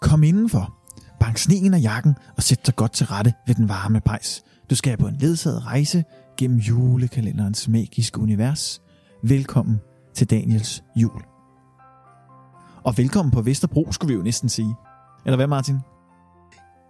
Kom 0.00 0.22
indenfor. 0.22 0.74
Bank 1.20 1.38
sneen 1.38 1.74
af 1.74 1.82
jakken 1.82 2.14
og 2.36 2.42
sæt 2.42 2.66
dig 2.66 2.76
godt 2.76 2.92
til 2.92 3.06
rette 3.06 3.32
ved 3.46 3.54
den 3.54 3.68
varme 3.68 4.00
pejs. 4.00 4.44
Du 4.70 4.74
skal 4.74 4.98
på 4.98 5.06
en 5.06 5.16
ledsaget 5.16 5.66
rejse 5.66 6.04
gennem 6.36 6.58
julekalenderens 6.58 7.68
magiske 7.68 8.20
univers. 8.20 8.82
Velkommen 9.22 9.80
til 10.14 10.30
Daniels 10.30 10.82
jul. 10.96 11.22
Og 12.84 12.98
velkommen 12.98 13.32
på 13.32 13.42
Vesterbro, 13.42 13.92
skulle 13.92 14.08
vi 14.08 14.18
jo 14.18 14.22
næsten 14.22 14.48
sige. 14.48 14.74
Eller 15.24 15.36
hvad, 15.36 15.46
Martin? 15.46 15.78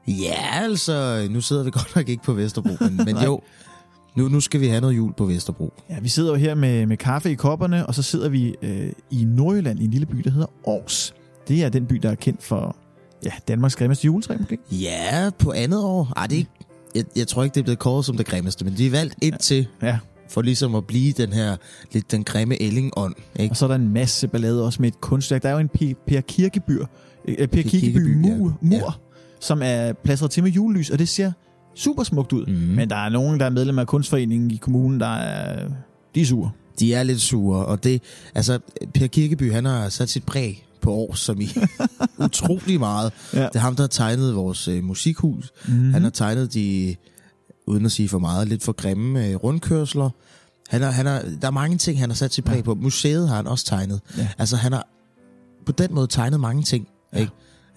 Ja, 0.08 0.50
altså, 0.52 1.26
nu 1.30 1.40
sidder 1.40 1.64
vi 1.64 1.70
godt 1.78 1.96
nok 1.96 2.08
ikke 2.08 2.22
på 2.22 2.32
Vesterbro, 2.32 2.70
men, 2.80 2.96
men 2.96 3.16
jo, 3.24 3.40
nu, 4.16 4.28
nu 4.28 4.40
skal 4.40 4.60
vi 4.60 4.66
have 4.68 4.80
noget 4.80 4.96
jul 4.96 5.12
på 5.12 5.24
Vesterbro. 5.24 5.72
Ja, 5.90 6.00
vi 6.00 6.08
sidder 6.08 6.30
jo 6.30 6.36
her 6.36 6.54
med, 6.54 6.86
med 6.86 6.96
kaffe 6.96 7.30
i 7.30 7.34
kopperne, 7.34 7.86
og 7.86 7.94
så 7.94 8.02
sidder 8.02 8.28
vi 8.28 8.54
øh, 8.62 8.92
i 9.10 9.24
Nordjylland 9.24 9.80
i 9.80 9.84
en 9.84 9.90
lille 9.90 10.06
by, 10.06 10.16
der 10.16 10.30
hedder 10.30 10.46
Aarhus. 10.66 11.14
Det 11.48 11.64
er 11.64 11.68
den 11.68 11.86
by, 11.86 11.96
der 11.96 12.10
er 12.10 12.14
kendt 12.14 12.42
for 12.42 12.76
ja, 13.24 13.30
Danmarks 13.48 13.76
grimmeste 13.76 14.04
juletræ, 14.04 14.36
måske? 14.38 14.58
Ja, 14.70 15.30
på 15.38 15.52
andet 15.52 15.82
år. 15.84 16.12
Ej, 16.16 16.26
det 16.26 16.34
er 16.34 16.38
ikke, 16.38 16.50
jeg, 16.94 17.04
jeg 17.16 17.28
tror 17.28 17.42
ikke, 17.44 17.54
det 17.54 17.60
er 17.60 17.64
blevet 17.64 17.78
kåret 17.78 18.04
som 18.04 18.16
det 18.16 18.26
grimmeste, 18.26 18.64
men 18.64 18.74
de 18.76 18.86
er 18.86 18.90
valgt 18.90 19.14
ind 19.22 19.34
til 19.38 19.66
Ja, 19.82 19.98
for 20.30 20.42
ligesom 20.42 20.74
at 20.74 20.84
blive 20.86 21.12
den 21.12 21.32
her, 21.32 21.56
lidt 21.92 22.10
den 22.12 22.24
grimme 22.24 22.62
ellingånd. 22.62 23.14
Ikke? 23.38 23.52
og 23.52 23.56
så 23.56 23.64
er 23.64 23.68
der 23.68 23.74
en 23.74 23.92
masse 23.92 24.28
ballade 24.28 24.64
også 24.64 24.82
med 24.82 24.88
et 24.88 25.00
kunstværk. 25.00 25.42
Der 25.42 25.48
er 25.48 25.52
jo 25.52 25.58
en 25.58 25.96
Per 26.06 26.20
Kirkeby, 26.20 26.78
øh, 27.28 27.48
Per 27.48 27.62
Kirkeby 27.62 28.26
ja. 28.26 28.34
mur, 28.36 28.58
mur 28.60 28.76
Ja. 28.76 28.82
som 29.40 29.60
er 29.64 29.92
plastret 29.92 30.30
til 30.30 30.42
med 30.42 30.50
julelys, 30.50 30.90
og 30.90 30.98
det 30.98 31.08
ser 31.08 31.32
super 31.74 32.02
smukt 32.02 32.32
ud. 32.32 32.46
Mhm. 32.46 32.56
Men 32.56 32.90
der 32.90 32.96
er 32.96 33.08
nogen, 33.08 33.40
der 33.40 33.46
er 33.46 33.50
medlem 33.50 33.78
af 33.78 33.86
kunstforeningen 33.86 34.50
i 34.50 34.56
kommunen, 34.56 35.00
der 35.00 35.14
er, 35.16 35.68
de 36.14 36.20
er 36.20 36.24
sure. 36.24 36.50
De 36.80 36.94
er 36.94 37.02
lidt 37.02 37.20
sure, 37.20 37.66
og 37.66 37.84
det, 37.84 38.02
altså, 38.34 38.58
Per 38.94 39.06
Kirkeby, 39.06 39.52
han 39.52 39.64
har 39.64 39.88
sat 39.88 40.08
sit 40.08 40.24
præg 40.26 40.65
på 40.80 40.92
år, 40.92 41.14
som 41.14 41.40
i 41.40 41.48
utrolig 42.18 42.78
meget. 42.80 43.12
Ja. 43.34 43.42
Det 43.42 43.54
er 43.54 43.58
ham, 43.58 43.76
der 43.76 43.82
har 43.82 43.88
tegnet 43.88 44.34
vores 44.36 44.68
øh, 44.68 44.84
musikhus. 44.84 45.52
Mm-hmm. 45.68 45.82
Mm. 45.84 45.92
Han 45.92 46.02
har 46.02 46.10
tegnet 46.10 46.54
de, 46.54 46.96
uden 47.66 47.84
at 47.86 47.92
sige 47.92 48.08
for 48.08 48.18
meget, 48.18 48.48
lidt 48.48 48.62
for 48.62 48.72
grimme 48.72 49.26
øh, 49.26 49.34
rundkørsler. 49.36 50.10
Han 50.68 50.82
har, 50.82 50.90
han 50.90 51.06
har, 51.06 51.22
der 51.40 51.46
er 51.46 51.50
mange 51.50 51.78
ting, 51.78 51.98
han 52.00 52.10
har 52.10 52.14
sat 52.14 52.34
sit 52.34 52.44
præg 52.44 52.56
Ja. 52.56 52.62
på. 52.62 52.74
Museet 52.74 53.28
har 53.28 53.36
han 53.36 53.46
også 53.46 53.64
tegnet. 53.64 54.00
Ja. 54.18 54.28
Altså, 54.38 54.56
han 54.56 54.72
har 54.72 54.86
på 55.66 55.72
den 55.72 55.94
måde 55.94 56.06
tegnet 56.06 56.40
mange 56.40 56.62
ting. 56.62 56.88
Ja. 57.12 57.18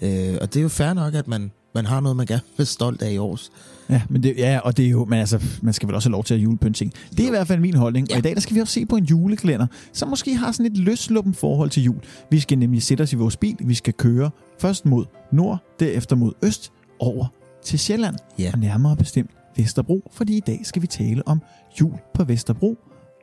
Ikke? 0.01 0.31
Øh, 0.31 0.37
og 0.41 0.53
det 0.53 0.59
er 0.59 0.63
jo 0.63 0.69
fair 0.69 0.93
nok, 0.93 1.13
at 1.15 1.27
man, 1.27 1.51
man 1.75 1.85
har 1.85 1.99
noget, 1.99 2.15
man 2.15 2.25
gerne 2.25 2.41
vil 2.47 2.57
være 2.57 2.65
stolt 2.65 3.01
af 3.01 3.11
i 3.11 3.17
års. 3.17 3.51
Ja, 3.89 4.01
men 4.09 4.23
det, 4.23 4.33
ja, 4.37 4.59
og 4.63 4.77
det 4.77 4.85
er 4.85 4.89
jo, 4.89 5.05
men 5.05 5.19
altså, 5.19 5.43
man 5.61 5.73
skal 5.73 5.87
vel 5.87 5.95
også 5.95 6.09
have 6.09 6.11
lov 6.13 6.23
til 6.23 6.33
at 6.33 6.39
julepynte 6.39 6.79
ting. 6.79 6.93
Det 7.11 7.19
er 7.19 7.27
i 7.27 7.29
hvert 7.29 7.47
fald 7.47 7.59
min 7.59 7.73
holdning, 7.75 8.07
ja. 8.09 8.13
og 8.15 8.19
i 8.19 8.21
dag 8.21 8.33
der 8.35 8.41
skal 8.41 8.55
vi 8.55 8.61
også 8.61 8.73
se 8.73 8.85
på 8.85 8.95
en 8.95 9.03
julekalender, 9.05 9.67
som 9.93 10.09
måske 10.09 10.35
har 10.35 10.51
sådan 10.51 10.65
et 10.71 10.77
løsluppen 10.77 11.33
forhold 11.33 11.69
til 11.69 11.83
jul. 11.83 11.99
Vi 12.31 12.39
skal 12.39 12.57
nemlig 12.57 12.83
sætte 12.83 13.01
os 13.01 13.13
i 13.13 13.15
vores 13.15 13.37
bil, 13.37 13.55
vi 13.59 13.73
skal 13.73 13.93
køre 13.93 14.29
først 14.59 14.85
mod 14.85 15.05
nord, 15.31 15.59
derefter 15.79 16.15
mod 16.15 16.33
øst, 16.43 16.71
over 16.99 17.25
til 17.63 17.79
Sjælland, 17.79 18.15
Ja. 18.39 18.49
og 18.53 18.59
nærmere 18.59 18.95
bestemt 18.95 19.31
Vesterbro, 19.57 20.11
fordi 20.13 20.37
i 20.37 20.43
dag 20.47 20.59
skal 20.63 20.81
vi 20.81 20.87
tale 20.87 21.27
om 21.27 21.41
jul 21.81 21.93
på 22.13 22.23
Vesterbro 22.23 22.77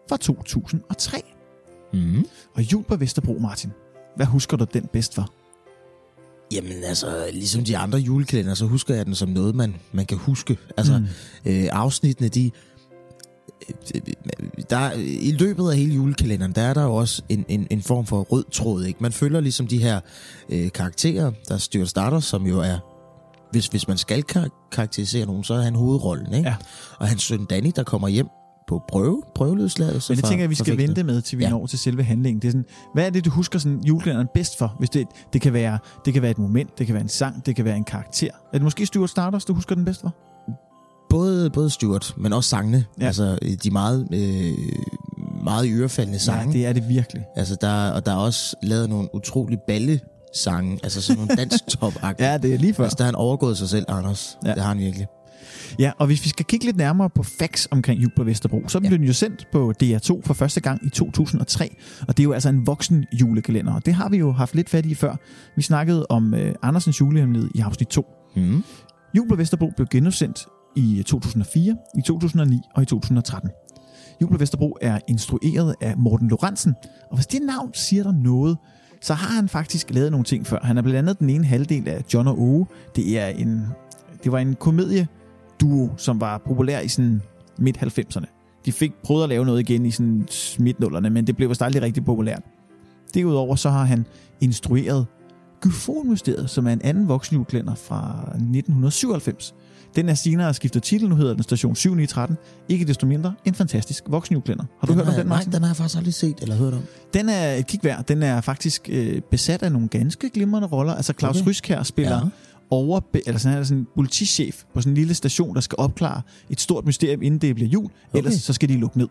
fra 0.08 0.16
2003. 0.16 1.16
Mm. 1.92 2.24
Og 2.54 2.72
jul 2.72 2.82
på 2.84 2.96
Vesterbro, 2.96 3.38
Martin, 3.40 3.70
hvad 4.16 4.26
husker 4.26 4.56
du 4.56 4.66
den 4.74 4.86
bedst 4.92 5.14
for? 5.14 5.30
Jamen 6.52 6.84
altså, 6.84 7.26
ligesom 7.32 7.64
de 7.64 7.76
andre 7.76 7.98
julekalender, 7.98 8.54
så 8.54 8.66
husker 8.66 8.94
jeg 8.94 9.06
den 9.06 9.14
som 9.14 9.28
noget, 9.28 9.54
man, 9.54 9.74
man 9.92 10.06
kan 10.06 10.18
huske. 10.18 10.56
Altså, 10.76 10.98
Mm. 10.98 11.06
øh, 11.50 11.68
afsnittene, 11.72 12.28
de... 12.28 12.50
øh, 13.94 14.00
Der, 14.70 14.92
I 14.98 15.32
løbet 15.32 15.70
af 15.70 15.76
hele 15.76 15.94
julekalenderen, 15.94 16.52
der 16.52 16.62
er 16.62 16.74
der 16.74 16.82
jo 16.82 16.94
også 16.94 17.22
en, 17.28 17.44
en, 17.48 17.66
en 17.70 17.82
form 17.82 18.06
for 18.06 18.20
rød 18.22 18.44
tråd. 18.52 18.84
Ikke? 18.84 18.98
Man 19.02 19.12
følger 19.12 19.40
ligesom 19.40 19.66
de 19.66 19.78
her 19.78 20.00
øh, 20.48 20.70
karakterer, 20.72 21.32
der 21.48 21.54
er 21.54 21.58
Stuart 21.58 21.88
Starter, 21.88 22.20
som 22.20 22.46
jo 22.46 22.60
er... 22.60 22.78
Hvis, 23.52 23.66
hvis 23.66 23.88
man 23.88 23.98
skal 23.98 24.22
kar- 24.22 24.68
karakterisere 24.72 25.26
nogen, 25.26 25.44
så 25.44 25.54
er 25.54 25.60
han 25.62 25.74
hovedrollen. 25.74 26.34
Ikke? 26.34 26.48
Ja. 26.48 26.56
Og 26.98 27.08
hans 27.08 27.22
søn 27.22 27.44
Danny, 27.44 27.72
der 27.76 27.82
kommer 27.82 28.08
hjem 28.08 28.26
på 28.66 28.82
prøve, 28.88 29.22
prøveløsladelse 29.34 30.12
Men 30.12 30.16
det 30.16 30.24
tænker 30.24 30.42
jeg, 30.42 30.50
vi 30.50 30.54
skal 30.54 30.78
vente 30.78 31.02
med, 31.02 31.22
til 31.22 31.38
vi 31.38 31.44
ja. 31.44 31.50
Når 31.50 31.66
til 31.66 31.78
selve 31.78 32.02
handlingen. 32.02 32.42
Det 32.42 32.48
er 32.48 32.52
sådan, 32.52 32.64
hvad 32.94 33.06
er 33.06 33.10
det, 33.10 33.24
du 33.24 33.30
husker 33.30 33.58
sådan 33.58 33.80
julekalenderen 33.80 34.28
bedst 34.34 34.58
for? 34.58 34.76
Hvis 34.78 34.90
det, 34.90 35.06
det, 35.32 35.40
kan 35.40 35.52
være, 35.52 35.78
det 36.04 36.12
kan 36.12 36.22
være 36.22 36.30
et 36.30 36.38
moment, 36.38 36.78
det 36.78 36.86
kan 36.86 36.94
være 36.94 37.02
en 37.02 37.08
sang, 37.08 37.46
det 37.46 37.56
kan 37.56 37.64
være 37.64 37.76
en 37.76 37.84
karakter. 37.84 38.26
Er 38.26 38.58
det 38.58 38.62
måske 38.62 38.86
Stuart 38.86 39.10
Stardust, 39.10 39.48
du 39.48 39.54
husker 39.54 39.74
den 39.74 39.84
bedst 39.84 40.00
for? 40.00 40.14
Både, 41.10 41.50
både 41.50 41.70
Stuart, 41.70 42.14
men 42.16 42.32
også 42.32 42.50
sangene. 42.50 42.84
Ja. 43.00 43.06
Altså, 43.06 43.38
øh, 43.42 43.52
de 43.62 43.70
meget, 43.70 44.08
øh, 44.12 44.54
meget 45.44 45.70
ørefaldende 45.70 46.18
sange. 46.18 46.52
Ja, 46.52 46.58
det 46.58 46.66
er 46.66 46.72
det 46.72 46.88
virkelig. 46.88 47.24
Altså, 47.36 47.56
der, 47.60 47.90
og 47.90 48.06
der 48.06 48.12
er 48.12 48.16
også 48.16 48.56
lavet 48.62 48.88
nogle 48.88 49.14
utrolig 49.14 49.58
balle 49.66 50.00
sange, 50.34 50.80
altså 50.82 51.02
sådan 51.02 51.22
nogle 51.22 51.36
dansk 51.36 51.66
top 51.80 51.92
Ja, 52.18 52.38
det 52.38 52.54
er 52.54 52.58
lige 52.58 52.74
før. 52.74 52.84
Altså, 52.84 52.96
der 52.98 53.04
har 53.04 53.08
han 53.08 53.14
overgået 53.14 53.58
sig 53.58 53.68
selv, 53.68 53.84
Anders. 53.88 54.38
Ja. 54.44 54.54
Det 54.54 54.62
har 54.62 54.68
han 54.68 54.78
virkelig. 54.78 55.06
Ja, 55.78 55.92
og 55.98 56.06
hvis 56.06 56.24
vi 56.24 56.28
skal 56.28 56.44
kigge 56.44 56.66
lidt 56.66 56.76
nærmere 56.76 57.10
på 57.10 57.22
facts 57.22 57.68
omkring 57.70 58.02
jul 58.02 58.10
på 58.16 58.24
Vesterbro, 58.24 58.62
så 58.68 58.80
blev 58.80 58.90
Ja. 58.90 58.96
den 58.96 59.04
jo 59.04 59.12
sendt 59.12 59.46
på 59.52 59.72
DR2 59.82 60.20
for 60.24 60.34
første 60.34 60.60
gang 60.60 60.86
i 60.86 60.88
2003, 60.90 61.76
og 62.08 62.16
det 62.16 62.22
er 62.22 62.24
jo 62.24 62.32
altså 62.32 62.48
en 62.48 62.66
voksen 62.66 63.04
julekalender, 63.12 63.74
og 63.74 63.86
det 63.86 63.94
har 63.94 64.08
vi 64.08 64.16
jo 64.16 64.32
haft 64.32 64.54
lidt 64.54 64.70
fat 64.70 64.86
i 64.86 64.94
før. 64.94 65.16
Vi 65.56 65.62
snakkede 65.62 66.06
om 66.08 66.34
øh, 66.34 66.54
Andersens 66.62 67.00
julehemmelighed 67.00 67.50
i 67.54 67.60
afsnit 67.60 67.88
2. 67.88 68.06
Mm. 68.36 68.62
Jul 69.16 69.28
på 69.28 69.36
Vesterbro 69.36 69.70
blev 69.76 69.86
genudsendt 69.90 70.46
i 70.76 71.02
2004, 71.06 71.76
i 71.98 72.00
2009 72.02 72.60
og 72.74 72.82
i 72.82 72.86
2013. 72.86 73.50
Jul 74.22 74.30
på 74.30 74.38
Vesterbro 74.38 74.76
er 74.80 74.98
instrueret 75.08 75.74
af 75.80 75.96
Morten 75.96 76.28
Lorentzen, 76.28 76.74
og 77.10 77.16
hvis 77.16 77.26
det 77.26 77.40
navn 77.42 77.70
siger 77.74 78.02
der 78.02 78.12
noget, 78.12 78.56
så 79.02 79.14
har 79.14 79.34
han 79.34 79.48
faktisk 79.48 79.90
lavet 79.90 80.10
nogle 80.10 80.24
ting 80.24 80.46
før. 80.46 80.58
Han 80.62 80.78
er 80.78 80.82
blandt 80.82 80.98
andet 80.98 81.18
den 81.18 81.30
ene 81.30 81.44
halvdel 81.44 81.88
af 81.88 82.02
John 82.14 82.28
og 82.28 82.40
Åge. 82.42 82.66
Det, 82.96 83.18
er 83.18 83.26
en, 83.26 83.66
det 84.24 84.32
var 84.32 84.38
en 84.38 84.54
komedieduo, 85.60 85.94
som 85.96 86.20
var 86.20 86.38
populær 86.38 86.80
i 86.80 86.88
sådan 86.88 87.22
midt-90'erne. 87.58 88.26
De 88.64 88.72
fik 88.72 88.92
prøvet 89.04 89.22
at 89.22 89.28
lave 89.28 89.44
noget 89.44 89.60
igen 89.60 89.86
i 89.86 89.90
sådan 89.90 90.28
midt-nullerne, 90.58 91.10
men 91.10 91.26
det 91.26 91.36
blev 91.36 91.48
vist 91.48 91.62
aldrig 91.62 91.82
rigtig 91.82 92.04
populært. 92.04 92.42
Derudover 93.14 93.56
så 93.56 93.70
har 93.70 93.84
han 93.84 94.06
instrueret 94.40 95.06
Gyfonmysteriet, 95.60 96.50
som 96.50 96.66
er 96.66 96.72
en 96.72 96.80
anden 96.84 97.08
voksenjulekalender 97.08 97.74
fra 97.74 98.20
1997. 98.28 99.54
Den 99.96 100.08
er 100.08 100.14
senere 100.14 100.54
skiftet 100.54 100.82
titel, 100.82 101.08
nu 101.08 101.16
hedder 101.16 101.34
den 101.34 101.42
Station 101.42 101.74
7913. 101.74 102.36
Ikke 102.68 102.84
desto 102.84 103.06
mindre 103.06 103.34
en 103.44 103.54
fantastisk 103.54 104.04
voksenjulekalender. 104.08 104.64
Har 104.80 104.86
du 104.86 104.92
den 104.92 105.00
hørt 105.00 105.08
om 105.08 105.14
den, 105.14 105.26
Nej, 105.26 105.36
Martin? 105.36 105.52
den 105.52 105.62
har 105.62 105.68
jeg 105.68 105.76
faktisk 105.76 105.96
aldrig 105.96 106.14
set 106.14 106.36
eller 106.42 106.56
hørt 106.56 106.74
om. 106.74 106.82
Den 107.14 107.28
er 107.28 107.54
et 107.54 107.66
kig 107.66 107.80
værd. 107.82 108.04
Den 108.04 108.22
er 108.22 108.40
faktisk 108.40 108.88
øh, 108.92 109.20
besat 109.30 109.62
af 109.62 109.72
nogle 109.72 109.88
ganske 109.88 110.30
glimrende 110.30 110.68
roller. 110.68 110.94
Altså 110.94 111.12
Claus 111.18 111.40
okay. 111.40 111.50
Ryskær 111.50 111.82
spiller. 111.82 112.28
Over, 112.70 113.00
eller 113.26 113.38
sådan, 113.38 113.52
han 113.52 113.60
er 113.60 113.64
sådan 113.64 113.78
en 113.78 113.86
politichef 113.94 114.62
på 114.74 114.80
sådan 114.80 114.90
en 114.92 114.94
lille 114.96 115.14
station, 115.14 115.54
der 115.54 115.60
skal 115.60 115.76
opklare 115.78 116.22
et 116.50 116.60
stort 116.60 116.86
mysterium, 116.86 117.22
inden 117.22 117.40
det 117.40 117.54
bliver 117.54 117.68
jul. 117.70 117.84
Okay. 117.84 118.18
Ellers 118.18 118.34
så 118.34 118.52
skal 118.52 118.68
de 118.68 118.74
lukke 118.76 118.98
ned. 118.98 119.08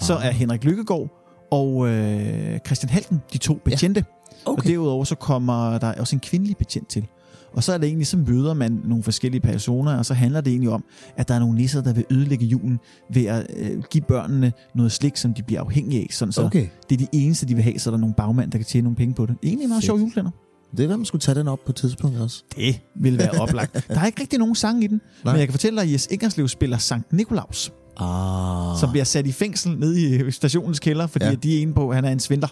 Så 0.00 0.16
Ah. 0.16 0.26
er 0.26 0.30
Henrik 0.30 0.64
Lykkegaard 0.64 1.24
og 1.50 1.88
øh, 1.88 2.58
Christian 2.66 2.90
Halten 2.90 3.20
de 3.32 3.38
to 3.38 3.54
betjente. 3.64 4.04
Og 4.44 4.52
Okay. 4.52 4.70
derudover 4.70 5.04
så 5.04 5.14
kommer 5.14 5.78
der 5.78 5.92
også 6.00 6.16
en 6.16 6.20
kvindelig 6.20 6.56
betjent 6.56 6.88
til. 6.88 7.06
Og 7.52 7.62
så 7.64 7.72
er 7.72 7.78
det 7.78 7.86
egentlig, 7.86 8.06
så 8.06 8.16
møder 8.16 8.54
man 8.54 8.80
nogle 8.84 9.04
forskellige 9.04 9.40
personer, 9.40 9.98
og 9.98 10.06
så 10.06 10.14
handler 10.14 10.40
det 10.40 10.50
egentlig 10.50 10.70
om, 10.70 10.84
at 11.16 11.28
der 11.28 11.34
er 11.34 11.38
nogle 11.38 11.54
nisser, 11.54 11.80
der 11.82 11.92
vil 11.92 12.04
ødelægge 12.10 12.46
julen 12.46 12.78
ved 13.14 13.24
at 13.24 13.46
øh, 13.56 13.82
give 13.90 14.02
børnene 14.08 14.52
noget 14.74 14.92
slik, 14.92 15.16
som 15.16 15.34
de 15.34 15.42
bliver 15.42 15.60
afhængige 15.60 16.00
af. 16.02 16.06
Sådan, 16.10 16.32
så 16.32 16.42
Okay. 16.44 16.66
det 16.90 17.00
er 17.02 17.06
de 17.06 17.18
eneste, 17.18 17.46
de 17.46 17.54
vil 17.54 17.64
have, 17.64 17.78
så 17.78 17.90
er 17.90 17.92
der 17.92 17.98
nogle 17.98 18.14
bagmænd, 18.14 18.50
der 18.50 18.58
kan 18.58 18.64
tjene 18.64 18.82
nogle 18.82 18.96
penge 18.96 19.14
på 19.14 19.26
det. 19.26 19.36
Egentlig 19.42 19.62
en 19.64 19.68
meget 19.68 19.80
Fedt. 19.82 19.86
sjov 19.86 19.98
julekalender. 19.98 20.30
Det 20.76 20.82
er, 20.82 20.86
hvad 20.86 20.96
man 20.96 21.06
skulle 21.06 21.20
tage 21.22 21.34
den 21.38 21.48
op 21.48 21.58
på 21.66 21.72
et 21.72 21.76
tidspunkt 21.76 22.18
også. 22.20 22.42
Det 22.56 22.80
vil 22.94 23.18
være 23.18 23.30
oplagt. 23.42 23.88
Der 23.88 24.00
er 24.00 24.06
ikke 24.06 24.20
rigtig 24.20 24.38
nogen 24.38 24.54
sang 24.54 24.84
i 24.84 24.86
den, 24.86 25.00
Nej. 25.24 25.32
Men 25.32 25.38
jeg 25.40 25.48
kan 25.48 25.52
fortælle 25.52 25.76
dig, 25.76 25.86
at 25.86 25.92
Jes 25.92 26.08
Ingerslev 26.10 26.48
spiller 26.48 26.78
Sankt 26.78 27.12
Nikolaus, 27.12 27.72
Ah. 28.00 28.78
som 28.80 28.90
bliver 28.90 29.04
sat 29.04 29.26
i 29.26 29.32
fængsel 29.32 29.78
nede 29.78 30.26
i 30.26 30.30
stationens 30.30 30.78
kælder, 30.78 31.06
fordi 31.06 31.24
ja. 31.24 31.34
De 31.34 31.58
er 31.58 31.62
ene 31.62 31.74
på, 31.74 31.88
at 31.88 31.94
han 31.94 32.04
er 32.04 32.10
en 32.10 32.20
svindler. 32.20 32.48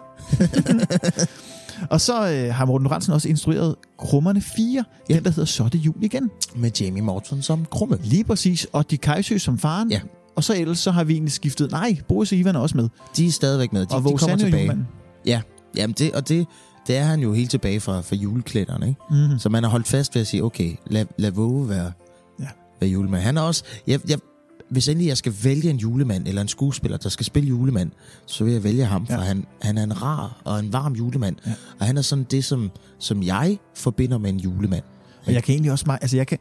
og 1.91 2.01
så 2.01 2.31
øh, 2.33 2.55
har 2.55 2.65
Morten 2.65 2.85
Lorentzen 2.85 3.13
også 3.13 3.29
instrueret 3.29 3.75
Krummerne 3.99 4.41
4, 4.41 4.85
ja. 5.11 5.15
Den 5.15 5.25
der 5.25 5.31
hedder 5.31 5.45
Så 5.45 5.65
er 5.65 5.69
det 5.69 5.79
jul 5.79 5.95
igen. 6.01 6.31
Med 6.57 6.71
Jamie 6.81 7.03
Morton 7.03 7.43
som 7.43 7.67
krumme. 7.71 7.99
Lige 8.03 8.25
præcis, 8.25 8.67
og 8.73 8.91
de 8.91 8.97
Kajsø 8.99 9.39
som 9.39 9.59
faren. 9.59 9.91
Ja. 9.91 10.01
Og 10.37 10.45
så 10.45 10.55
ellers 10.57 10.79
så 10.79 10.91
har 10.91 11.05
vi 11.05 11.13
egentlig 11.13 11.33
skiftet, 11.33 11.71
nej, 11.71 11.97
Boris 12.09 12.33
og 12.33 12.39
Ivan 12.39 12.57
er 12.57 12.61
også 12.61 12.77
med. 12.77 12.89
De 13.17 13.27
er 13.27 13.31
stadigvæk 13.33 13.73
med. 13.73 13.87
De, 13.87 13.95
og 13.95 14.03
de 14.13 14.17
kommer 14.19 14.37
tilbage. 14.37 14.63
julemanden. 14.63 14.87
Ja, 15.27 15.41
jamen 15.77 15.95
det, 15.99 16.13
og 16.13 16.29
det, 16.29 16.47
det 16.87 16.97
er 16.97 17.05
han 17.05 17.21
jo 17.21 17.33
helt 17.33 17.51
tilbage 17.51 17.81
fra, 17.81 18.01
fra 18.01 18.17
juleklæderne, 18.17 18.89
ikke? 18.89 19.01
Mm-hmm. 19.11 19.39
Så 19.39 19.49
man 19.49 19.63
har 19.63 19.71
holdt 19.71 19.89
fast 19.89 20.15
ved 20.15 20.21
at 20.21 20.27
sige, 20.27 20.45
okay, 20.45 20.77
lad, 20.87 21.07
lad 21.19 21.31
Våge 21.31 21.69
være, 21.69 21.93
Ja. 22.41 22.47
være 22.81 22.91
julemand. 22.91 23.23
Han 23.23 23.37
er 23.37 23.41
også... 23.43 23.65
Jeg, 23.87 24.01
jeg, 24.11 24.19
hvis 24.71 24.89
endelig 24.89 25.09
jeg 25.09 25.17
skal 25.17 25.35
vælge 25.43 25.71
en 25.71 25.77
julemand, 25.77 26.29
eller 26.29 26.43
en 26.43 26.49
skuespiller, 26.49 26.99
der 26.99 27.09
skal 27.09 27.27
spille 27.27 27.49
julemand, 27.49 27.91
så 28.27 28.45
vil 28.45 28.53
jeg 28.53 28.65
vælge 28.65 28.85
ham, 28.85 29.07
for 29.07 29.15
Ja. 29.15 29.21
han, 29.21 29.45
han 29.63 29.79
er 29.79 29.83
en 29.83 30.03
rar 30.03 30.41
og 30.45 30.59
en 30.61 30.73
varm 30.73 30.93
julemand. 30.93 31.37
Ja. 31.47 31.53
Og 31.81 31.87
han 31.87 31.97
er 31.97 32.03
sådan 32.03 32.27
det, 32.31 32.45
som, 32.45 32.71
som 32.99 33.23
jeg 33.23 33.59
forbinder 33.75 34.19
med 34.19 34.31
en 34.31 34.41
julemand. 34.41 34.83
Og 35.27 35.33
jeg 35.33 35.43
kan 35.43 35.53
egentlig 35.53 35.73
også 35.73 35.85
meget, 35.87 35.99
altså 36.03 36.17
jeg 36.17 36.27
kan, 36.27 36.39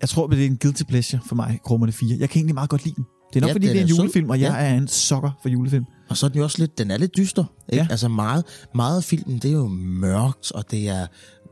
jeg 0.00 0.08
tror, 0.08 0.26
det 0.26 0.42
er 0.42 0.46
en 0.46 0.56
guilty 0.62 0.82
pleasure 0.82 1.20
for 1.26 1.34
mig, 1.34 1.60
Krummerne 1.64 1.92
4. 1.92 2.16
Jeg 2.20 2.30
kan 2.30 2.38
egentlig 2.38 2.54
meget 2.54 2.70
godt 2.70 2.84
lide 2.84 2.94
den. 2.96 3.04
Det 3.34 3.36
er 3.36 3.40
nok, 3.40 3.48
ja, 3.48 3.54
fordi 3.54 3.66
det 3.66 3.76
er 3.76 3.80
en 3.80 3.84
er 3.84 3.88
sød. 3.88 3.96
julefilm, 3.96 4.30
og 4.30 4.40
jeg 4.40 4.50
Ja. 4.60 4.66
er 4.66 4.74
en 4.74 4.88
sokker 4.88 5.30
for 5.42 5.48
julefilm. 5.48 5.84
Og 6.08 6.16
så 6.16 6.26
er 6.26 6.30
den 6.30 6.38
jo 6.38 6.44
også 6.44 6.58
lidt, 6.58 6.78
den 6.78 6.90
er 6.90 6.96
lidt 6.96 7.16
dyster. 7.16 7.44
Ikke? 7.68 7.82
Ja. 7.84 7.88
Altså 7.90 8.08
meget, 8.08 8.44
meget 8.74 8.96
af 8.96 9.04
filmen, 9.04 9.38
det 9.38 9.48
er 9.48 9.52
jo 9.54 9.66
mørkt, 9.68 10.52
og 10.52 10.70
det 10.70 10.88
er 10.88 11.06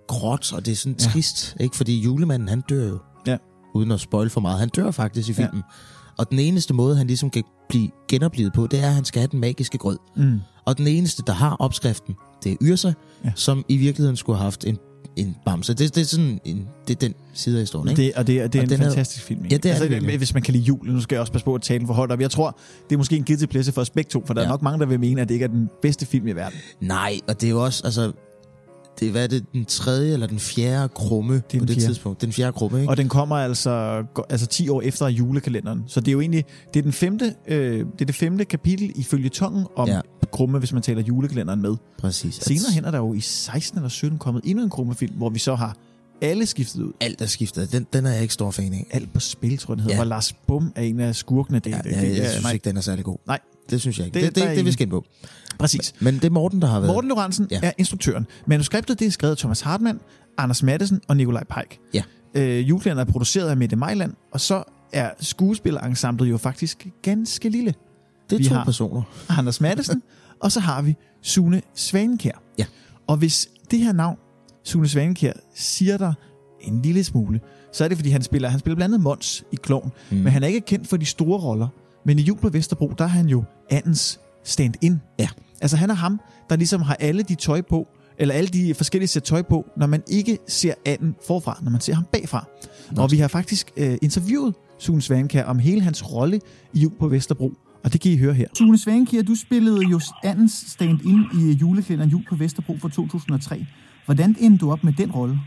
gråt, 0.08 0.52
og 0.52 0.66
det 0.66 0.72
er 0.72 0.76
sådan 0.76 0.96
ja. 1.00 1.04
trist, 1.10 1.56
ikke? 1.60 1.76
Fordi 1.76 2.00
julemanden, 2.00 2.48
han 2.48 2.62
dør 2.68 2.88
jo. 2.88 2.98
Ja. 3.26 3.36
Uden 3.74 3.90
at 3.90 4.00
spoil 4.00 4.30
for 4.30 4.40
meget. 4.40 4.58
Han 4.58 4.68
dør 4.68 4.90
faktisk 4.90 5.28
i 5.28 5.32
filmen. 5.32 5.56
Ja. 5.56 5.74
Og 6.18 6.30
den 6.30 6.38
eneste 6.38 6.74
måde, 6.74 6.96
han 6.96 7.06
ligesom 7.06 7.30
kan 7.30 7.42
blive 7.68 7.90
genoplevet 8.08 8.52
på, 8.52 8.66
det 8.66 8.82
er, 8.82 8.86
at 8.88 8.94
han 8.94 9.04
skal 9.04 9.20
have 9.20 9.28
den 9.32 9.40
magiske 9.40 9.78
grød. 9.78 9.98
Mm. 10.16 10.40
Og 10.66 10.78
den 10.78 10.86
eneste, 10.86 11.22
der 11.26 11.32
har 11.32 11.56
opskriften, 11.56 12.14
det 12.44 12.52
er 12.52 12.56
Yrsa, 12.62 12.92
ja. 13.24 13.32
som 13.34 13.64
i 13.68 13.76
virkeligheden 13.76 14.16
skulle 14.16 14.36
have 14.36 14.44
haft 14.44 14.64
en 14.64 14.78
en 15.16 15.36
bamse. 15.44 15.74
Det, 15.74 15.94
det 15.94 16.00
er 16.00 16.04
sådan 16.04 16.40
en, 16.44 16.68
det 16.88 16.94
er 16.94 16.98
den 16.98 17.14
side 17.34 17.56
af 17.56 17.62
historien, 17.62 17.88
ikke? 17.88 18.02
Det, 18.02 18.14
og 18.14 18.26
det, 18.26 18.42
og 18.42 18.52
det 18.52 18.58
er 18.58 18.66
og 18.66 18.72
en 18.72 18.78
fantastisk 18.78 19.24
er, 19.24 19.26
film. 19.26 19.44
Ikke? 19.44 19.54
Ja, 19.54 19.56
det 19.56 19.70
er 19.70 19.74
altså, 19.74 19.88
det, 19.88 20.18
Hvis 20.18 20.34
man 20.34 20.42
kan 20.42 20.52
lide 20.52 20.64
jul, 20.64 20.86
nu 20.86 21.00
skal 21.00 21.16
jeg 21.16 21.20
også 21.20 21.32
passe 21.32 21.44
på 21.44 21.54
at 21.54 21.62
tale 21.62 21.86
for 21.86 21.94
højt 21.94 22.12
op. 22.12 22.20
Jeg 22.20 22.30
tror, 22.30 22.58
det 22.88 22.94
er 22.94 22.98
måske 22.98 23.16
en 23.16 23.24
guilty 23.24 23.44
pleasure 23.46 23.72
for 23.72 23.80
os 23.80 23.90
begge 23.90 24.08
to, 24.08 24.22
for 24.26 24.34
der 24.34 24.40
ja. 24.40 24.46
er 24.46 24.50
nok 24.50 24.62
mange, 24.62 24.78
der 24.78 24.86
vil 24.86 25.00
mene, 25.00 25.20
at 25.20 25.28
det 25.28 25.34
ikke 25.34 25.44
er 25.44 25.48
den 25.48 25.68
bedste 25.82 26.06
film 26.06 26.26
i 26.26 26.32
verden. 26.32 26.58
Nej, 26.80 27.20
og 27.28 27.40
det 27.40 27.46
er 27.46 27.50
jo 27.50 27.64
også, 27.64 27.82
altså, 27.84 28.12
det, 29.00 29.10
hvad 29.10 29.22
er 29.22 29.26
det, 29.26 29.52
den 29.52 29.64
tredje 29.64 30.12
eller 30.12 30.26
den 30.26 30.38
fjerde 30.38 30.88
krumme 30.88 31.34
det 31.34 31.60
på 31.60 31.64
det 31.66 31.74
fjerde. 31.74 31.80
tidspunkt? 31.80 32.20
Den 32.20 32.32
fjerde 32.32 32.52
krumme, 32.52 32.80
ikke? 32.80 32.90
Og 32.90 32.96
den 32.96 33.08
kommer 33.08 33.36
altså, 33.36 34.04
altså 34.30 34.46
10 34.46 34.68
år 34.68 34.82
efter 34.82 35.08
julekalenderen. 35.08 35.84
Så 35.86 36.00
det 36.00 36.08
er 36.08 36.12
jo 36.12 36.20
egentlig, 36.20 36.44
det 36.74 36.80
er, 36.80 36.82
den 36.82 36.92
femte, 36.92 37.34
øh, 37.48 37.78
det, 37.78 38.00
er 38.00 38.04
det 38.04 38.14
femte 38.14 38.44
kapitel 38.44 38.92
i 38.94 39.02
følgetongen 39.02 39.66
om 39.76 39.88
ja. 39.88 40.00
krumme, 40.32 40.58
hvis 40.58 40.72
man 40.72 40.82
taler 40.82 41.02
julekalenderen 41.02 41.62
med. 41.62 41.76
Præcis. 41.98 42.34
Senere 42.34 42.72
hen 42.72 42.84
er 42.84 42.90
der 42.90 42.98
jo 42.98 43.14
i 43.14 43.20
16 43.20 43.78
eller 43.78 43.88
17 43.88 44.18
kommet 44.18 44.42
endnu 44.46 44.64
en 44.64 44.70
krummefilm, 44.70 45.14
hvor 45.14 45.30
vi 45.30 45.38
så 45.38 45.54
har 45.54 45.76
alle 46.22 46.46
skiftet 46.46 46.82
ud. 46.82 46.92
Alt 47.00 47.20
er 47.20 47.26
skiftet. 47.26 47.72
Den, 47.72 47.86
den 47.92 48.06
er 48.06 48.12
jeg 48.12 48.22
ikke 48.22 48.34
stor 48.34 48.50
fan 48.50 48.72
af. 48.72 48.86
Alt 48.90 49.12
på 49.12 49.20
spil, 49.20 49.58
tror 49.58 49.72
jeg, 49.72 49.76
den 49.76 49.82
hedder. 49.82 49.96
Ja. 49.96 49.98
Hvor 49.98 50.08
Lars 50.08 50.32
Bum 50.32 50.72
er 50.76 50.82
en 50.82 51.00
af 51.00 51.16
skurkene. 51.16 51.58
Det, 51.58 51.70
ja, 51.70 51.76
ja, 51.76 51.90
det, 51.90 51.96
jeg 51.96 52.16
det, 52.16 52.30
synes 52.30 52.42
nej. 52.42 52.52
ikke, 52.52 52.64
den 52.64 52.76
er 52.76 52.80
særlig 52.80 53.04
god. 53.04 53.16
Nej. 53.26 53.38
Det 53.70 53.80
synes 53.80 53.98
jeg 53.98 54.06
ikke. 54.06 54.14
Det, 54.14 54.22
det, 54.22 54.34
det, 54.34 54.48
det, 54.48 54.56
det 54.56 54.64
vi 54.64 54.72
skal 54.72 54.86
på. 54.86 55.04
Præcis. 55.58 55.94
Men 56.00 56.14
det 56.14 56.24
er 56.24 56.30
Morten, 56.30 56.62
der 56.62 56.68
har 56.68 56.80
været... 56.80 56.92
Morten 56.92 57.08
Lorentzen 57.08 57.48
ja. 57.50 57.60
er 57.62 57.72
instruktøren. 57.78 58.26
Manuskriptet 58.46 58.98
det 58.98 59.06
er 59.06 59.10
skrevet 59.10 59.30
af 59.30 59.38
Thomas 59.38 59.60
Hartmann, 59.60 60.00
Anders 60.38 60.62
Madsen 60.62 61.00
og 61.08 61.16
Nikolaj 61.16 61.44
Peik. 61.44 61.80
Ja. 61.94 62.02
Øh, 62.34 62.68
Julekalender 62.68 63.04
er 63.04 63.10
produceret 63.10 63.48
af 63.48 63.56
Mette 63.56 63.76
Mejland, 63.76 64.12
og 64.32 64.40
så 64.40 64.62
er 64.92 65.10
skuespillerensemblet 65.20 66.30
jo 66.30 66.36
faktisk 66.36 66.86
ganske 67.02 67.48
lille. 67.48 67.74
Det 68.30 68.36
er 68.36 68.38
vi 68.38 68.44
to 68.44 68.54
har 68.54 68.64
personer. 68.64 69.02
Anders 69.28 69.60
Madsen, 69.60 70.02
og 70.42 70.52
så 70.52 70.60
har 70.60 70.82
vi 70.82 70.96
Sune 71.22 71.62
Svanenkær. 71.74 72.42
Ja. 72.58 72.64
Og 73.06 73.16
hvis 73.16 73.48
det 73.70 73.78
her 73.78 73.92
navn, 73.92 74.16
Sune 74.64 74.88
Svanenkær, 74.88 75.32
siger 75.54 75.96
der 75.96 76.12
en 76.60 76.82
lille 76.82 77.04
smule, 77.04 77.40
så 77.72 77.84
er 77.84 77.88
det, 77.88 77.98
fordi 77.98 78.10
han 78.10 78.22
spiller, 78.22 78.48
han 78.48 78.60
spiller 78.60 78.76
blandt 78.76 78.94
andet 78.94 79.04
Mons 79.04 79.44
i 79.52 79.56
Kloven, 79.56 79.92
mm. 80.10 80.16
men 80.16 80.32
han 80.32 80.42
er 80.42 80.46
ikke 80.46 80.60
kendt 80.60 80.88
for 80.88 80.96
de 80.96 81.06
store 81.06 81.40
roller. 81.40 81.68
Men 82.06 82.18
i 82.18 82.22
Jul 82.22 82.38
på 82.38 82.48
Vesterbro, 82.48 82.92
der 82.98 83.04
er 83.04 83.08
han 83.08 83.26
jo 83.26 83.44
Andens 83.70 84.20
stand-in. 84.44 85.00
Ja. 85.18 85.28
Altså 85.62 85.76
han 85.76 85.90
er 85.90 85.94
ham, 85.94 86.20
der 86.50 86.56
ligesom 86.56 86.82
har 86.82 86.94
alle 86.94 87.22
de 87.22 87.34
tøj 87.34 87.62
på, 87.62 87.88
eller 88.18 88.34
alle 88.34 88.48
de 88.48 88.74
forskellige 88.74 89.08
sæt 89.08 89.22
tøj 89.22 89.42
på, 89.42 89.66
når 89.76 89.86
man 89.86 90.02
ikke 90.10 90.38
ser 90.48 90.74
anden 90.84 91.16
forfra, 91.26 91.58
når 91.62 91.70
man 91.70 91.80
ser 91.80 91.94
ham 91.94 92.04
bagfra. 92.12 92.46
Nå. 92.92 93.02
Og 93.02 93.12
vi 93.12 93.16
har 93.16 93.28
faktisk 93.28 93.72
øh, 93.76 93.96
interviewet 94.02 94.54
Sune 94.78 95.02
Svankær 95.02 95.44
om 95.44 95.58
hele 95.58 95.80
hans 95.80 96.12
rolle 96.12 96.40
i 96.74 96.78
Jul 96.78 96.92
på 96.98 97.08
Vesterbro. 97.08 97.52
Og 97.84 97.92
det 97.92 98.00
kan 98.00 98.10
I 98.10 98.16
høre 98.16 98.34
her. 98.34 98.48
Sune 98.54 98.78
Svankær, 98.78 99.22
du 99.22 99.34
spillede 99.34 99.80
jo 99.90 100.00
andens 100.24 100.64
stand-in 100.68 101.20
i 101.40 101.52
julekalenderen 101.52 102.10
Jul 102.10 102.24
på 102.28 102.36
Vesterbro 102.36 102.76
fra 102.80 102.88
2003. 102.88 103.66
Hvordan 104.04 104.36
endte 104.40 104.66
du 104.66 104.72
op 104.72 104.84
med 104.84 104.92
den 104.92 105.10
rolle? 105.12 105.38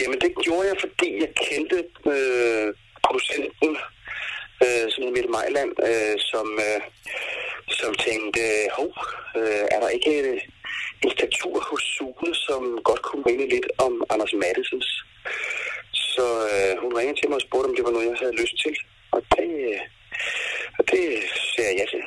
Jamen 0.00 0.18
det 0.20 0.32
gjorde 0.44 0.66
jeg, 0.70 0.76
fordi 0.80 1.08
jeg 1.20 1.30
kendte 1.48 1.76
øh, 2.06 2.74
producenten 3.06 3.76
øh, 4.66 4.84
som 4.90 5.00
hedder 5.00 5.16
Mette 5.16 5.30
Mejland, 5.38 5.70
øh, 5.88 6.16
som, 6.30 6.46
øh, 6.66 6.80
som 7.78 7.90
tænkte, 8.06 8.42
hov, 8.78 8.92
øh, 9.38 9.64
er 9.74 9.78
der 9.82 9.90
ikke 9.96 10.14
øh, 10.24 10.40
en 11.04 11.10
statur 11.16 11.56
hos 11.70 11.82
Sune, 11.96 12.30
som 12.46 12.62
godt 12.88 13.02
kunne 13.06 13.24
minde 13.28 13.46
lidt 13.54 13.68
om 13.86 13.92
Anders 14.12 14.34
Mattesens? 14.42 14.88
Så 16.14 16.26
øh, 16.52 16.72
hun 16.82 16.92
ringede 16.98 17.18
til 17.18 17.28
mig 17.28 17.38
og 17.40 17.46
spurgte, 17.46 17.68
om 17.68 17.74
det 17.76 17.84
var 17.86 17.94
noget, 17.94 18.10
jeg 18.10 18.18
havde 18.22 18.40
lyst 18.42 18.56
til. 18.64 18.74
Og 19.14 19.20
det, 19.34 19.50
øh, 19.70 19.80
og 20.78 20.82
det 20.92 21.02
ser 21.52 21.66
jeg 21.70 21.76
ja 21.80 21.86
til. 21.94 22.02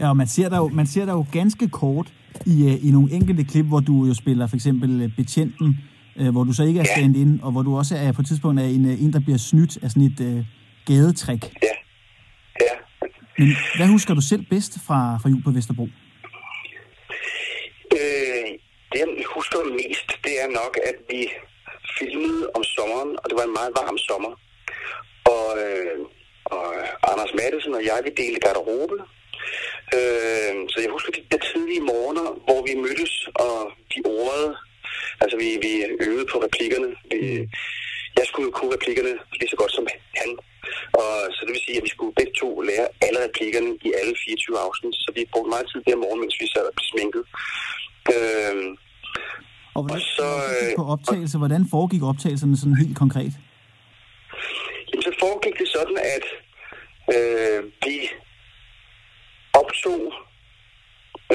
Ja, 0.00 0.06
og 0.12 0.16
man 0.22 0.28
ser 0.34 0.48
der 0.52 0.58
jo, 0.62 0.68
man 0.80 0.86
ser 0.94 1.04
der 1.08 1.14
jo 1.20 1.24
ganske 1.38 1.66
kort 1.68 2.08
i, 2.52 2.56
øh, 2.68 2.86
i 2.86 2.90
nogle 2.96 3.08
enkelte 3.18 3.44
klip, 3.50 3.66
hvor 3.72 3.80
du 3.80 3.94
jo 4.10 4.14
spiller 4.22 4.46
for 4.46 4.56
eksempel 4.56 4.90
øh, 5.02 5.08
betjenten, 5.16 5.68
øh, 6.20 6.30
hvor 6.34 6.44
du 6.44 6.52
så 6.52 6.64
ikke 6.64 6.80
er 6.80 6.88
stand-in, 6.94 7.40
og 7.42 7.50
hvor 7.52 7.62
du 7.62 7.76
også 7.76 7.94
er 7.96 8.12
på 8.12 8.20
et 8.22 8.26
tidspunkt 8.28 8.60
er 8.60 8.64
en, 8.64 8.84
en 8.86 9.12
der 9.12 9.20
bliver 9.26 9.38
snydt 9.38 9.74
af 9.82 9.90
sådan 9.90 10.08
et, 10.10 10.20
øh, 10.20 10.44
gadetrik. 10.86 11.42
Ja. 11.62 11.73
Men 13.38 13.48
hvad 13.76 13.86
husker 13.86 14.14
du 14.14 14.20
selv 14.20 14.44
bedst 14.50 14.72
fra, 14.86 15.18
fra 15.22 15.28
jul 15.28 15.42
på 15.42 15.50
Vesterbro? 15.50 15.86
Øh, 17.98 18.48
det, 18.92 18.98
jeg 19.22 19.28
husker 19.36 19.58
mest, 19.80 20.08
det 20.24 20.34
er 20.42 20.48
nok, 20.60 20.78
at 20.90 20.96
vi 21.10 21.20
filmede 21.98 22.50
om 22.54 22.64
sommeren, 22.64 23.10
og 23.20 23.24
det 23.28 23.36
var 23.38 23.46
en 23.46 23.58
meget 23.58 23.72
varm 23.80 23.98
sommer. 23.98 24.32
Og, 25.34 25.46
øh, 25.64 25.98
og 26.44 26.66
Anders 27.10 27.32
Mattesen 27.38 27.74
og 27.74 27.84
jeg, 27.84 27.98
vi 28.04 28.10
delte 28.22 28.40
garderobe. 28.46 28.96
Øh, 29.96 30.54
så 30.72 30.76
jeg 30.84 30.90
husker 30.96 31.12
de 31.12 31.22
der 31.32 31.40
tidlige 31.50 31.86
morgener, 31.92 32.28
hvor 32.46 32.60
vi 32.66 32.82
mødtes, 32.84 33.14
og 33.44 33.54
de 33.92 33.98
ordede, 34.04 34.50
altså 35.22 35.36
vi, 35.42 35.48
vi 35.66 35.72
øvede 36.08 36.26
på 36.32 36.36
replikkerne. 36.46 36.90
Vi, 37.10 37.18
jeg 38.18 38.26
skulle 38.30 38.52
kunne 38.52 38.74
replikkerne 38.76 39.14
lige 39.38 39.50
så 39.52 39.56
godt 39.56 39.72
som 39.72 39.86
han. 40.20 40.30
Og 41.00 41.10
så 41.34 41.40
det 41.46 41.52
vil 41.54 41.64
sige, 41.66 41.78
at 41.78 41.86
vi 41.86 41.92
skulle 41.94 42.14
begge 42.18 42.34
to 42.42 42.48
lære 42.70 42.86
alle 43.04 43.18
replikkerne 43.26 43.70
i 43.86 43.88
alle 44.00 44.14
24 44.24 44.58
afsnit. 44.66 44.94
Så 45.04 45.08
vi 45.16 45.22
brugte 45.32 45.50
meget 45.54 45.66
tid 45.70 45.80
der 45.86 45.96
morgen, 46.04 46.20
mens 46.20 46.36
vi 46.40 46.46
sad 46.54 46.64
og 46.70 46.74
blev 46.76 46.88
sminket. 46.92 47.24
Øhm, 48.14 48.70
og 49.76 49.82
hvordan, 49.82 50.02
og 50.02 50.14
så, 50.18 50.28
øh, 50.54 50.76
på 50.80 50.84
optagelse, 50.94 51.36
hvordan 51.42 51.62
foregik 51.74 52.02
optagelserne 52.12 52.56
sådan 52.60 52.82
helt 52.84 52.98
konkret? 53.04 53.32
Jamen, 54.88 55.04
så 55.08 55.12
foregik 55.24 55.56
det 55.62 55.68
sådan, 55.76 55.98
at 56.16 56.26
øh, 57.14 57.60
vi 57.84 57.96
optog 59.60 60.00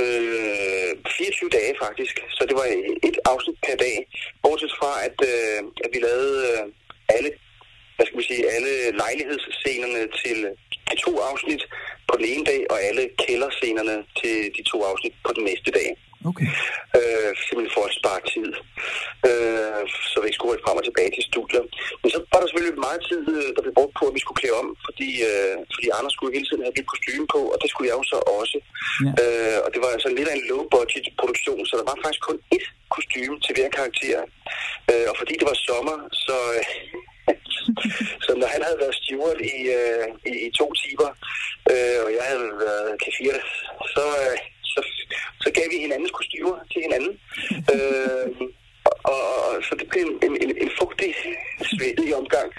øh, 0.01 0.91
24 1.17 1.49
dage 1.57 1.73
faktisk, 1.83 2.15
så 2.35 2.41
det 2.49 2.55
var 2.61 2.67
et 3.09 3.17
afsnit 3.31 3.57
per 3.67 3.77
dag, 3.85 3.97
bortset 4.43 4.73
fra, 4.79 4.91
at, 5.07 5.17
øh, 5.31 5.59
at 5.83 5.89
vi 5.93 5.99
lavede 6.07 6.37
øh, 6.51 6.63
alle 7.15 7.31
hvad 7.99 8.07
skal 8.07 8.19
vi 8.21 8.29
sige, 8.31 8.43
alle 8.55 8.73
lejlighedsscenerne 9.01 10.01
til 10.21 10.37
de 10.89 10.95
to 11.05 11.11
afsnit 11.29 11.63
på 12.09 12.13
den 12.19 12.25
ene 12.33 12.45
dag, 12.51 12.61
og 12.71 12.77
alle 12.87 13.03
kælderscenerne 13.23 13.95
til 14.19 14.35
de 14.57 14.61
to 14.71 14.77
afsnit 14.89 15.15
på 15.25 15.31
den 15.37 15.43
næste 15.49 15.71
dag. 15.79 15.89
Okay. 16.29 16.47
Øh, 16.97 17.31
simpelthen 17.45 17.75
for 17.77 17.85
at 17.89 17.97
spare 17.99 18.21
tid. 18.33 18.49
Øh, 19.29 19.83
så 20.11 20.15
vi 20.19 20.25
ikke 20.27 20.37
skulle 20.37 20.51
rykke 20.51 20.65
frem 20.65 20.79
og 20.81 20.85
tilbage 20.87 21.11
til 21.13 21.23
studier. 21.31 21.63
Men 22.01 22.09
så 22.13 22.17
var 22.31 22.39
der 22.39 22.47
selvfølgelig 22.47 22.85
meget 22.87 23.01
tid, 23.09 23.21
øh, 23.35 23.49
der 23.55 23.61
blev 23.65 23.75
brugt 23.79 23.95
på, 23.99 24.03
at 24.07 24.15
vi 24.17 24.23
skulle 24.23 24.39
klæde 24.41 24.59
om, 24.61 24.67
fordi, 24.87 25.09
øh, 25.29 25.55
fordi 25.75 25.87
Anders 25.97 26.13
skulle 26.15 26.35
hele 26.35 26.47
tiden 26.47 26.63
have 26.65 26.75
et 26.79 26.91
kostume 26.91 27.27
på, 27.35 27.41
og 27.53 27.57
det 27.61 27.67
skulle 27.69 27.89
jeg 27.89 27.97
jo 27.99 28.05
så 28.13 28.17
også. 28.39 28.57
Ja. 29.05 29.11
Øh, 29.21 29.57
og 29.65 29.69
det 29.73 29.79
var 29.83 29.89
altså 29.95 30.09
lidt 30.17 30.29
af 30.31 30.35
en 30.37 30.47
low-budget 30.51 31.05
produktion, 31.21 31.63
så 31.65 31.73
der 31.79 31.85
var 31.89 31.97
faktisk 32.03 32.23
kun 32.29 32.37
ét 32.55 32.67
kostume 32.95 33.35
til 33.45 33.53
hver 33.55 33.69
karakter. 33.77 34.19
Øh, 34.91 35.05
og 35.11 35.15
fordi 35.19 35.33
det 35.39 35.47
var 35.51 35.57
sommer, 35.67 35.97
så... 36.25 36.37
Øh, 36.57 36.65
så 38.25 38.31
når 38.41 38.47
han 38.55 38.61
havde 38.67 38.79
været 38.83 38.99
steward 39.01 39.39
i, 39.53 39.57
øh, 39.79 40.05
i, 40.29 40.31
i 40.45 40.49
to 40.59 40.67
timer, 40.81 41.09
øh, 41.71 41.97
og 42.05 42.09
jeg 42.17 42.23
havde 42.29 42.47
været 42.65 42.89
kafir, 43.05 43.33
så, 43.95 44.05
øh, 44.23 44.35
så, 44.73 44.79
så 45.43 45.49
gav 45.57 45.65
vi 45.71 45.77
hinandens 45.85 46.13
kostymer 46.19 46.55
til 46.71 46.79
hinanden. 46.85 47.13
øh, 47.73 48.25
og, 48.89 48.95
og, 49.13 49.53
så 49.67 49.73
det 49.79 49.87
blev 49.91 50.03
en, 50.25 50.33
en, 50.43 50.51
en 50.63 50.71
fugtig, 50.79 51.11
svedig 51.71 52.09
omgang. 52.21 52.49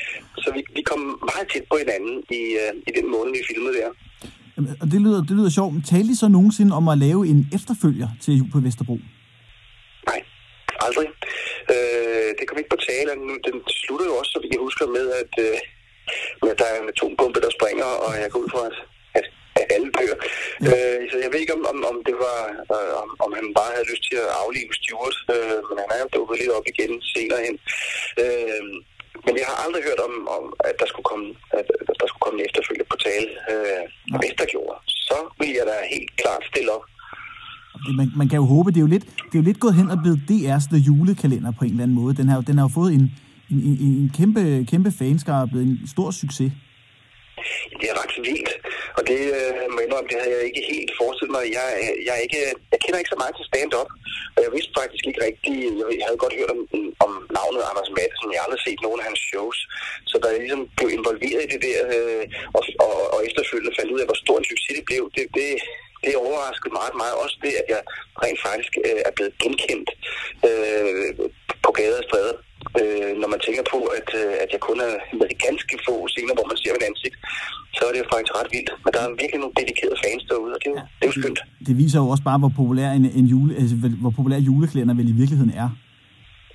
Så 0.42 0.48
vi, 0.56 0.60
vi 0.76 0.82
kom 0.90 1.00
meget 1.30 1.46
tæt 1.52 1.64
på 1.70 1.76
hinanden 1.82 2.14
i, 2.40 2.42
øh, 2.62 2.72
i 2.88 2.90
den 2.98 3.06
måned, 3.14 3.32
vi 3.38 3.42
filmede 3.50 3.76
der. 3.80 3.90
Og 4.82 4.86
det 4.92 5.00
lyder, 5.04 5.20
det 5.28 5.34
lyder 5.38 5.50
sjovt. 5.50 5.74
Talte 5.86 6.12
I 6.12 6.14
så 6.14 6.28
nogensinde 6.28 6.72
om 6.76 6.88
at 6.88 6.98
lave 6.98 7.26
en 7.26 7.48
efterfølger 7.54 8.08
til 8.20 8.34
Jul 8.38 8.50
på 8.52 8.60
Vesterbro? 8.60 8.98
Aldrig. 10.86 11.08
Øh, 11.74 12.30
det 12.38 12.44
kom 12.46 12.58
ikke 12.58 12.74
på 12.74 12.80
tale. 12.88 13.10
Nu, 13.26 13.32
den 13.48 13.56
slutter 13.82 14.06
jo 14.10 14.14
også, 14.20 14.30
så 14.32 14.38
vi 14.44 14.48
kan 14.48 14.66
huske 14.66 14.86
med, 14.96 15.06
at, 15.22 15.32
øh, 15.46 15.58
at 16.50 16.58
der 16.60 16.66
er 16.72 16.78
en 16.80 16.92
atombombe, 16.92 17.40
der 17.44 17.56
springer, 17.58 17.90
og 18.04 18.10
jeg 18.22 18.30
går 18.30 18.40
ud 18.44 18.50
fra, 18.54 18.62
at, 18.70 18.76
at, 19.18 19.26
at 19.60 19.66
alle 19.74 19.90
dør. 19.98 20.14
Ja. 20.64 20.68
Øh, 20.70 21.02
så 21.10 21.16
jeg 21.24 21.30
ved 21.32 21.40
ikke, 21.40 21.56
om, 21.58 21.64
om, 21.72 21.78
om 21.90 21.96
det 22.08 22.16
var, 22.26 22.40
øh, 22.76 22.92
om, 23.02 23.10
om 23.24 23.30
han 23.38 23.46
bare 23.58 23.74
havde 23.76 23.90
lyst 23.92 24.04
til 24.08 24.16
at 24.24 24.34
aflive 24.42 24.72
Stuart, 24.78 25.16
øh, 25.34 25.60
men 25.68 25.76
han 25.82 25.90
er 25.94 26.00
jo 26.04 26.14
dukket 26.16 26.38
lidt 26.38 26.56
op 26.56 26.66
igen 26.72 26.92
senere 27.14 27.40
hen. 27.46 27.56
Øh, 28.22 28.64
men 29.26 29.34
jeg 29.40 29.46
har 29.50 29.58
aldrig 29.64 29.82
hørt 29.88 30.02
om, 30.08 30.14
om 30.36 30.44
at 30.68 30.74
der 30.80 30.86
skulle 30.88 31.08
komme, 31.12 31.28
at 31.58 31.66
der 32.00 32.06
skulle 32.08 32.24
komme 32.24 32.38
en 32.38 32.46
efterfølge 32.48 32.84
på 32.90 32.96
tale. 33.06 33.30
Øh, 33.52 33.84
hvis 34.20 34.34
der 34.40 34.46
gjorde, 34.54 34.76
så 35.08 35.18
ville 35.38 35.56
jeg 35.58 35.66
da 35.70 35.76
helt 35.94 36.12
klart 36.20 36.42
stille 36.52 36.72
op 36.76 36.84
man, 37.98 38.08
man 38.16 38.28
kan 38.28 38.36
jo 38.36 38.44
håbe, 38.44 38.70
det 38.70 38.76
er 38.76 38.86
jo 38.86 38.92
lidt, 38.94 39.04
det 39.04 39.34
er 39.34 39.42
jo 39.42 39.48
lidt 39.50 39.60
gået 39.60 39.74
hen 39.74 39.90
og 39.90 39.98
blevet 40.02 40.20
DR's 40.30 40.66
The 40.72 40.78
julekalender 40.88 41.52
på 41.58 41.64
en 41.64 41.70
eller 41.70 41.82
anden 41.82 41.98
måde. 42.00 42.16
Den 42.20 42.28
har, 42.28 42.40
den 42.40 42.58
har 42.58 42.64
jo 42.64 42.72
fået 42.80 42.92
en, 42.98 43.04
en, 43.50 43.58
en, 43.84 43.92
en 44.02 44.10
kæmpe, 44.18 44.42
kæmpe 44.72 44.90
fanskare 44.98 45.42
og 45.42 45.48
blevet 45.50 45.66
en 45.66 45.78
stor 45.94 46.10
succes. 46.10 46.52
Det 47.80 47.86
er 47.92 47.96
ret 48.02 48.14
vildt, 48.26 48.50
og 48.98 49.02
det 49.10 49.20
øh, 49.38 49.52
må 49.72 49.76
jeg 49.78 49.86
indrømme, 49.86 50.08
det 50.10 50.18
havde 50.20 50.34
jeg 50.36 50.44
ikke 50.50 50.62
helt 50.72 50.92
forestillet 51.00 51.34
mig. 51.36 51.44
Jeg, 51.58 51.66
jeg, 52.08 52.16
ikke, 52.24 52.40
jeg 52.72 52.78
kender 52.82 52.98
ikke 53.00 53.14
så 53.14 53.20
meget 53.22 53.34
til 53.36 53.48
stand-up, 53.50 53.90
og 54.34 54.40
jeg 54.44 54.50
vidste 54.56 54.72
faktisk 54.80 55.04
ikke 55.08 55.22
rigtigt, 55.28 55.58
jeg 56.00 56.06
havde 56.08 56.22
godt 56.24 56.38
hørt 56.40 56.50
om, 56.54 56.60
om 57.04 57.12
navnet 57.38 57.62
Anders 57.70 57.90
Madsen, 57.96 58.32
jeg 58.32 58.38
har 58.40 58.46
aldrig 58.48 58.64
set 58.66 58.80
nogen 58.86 59.00
af 59.00 59.06
hans 59.08 59.22
shows, 59.30 59.58
så 60.10 60.14
da 60.22 60.26
jeg 60.32 60.40
ligesom 60.44 60.62
blev 60.78 60.90
involveret 60.98 61.42
i 61.44 61.50
det 61.52 61.60
der, 61.68 61.80
øh, 61.96 62.24
og, 62.56 62.62
og, 62.86 62.94
og 63.14 63.18
efterfølgende 63.28 63.76
fandt 63.78 63.92
ud 63.94 64.02
af, 64.02 64.06
hvor 64.08 64.20
stor 64.24 64.36
en 64.38 64.50
succes 64.52 64.76
det 64.78 64.86
blev, 64.90 65.02
det, 65.16 65.24
det, 65.38 65.48
det 66.04 66.14
overraskede 66.24 66.72
meget, 66.80 66.94
meget 67.02 67.16
også 67.22 67.36
det, 67.44 67.52
at 67.60 67.66
jeg 67.74 67.80
rent 68.22 68.40
faktisk 68.48 68.72
øh, 68.86 69.00
er 69.08 69.12
blevet 69.16 69.34
genkendt 69.42 69.88
øh, 70.48 71.10
på 71.64 71.70
gader 71.78 72.00
og 72.02 72.06
stræder. 72.08 72.36
Øh, 72.80 73.12
når 73.20 73.28
man 73.34 73.40
tænker 73.46 73.64
på, 73.74 73.78
at, 73.98 74.08
øh, 74.20 74.32
at 74.42 74.48
jeg 74.54 74.60
kun 74.68 74.78
er 74.86 74.92
med 75.20 75.28
ganske 75.46 75.74
få 75.86 75.94
scener, 76.12 76.34
hvor 76.36 76.46
man 76.50 76.56
ser 76.62 76.72
mit 76.76 76.86
ansigt, 76.90 77.16
så 77.76 77.82
er 77.86 77.92
det 77.92 78.00
jo 78.02 78.08
faktisk 78.12 78.32
ret 78.38 78.50
vildt. 78.54 78.70
Men 78.84 78.90
der 78.94 79.00
er 79.04 79.08
virkelig 79.22 79.40
nogle 79.42 79.56
dedikerede 79.60 79.98
fans 80.04 80.22
derude, 80.30 80.52
og 80.56 80.60
det, 80.64 80.70
ja, 80.78 80.84
det 80.98 81.04
er 81.06 81.10
jo 81.12 81.16
skønt. 81.20 81.40
Det 81.68 81.74
viser 81.82 81.98
jo 82.02 82.06
også 82.12 82.24
bare, 82.30 82.38
hvor 82.42 82.52
populær 82.60 82.88
en, 82.98 83.04
en 83.20 83.26
jule, 83.32 83.52
altså, 83.60 83.76
hvor 84.02 84.12
populær 84.18 84.38
juleklæder 84.48 84.94
vel 85.00 85.08
i 85.14 85.16
virkeligheden 85.22 85.52
er. 85.64 85.70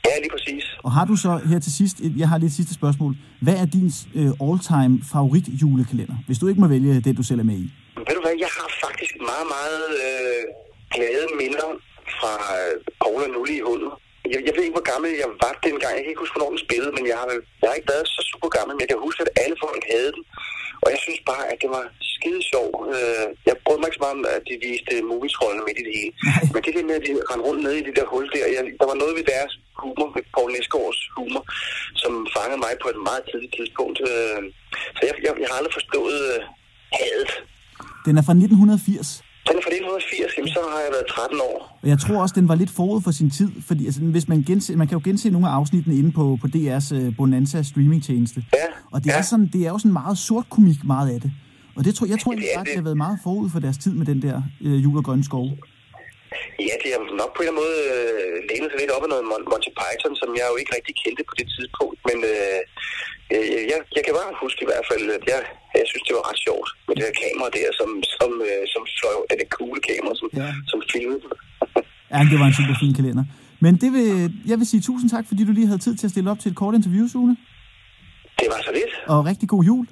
Ja, 0.08 0.16
lige 0.24 0.34
præcis. 0.36 0.64
Og 0.86 0.92
har 0.92 1.06
du 1.06 1.16
så 1.16 1.32
her 1.52 1.60
til 1.60 1.74
sidst, 1.80 1.96
jeg 2.18 2.30
har 2.30 2.38
lige 2.38 2.48
et 2.48 2.54
sidste 2.60 2.74
spørgsmål. 2.74 3.16
Hvad 3.42 3.56
er 3.64 3.66
din 3.66 3.92
øh, 4.20 4.32
all-time 4.48 4.94
favorit 5.14 5.48
julekalender, 5.62 6.16
hvis 6.28 6.38
du 6.40 6.48
ikke 6.48 6.62
må 6.62 6.68
vælge 6.68 7.02
det, 7.02 7.18
du 7.18 7.24
selv 7.24 7.40
er 7.40 7.44
med 7.44 7.58
i? 7.66 7.68
Ved 8.08 8.16
du 8.16 8.22
hvad, 8.26 8.36
jeg 8.46 8.52
har 8.58 8.70
faktisk 8.86 9.14
meget, 9.32 9.48
meget 9.58 9.86
øh, 10.06 10.44
glade 10.96 11.28
minder 11.42 11.70
fra 12.20 12.34
øh, 12.60 12.74
Paul 13.02 13.20
og 13.26 13.30
Nulle 13.36 13.56
i 13.58 13.66
hullet. 13.68 13.94
Jeg, 14.34 14.40
jeg 14.48 14.54
ved 14.56 14.64
ikke, 14.64 14.78
hvor 14.80 14.92
gammel 14.94 15.10
jeg 15.24 15.30
var 15.44 15.54
dengang. 15.68 15.94
Jeg 15.96 16.04
kan 16.04 16.12
ikke 16.14 16.24
huske, 16.24 16.36
hvornår 16.36 16.54
den 16.56 16.66
spillede, 16.68 16.94
men 16.98 17.06
jeg 17.12 17.18
har, 17.22 17.28
jeg 17.62 17.68
har 17.70 17.78
ikke 17.80 17.94
været 17.94 18.08
så 18.16 18.22
super 18.32 18.50
gammel, 18.58 18.74
men 18.74 18.84
jeg 18.84 18.92
kan 18.92 19.06
huske, 19.08 19.22
at 19.26 19.34
alle 19.44 19.58
folk 19.66 19.84
havde 19.94 20.12
den. 20.16 20.24
Og 20.84 20.88
jeg 20.94 21.00
synes 21.06 21.22
bare, 21.32 21.46
at 21.52 21.58
det 21.64 21.70
var 21.78 21.86
skide 22.14 22.42
sjov. 22.52 22.70
Øh, 22.96 23.28
jeg 23.48 23.56
brød 23.66 23.78
mig 23.78 23.88
ikke 23.88 24.00
så 24.00 24.06
meget 24.06 24.18
om, 24.18 24.26
at 24.38 24.44
de 24.50 24.56
viste 24.68 24.94
movietrollen 25.12 25.62
midt 25.68 25.80
i 25.82 25.86
det 25.88 25.94
hele. 26.00 26.14
Men 26.54 26.60
det 26.66 26.74
der 26.76 26.90
med, 26.90 27.00
at 27.00 27.06
de 27.08 27.14
rendte 27.30 27.46
rundt 27.48 27.62
nede 27.64 27.78
i 27.80 27.86
det 27.88 27.96
der 28.00 28.12
hul 28.12 28.26
der, 28.36 28.46
jeg, 28.56 28.64
der 28.80 28.88
var 28.92 28.98
noget 29.02 29.14
ved 29.18 29.26
deres 29.34 29.54
humor, 29.82 30.08
ved 30.16 30.24
Paul 30.36 30.50
Næsgaards 30.56 31.02
humor, 31.18 31.44
som 32.02 32.14
fangede 32.36 32.62
mig 32.66 32.74
på 32.84 32.88
et 32.94 33.00
meget 33.08 33.24
tidligt 33.30 33.54
tidspunkt. 33.60 33.98
Øh, 34.12 34.42
så 34.96 35.02
jeg, 35.08 35.14
jeg, 35.26 35.32
jeg 35.42 35.48
har 35.50 35.58
aldrig 35.60 35.76
forstået 35.80 36.20
hadet. 37.00 37.32
Den 38.06 38.18
er 38.18 38.22
fra 38.22 38.34
1980. 38.34 39.24
Den 39.48 39.58
er 39.58 39.62
fra 39.66 39.70
1980, 39.70 40.38
jamen 40.38 40.50
så 40.58 40.60
har 40.74 40.80
jeg 40.86 40.92
været 40.92 41.08
13 41.10 41.40
år. 41.50 41.80
Og 41.84 41.90
jeg 41.90 42.00
tror 42.00 42.22
også, 42.22 42.36
den 42.40 42.48
var 42.48 42.56
lidt 42.56 42.70
forud 42.70 43.02
for 43.02 43.12
sin 43.12 43.30
tid, 43.30 43.50
fordi 43.62 43.86
altså, 43.86 44.02
hvis 44.02 44.28
man, 44.28 44.44
gense, 44.44 44.76
man 44.76 44.88
kan 44.88 44.98
jo 44.98 45.02
gense 45.04 45.30
nogle 45.30 45.48
af 45.48 45.52
afsnittene 45.52 45.96
inde 45.96 46.12
på, 46.12 46.38
på 46.42 46.48
DR's 46.56 46.96
uh, 46.96 47.16
Bonanza 47.18 47.64
streamingtjeneste. 47.64 48.44
Ja, 48.54 48.68
Og 48.92 49.04
det, 49.04 49.10
ja. 49.10 49.18
er 49.18 49.22
sådan, 49.22 49.50
det 49.54 49.62
er 49.66 49.70
jo 49.70 49.78
sådan 49.78 49.94
meget 49.94 50.18
sort 50.18 50.50
komik, 50.50 50.84
meget 50.84 51.10
af 51.10 51.22
det. 51.22 51.32
Og 51.76 51.86
det 51.86 51.96
tror, 51.96 52.08
jeg 52.08 52.20
tror 52.20 52.32
det 52.32 52.38
egentlig 52.38 52.54
er 52.56 52.60
faktisk, 52.60 52.72
det. 52.72 52.78
det 52.78 52.84
har 52.84 52.90
været 52.90 52.98
meget 52.98 53.20
forud 53.24 53.50
for 53.50 53.60
deres 53.60 53.78
tid 53.78 53.94
med 53.94 54.06
den 54.06 54.22
der 54.22 54.42
øh, 54.62 54.84
jul 54.84 54.98
og 54.98 55.04
grønne 55.04 55.24
skove. 55.24 55.58
Ja, 56.68 56.76
det 56.82 56.90
har 56.94 57.02
nok 57.22 57.32
på 57.34 57.40
en 57.42 57.44
eller 57.44 57.54
anden 57.54 57.62
måde 57.64 57.78
øh, 57.94 58.36
lænet 58.50 58.70
sig 58.72 58.80
lidt 58.82 58.96
op 58.96 59.06
af 59.06 59.10
noget 59.14 59.26
Mon- 59.32 59.48
Monty 59.52 59.72
Python, 59.80 60.14
som 60.22 60.30
jeg 60.40 60.46
jo 60.52 60.56
ikke 60.62 60.72
rigtig 60.78 60.94
kendte 61.02 61.24
på 61.30 61.34
det 61.40 61.48
tidspunkt. 61.56 61.98
Men 62.08 62.18
øh, 62.32 62.60
øh, 63.34 63.48
jeg, 63.72 63.80
jeg 63.98 64.04
kan 64.06 64.14
bare 64.20 64.32
huske 64.44 64.60
i 64.66 64.70
hvert 64.70 64.86
fald, 64.90 65.04
at 65.18 65.24
jeg, 65.34 65.40
jeg 65.80 65.86
synes, 65.92 66.06
det 66.08 66.14
var 66.18 66.24
ret 66.30 66.40
sjovt 66.48 66.70
med 66.88 66.94
det 66.98 67.04
der 67.08 67.16
kamera 67.24 67.50
der, 67.58 67.68
som, 67.80 67.90
som, 68.18 68.32
øh, 68.50 68.64
som 68.74 68.82
fløj, 68.98 69.16
det 69.30 69.38
der 69.42 69.50
kamera, 69.90 70.14
som, 70.20 70.28
ja. 70.42 70.50
som 70.72 70.80
filmede. 70.94 71.22
Ja, 72.14 72.20
det 72.32 72.38
var 72.42 72.48
en 72.52 72.58
super 72.60 72.76
fin 72.84 72.94
kalender. 73.00 73.26
Men 73.64 73.74
det 73.84 73.90
vil, 73.96 74.08
jeg 74.52 74.58
vil 74.60 74.68
sige 74.72 74.82
tusind 74.90 75.10
tak, 75.10 75.26
fordi 75.28 75.42
du 75.46 75.52
lige 75.52 75.68
havde 75.68 75.82
tid 75.86 75.96
til 75.98 76.08
at 76.08 76.12
stille 76.12 76.32
op 76.32 76.40
til 76.40 76.50
et 76.52 76.58
kort 76.62 76.76
interview, 76.76 77.08
Sune. 77.08 77.38
Det 78.40 78.48
var 78.54 78.60
så 78.68 78.72
lidt. 78.80 78.94
Og 79.08 79.26
rigtig 79.26 79.50
god 79.50 79.64
jul. 79.64 79.86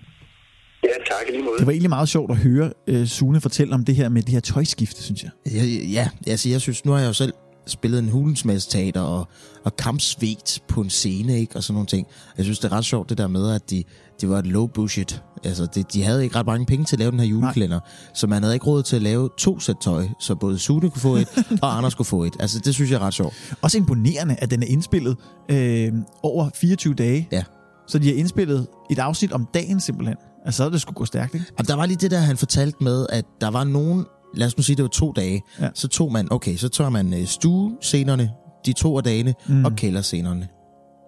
Ja, 0.83 1.15
tak 1.15 1.29
lige 1.29 1.43
måde. 1.43 1.57
Det 1.57 1.65
var 1.65 1.71
egentlig 1.71 1.89
meget 1.89 2.09
sjovt 2.09 2.31
at 2.31 2.37
høre 2.37 2.71
uh, 2.91 3.05
Sune 3.05 3.41
fortælle 3.41 3.73
om 3.73 3.85
det 3.85 3.95
her 3.95 4.09
med 4.09 4.21
det 4.21 4.29
her 4.29 4.39
tøjskifte, 4.39 5.03
synes 5.03 5.23
jeg. 5.23 5.31
Ja, 5.51 5.63
ja 5.65 6.09
altså 6.27 6.49
jeg 6.49 6.61
synes, 6.61 6.85
nu 6.85 6.91
har 6.91 6.99
jeg 6.99 7.07
jo 7.07 7.13
selv 7.13 7.33
spillet 7.67 7.99
en 7.99 8.09
hulens 8.09 8.67
teater 8.67 9.01
og, 9.01 9.27
og 9.63 9.75
kampsvedt 9.75 10.59
på 10.67 10.81
en 10.81 10.89
scene, 10.89 11.39
ikke? 11.39 11.55
Og 11.55 11.63
sådan 11.63 11.73
nogle 11.73 11.87
ting. 11.87 12.07
Jeg 12.37 12.45
synes, 12.45 12.59
det 12.59 12.71
er 12.71 12.77
ret 12.77 12.85
sjovt 12.85 13.09
det 13.09 13.17
der 13.17 13.27
med, 13.27 13.51
at 13.51 13.69
de, 13.69 13.83
de 14.21 14.29
var 14.29 14.39
et 14.39 14.47
low 14.47 14.67
budget. 14.67 15.23
Altså, 15.43 15.67
det, 15.75 15.93
de 15.93 16.03
havde 16.03 16.23
ikke 16.23 16.35
ret 16.35 16.45
mange 16.45 16.65
penge 16.65 16.85
til 16.85 16.95
at 16.95 16.99
lave 16.99 17.11
den 17.11 17.19
her 17.19 17.27
julekalender. 17.27 17.79
Så 18.13 18.27
man 18.27 18.43
havde 18.43 18.55
ikke 18.55 18.65
råd 18.65 18.83
til 18.83 18.95
at 18.95 19.01
lave 19.01 19.29
to 19.37 19.59
sæt 19.59 19.75
tøj, 19.81 20.07
så 20.19 20.35
både 20.35 20.59
Sune 20.59 20.89
kunne 20.89 21.01
få 21.01 21.15
et, 21.15 21.27
og 21.63 21.77
Anders 21.77 21.95
kunne 21.95 22.05
få 22.05 22.23
et. 22.23 22.33
Altså, 22.39 22.59
det 22.65 22.73
synes 22.73 22.91
jeg 22.91 22.95
er 22.95 23.01
ret 23.01 23.13
sjovt. 23.13 23.55
Også 23.61 23.77
imponerende, 23.77 24.35
at 24.39 24.51
den 24.51 24.63
er 24.63 24.67
indspillet 24.67 25.17
øh, 25.49 25.93
over 26.23 26.49
24 26.55 26.93
dage. 26.93 27.27
Ja. 27.31 27.43
Så 27.87 27.99
de 27.99 28.07
har 28.07 28.15
indspillet 28.15 28.67
et 28.91 28.99
afsnit 28.99 29.31
om 29.31 29.47
dagen 29.53 29.79
simpelthen. 29.79 30.17
Altså, 30.45 30.57
så 30.57 30.63
er 30.65 30.69
det 30.69 30.81
skulle 30.81 30.95
gå 30.95 31.05
stærkt, 31.05 31.33
ikke? 31.33 31.45
Og 31.59 31.67
der 31.67 31.75
var 31.75 31.85
lige 31.85 31.97
det 31.97 32.11
der, 32.11 32.19
han 32.19 32.37
fortalte 32.37 32.83
med, 32.83 33.05
at 33.09 33.25
der 33.41 33.47
var 33.47 33.63
nogen, 33.63 34.05
lad 34.35 34.47
os 34.47 34.57
nu 34.57 34.63
sige, 34.63 34.75
det 34.75 34.83
var 34.83 34.89
to 34.89 35.11
dage, 35.11 35.41
Ja. 35.59 35.69
så 35.73 35.87
tog 35.87 36.11
man, 36.11 36.27
okay, 36.31 36.55
så 36.55 36.69
tog 36.69 36.91
man 36.91 37.13
øh, 37.13 37.25
stuescenerne, 37.25 38.31
de 38.65 38.73
to 38.73 38.97
af 38.97 39.03
dagene, 39.03 39.33
mm. 39.47 39.65
og 39.65 39.71
kælderscenerne. 39.75 40.47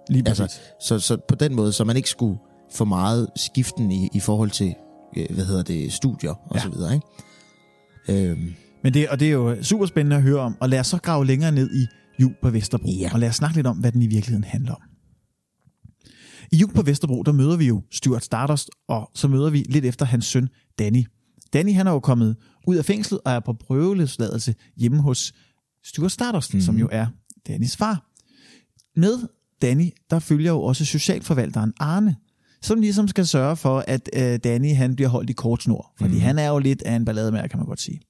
Lige 0.09 0.23
præcis. 0.23 0.39
Altså, 0.41 0.57
så, 0.81 0.99
så 0.99 1.17
på 1.29 1.35
den 1.35 1.55
måde, 1.55 1.71
så 1.73 1.83
man 1.83 1.95
ikke 1.97 2.09
skulle 2.09 2.37
for 2.73 2.85
meget 2.85 3.27
skiften 3.35 3.91
i, 3.91 4.09
i 4.13 4.19
forhold 4.19 4.49
til, 4.49 4.73
øh, 5.17 5.25
hvad 5.29 5.45
hedder 5.45 5.63
det, 5.63 5.93
studier 5.93 6.31
og 6.49 6.55
Ja. 6.55 6.61
så 6.61 6.69
videre, 6.69 6.93
ikke? 6.93 8.27
Øhm, 8.31 8.53
Men 8.83 8.93
det, 8.93 9.09
og 9.09 9.19
det 9.19 9.27
er 9.27 9.31
jo 9.31 9.63
super 9.63 9.85
spændende 9.85 10.15
at 10.15 10.21
høre 10.21 10.39
om. 10.39 10.57
Og 10.59 10.69
lad 10.69 10.79
os 10.79 10.87
så 10.87 10.97
grave 10.97 11.25
længere 11.25 11.51
ned 11.51 11.69
i 11.75 11.85
Jul 12.21 12.33
på 12.41 12.49
Vesterbro. 12.49 12.89
Ja. 12.99 13.09
Og 13.13 13.19
lad 13.19 13.29
os 13.29 13.35
snakke 13.35 13.55
lidt 13.55 13.67
om, 13.67 13.77
hvad 13.77 13.91
den 13.91 14.01
i 14.01 14.07
virkeligheden 14.07 14.43
handler 14.43 14.71
om. 14.73 14.81
I 16.51 16.57
Jul 16.57 16.73
på 16.73 16.81
Vesterbro, 16.81 17.23
der 17.23 17.31
møder 17.31 17.57
vi 17.57 17.65
jo 17.67 17.81
Stuart 17.91 18.23
Stardust, 18.23 18.69
og 18.87 19.11
så 19.15 19.27
møder 19.27 19.49
vi 19.49 19.65
lidt 19.69 19.85
efter 19.85 20.05
hans 20.05 20.25
søn, 20.25 20.49
Danny. 20.79 21.05
Danny, 21.53 21.73
han 21.73 21.87
er 21.87 21.91
jo 21.91 21.99
kommet 21.99 22.35
ud 22.67 22.75
af 22.75 22.85
fængslet 22.85 23.19
og 23.25 23.31
er 23.31 23.39
på 23.39 23.53
prøveløsladelse 23.53 24.55
hjemme 24.77 25.01
hos 25.01 25.33
Stuart 25.83 26.11
Stardust, 26.11 26.53
mm. 26.53 26.61
som 26.61 26.77
jo 26.77 26.89
er 26.91 27.07
Dannys 27.47 27.77
far. 27.77 28.11
Med 28.95 29.27
Danny, 29.61 29.89
der 30.09 30.19
følger 30.19 30.51
jo 30.51 30.61
også 30.61 30.85
socialforvalteren 30.85 31.73
Arne, 31.79 32.15
som 32.61 32.81
ligesom 32.81 33.07
skal 33.07 33.27
sørge 33.27 33.55
for, 33.55 33.83
at 33.87 34.09
øh, 34.13 34.39
Danny 34.43 34.75
han 34.75 34.95
bliver 34.95 35.09
holdt 35.09 35.29
i 35.29 35.33
kort 35.33 35.63
snor. 35.63 35.93
Fordi 35.97 36.13
mm. 36.13 36.19
han 36.19 36.39
er 36.39 36.47
jo 36.47 36.59
lidt 36.59 36.81
af 36.81 36.95
en 36.95 37.05
ballademær, 37.05 37.47
kan 37.47 37.59
man 37.59 37.67
godt 37.67 37.81
sige. 37.81 38.01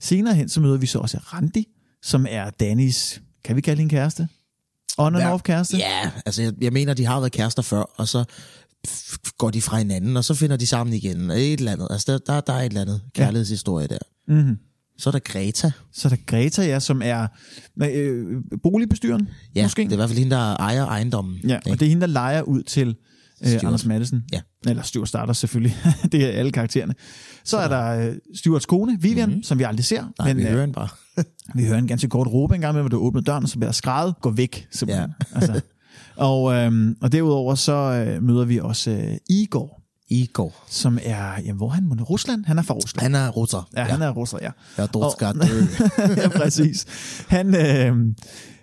Senere 0.00 0.34
hen, 0.34 0.48
så 0.48 0.60
møder 0.60 0.76
vi 0.76 0.86
så 0.86 0.98
også 0.98 1.18
Randi, 1.18 1.68
som 2.02 2.26
er 2.28 2.50
Dannys, 2.50 3.22
kan 3.44 3.56
vi 3.56 3.60
kalde 3.60 3.80
hende 3.80 3.94
kæreste? 3.94 4.28
On 4.98 5.14
and 5.14 5.24
Ja. 5.24 5.32
off 5.34 5.42
kæreste? 5.42 5.76
ja, 5.76 6.10
altså 6.26 6.42
jeg, 6.42 6.52
jeg 6.60 6.72
mener, 6.72 6.94
de 6.94 7.04
har 7.06 7.20
været 7.20 7.32
kærester 7.32 7.62
før, 7.62 7.82
og 7.96 8.08
så 8.08 8.24
går 9.38 9.50
de 9.50 9.62
fra 9.62 9.78
hinanden, 9.78 10.16
og 10.16 10.24
så 10.24 10.34
finder 10.34 10.56
de 10.56 10.66
sammen 10.66 10.94
igen. 10.94 11.30
Et 11.30 11.52
eller 11.52 11.72
andet. 11.72 11.88
Altså, 11.90 12.12
der, 12.12 12.18
der, 12.34 12.40
der 12.40 12.52
er 12.52 12.60
et 12.60 12.66
eller 12.66 12.80
andet 12.80 13.00
kærlighedshistorie 13.14 13.86
der. 13.86 13.98
Mm-hmm. 14.28 14.56
Så 14.98 15.10
er 15.10 15.12
der 15.12 15.18
Greta. 15.18 15.70
Så 15.92 16.08
er 16.08 16.10
der 16.10 16.22
Greta, 16.26 16.62
ja, 16.66 16.80
som 16.80 17.02
er 17.04 17.26
øh, 17.82 18.36
boligbestyren, 18.62 19.28
Ja, 19.54 19.62
måske. 19.62 19.82
det 19.82 19.88
er 19.88 19.92
i 19.92 19.96
hvert 19.96 20.08
fald 20.08 20.18
hende, 20.18 20.36
der 20.36 20.56
ejer 20.56 20.86
ejendommen. 20.86 21.38
Ja, 21.48 21.56
ikke? 21.56 21.70
og 21.70 21.80
det 21.80 21.86
er 21.86 21.90
hende, 21.90 22.00
der 22.00 22.06
leger 22.12 22.42
ud 22.42 22.62
til 22.62 22.96
øh, 23.42 23.48
Stuart. 23.48 23.64
Anders 23.64 23.84
Madsen. 23.84 24.24
Ja. 24.32 24.40
Eller 24.66 24.82
Stuart 24.82 25.08
starter 25.08 25.32
selvfølgelig. 25.32 25.76
det 26.12 26.24
er 26.24 26.30
alle 26.30 26.52
karaktererne. 26.52 26.94
Så 27.44 27.56
er 27.56 27.68
der 27.68 28.08
øh, 28.08 28.14
Stuarts 28.34 28.66
kone, 28.66 28.98
Vivian, 29.00 29.28
mm-hmm. 29.28 29.42
som 29.42 29.58
vi 29.58 29.64
aldrig 29.64 29.84
ser. 29.84 30.04
Nej, 30.18 30.32
vi 30.32 30.42
øh, 30.42 30.48
hører 30.48 30.60
hende 30.60 30.74
bare. 30.74 30.88
vi 31.56 31.64
hører 31.64 31.78
en 31.78 31.86
ganske 31.86 32.08
kort 32.08 32.26
råbe 32.26 32.54
en 32.54 32.60
gang 32.60 32.74
med, 32.74 32.82
hvor 32.82 32.88
du 32.88 32.98
åbner 32.98 33.20
døren, 33.20 33.42
og 33.44 33.48
så 33.48 33.56
bliver 33.56 33.68
der 33.68 33.72
skrevet, 33.74 34.14
gå 34.20 34.30
væk, 34.30 34.66
simpelthen. 34.70 35.10
Ja. 35.20 35.36
altså. 35.36 35.60
og, 36.16 36.54
øhm, 36.54 36.96
og 37.00 37.12
derudover 37.12 37.54
så 37.54 37.72
øh, 37.72 38.22
møder 38.22 38.44
vi 38.44 38.60
også 38.60 38.90
øh, 38.90 39.16
Igor, 39.30 39.82
Igor. 40.10 40.54
som 40.68 40.98
er, 41.02 41.40
jamen, 41.40 41.56
hvor 41.56 41.68
er 41.68 41.72
han? 41.72 41.84
Mon- 41.84 42.02
Rusland? 42.02 42.44
Han 42.44 42.58
er 42.58 42.62
fra 42.62 42.74
Rusland. 42.74 43.02
Han 43.02 43.14
er 43.14 43.28
russer. 43.28 43.68
Ja, 43.76 43.84
han 43.84 44.02
er 44.02 44.10
russer, 44.10 44.38
ja. 44.42 44.50
Jeg 44.76 44.82
er 44.82 44.86
dødsgat. 44.86 45.36
ja, 46.16 46.28
præcis. 46.28 46.86
Han, 47.28 47.54
øh, 47.54 48.14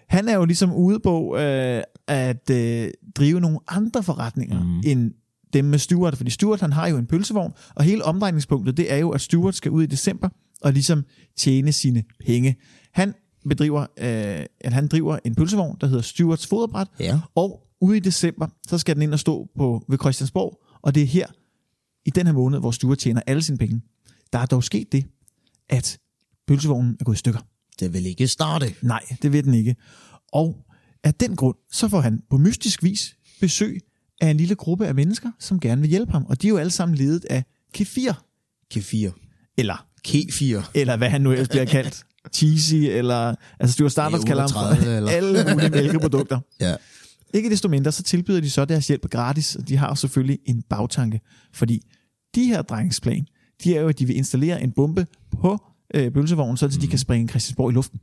han 0.09 0.27
er 0.27 0.35
jo 0.35 0.45
ligesom 0.45 0.73
ude 0.73 0.99
på 0.99 1.37
øh, 1.37 1.81
at 2.07 2.49
øh, 2.49 2.91
drive 3.15 3.39
nogle 3.39 3.59
andre 3.67 4.03
forretninger 4.03 4.63
mm. 4.63 4.81
end 4.85 5.11
dem 5.53 5.65
med 5.65 5.79
Stuart, 5.79 6.17
fordi 6.17 6.31
Stuart 6.31 6.59
han 6.61 6.73
har 6.73 6.87
jo 6.87 6.97
en 6.97 7.05
pølsevogn, 7.05 7.51
og 7.75 7.83
hele 7.83 8.03
omdrejningspunktet, 8.03 8.77
det 8.77 8.93
er 8.93 8.97
jo, 8.97 9.09
at 9.09 9.21
Stuart 9.21 9.55
skal 9.55 9.71
ud 9.71 9.83
i 9.83 9.85
december 9.85 10.29
og 10.61 10.73
ligesom 10.73 11.05
tjene 11.37 11.71
sine 11.71 12.03
penge. 12.25 12.55
Han 12.91 13.13
bedriver, 13.49 13.81
øh, 13.81 14.45
at 14.59 14.73
han 14.73 14.87
driver 14.87 15.19
en 15.25 15.35
pølsevogn, 15.35 15.77
der 15.81 15.87
hedder 15.87 16.01
Stuarts 16.01 16.47
Foderbræt, 16.47 16.87
Ja. 16.99 17.19
og 17.35 17.61
ude 17.81 17.97
i 17.97 17.99
december, 17.99 18.47
så 18.67 18.77
skal 18.77 18.95
den 18.95 19.01
ind 19.03 19.13
og 19.13 19.19
stå 19.19 19.49
på, 19.57 19.85
ved 19.89 19.97
Christiansborg, 19.97 20.61
og 20.81 20.95
det 20.95 21.03
er 21.03 21.07
her, 21.07 21.27
i 22.05 22.09
den 22.09 22.25
her 22.27 22.33
måned, 22.33 22.59
hvor 22.59 22.71
Stuart 22.71 22.97
tjener 22.97 23.21
alle 23.27 23.41
sine 23.41 23.57
penge. 23.57 23.81
Der 24.33 24.39
er 24.39 24.45
dog 24.45 24.63
sket 24.63 24.91
det, 24.91 25.05
at 25.69 25.97
pølsevognen 26.47 26.97
er 26.99 27.03
gået 27.03 27.15
i 27.15 27.19
stykker. 27.19 27.39
Det 27.79 27.93
vil 27.93 28.05
ikke 28.05 28.27
starte. 28.27 28.73
Nej, 28.81 29.03
det 29.21 29.31
ved 29.31 29.43
den 29.43 29.53
ikke. 29.53 29.75
Og 30.33 30.65
af 31.05 31.13
den 31.13 31.35
grund, 31.35 31.55
så 31.71 31.87
får 31.87 32.01
han 32.01 32.21
på 32.29 32.37
mystisk 32.37 32.83
vis 32.83 33.15
besøg 33.41 33.79
af 34.21 34.27
en 34.29 34.37
lille 34.37 34.55
gruppe 34.55 34.87
af 34.87 34.95
mennesker, 34.95 35.31
som 35.39 35.59
gerne 35.59 35.81
vil 35.81 35.89
hjælpe 35.89 36.11
ham. 36.11 36.25
Og 36.25 36.41
de 36.41 36.47
er 36.47 36.49
jo 36.49 36.57
alle 36.57 36.71
sammen 36.71 36.97
ledet 36.97 37.25
af 37.29 37.43
kefir, 37.73 38.13
Kefir. 38.71 39.11
eller, 39.57 39.87
Kefir. 40.03 40.61
eller 40.73 40.97
hvad 40.97 41.09
han 41.09 41.21
nu 41.21 41.31
ellers 41.31 41.47
bliver 41.49 41.65
kaldt. 41.65 42.03
Cheesy, 42.33 42.73
eller... 42.75 43.35
Altså, 43.59 43.73
Stuart 43.73 43.91
Starbucks 43.91 44.23
kalder 44.23 44.41
ham 44.41 44.49
for 44.51 44.59
38, 44.59 44.97
eller- 44.97 45.11
alle 45.11 45.53
mulige 45.53 45.69
mælkeprodukter. 45.69 46.39
Ja. 46.59 46.75
Ikke 47.33 47.49
desto 47.49 47.67
mindre, 47.69 47.91
så 47.91 48.03
tilbyder 48.03 48.41
de 48.41 48.49
så 48.49 48.65
deres 48.65 48.87
hjælp 48.87 49.09
gratis, 49.09 49.55
og 49.55 49.67
de 49.67 49.77
har 49.77 49.87
jo 49.89 49.95
selvfølgelig 49.95 50.39
en 50.45 50.61
bagtanke, 50.69 51.21
fordi 51.53 51.81
de 52.35 52.45
her 52.45 52.61
drengsplan, 52.61 53.25
de 53.63 53.75
er 53.75 53.81
jo, 53.81 53.87
at 53.87 53.99
de 53.99 54.05
vil 54.05 54.15
installere 54.17 54.63
en 54.63 54.71
bombe 54.71 55.07
på 55.41 55.57
øh, 55.93 56.11
bølsevognen, 56.11 56.57
så 56.57 56.67
de 56.67 56.87
kan 56.87 56.99
springe 56.99 57.27
Christiansborg 57.27 57.71
i 57.71 57.73
luften. 57.73 57.99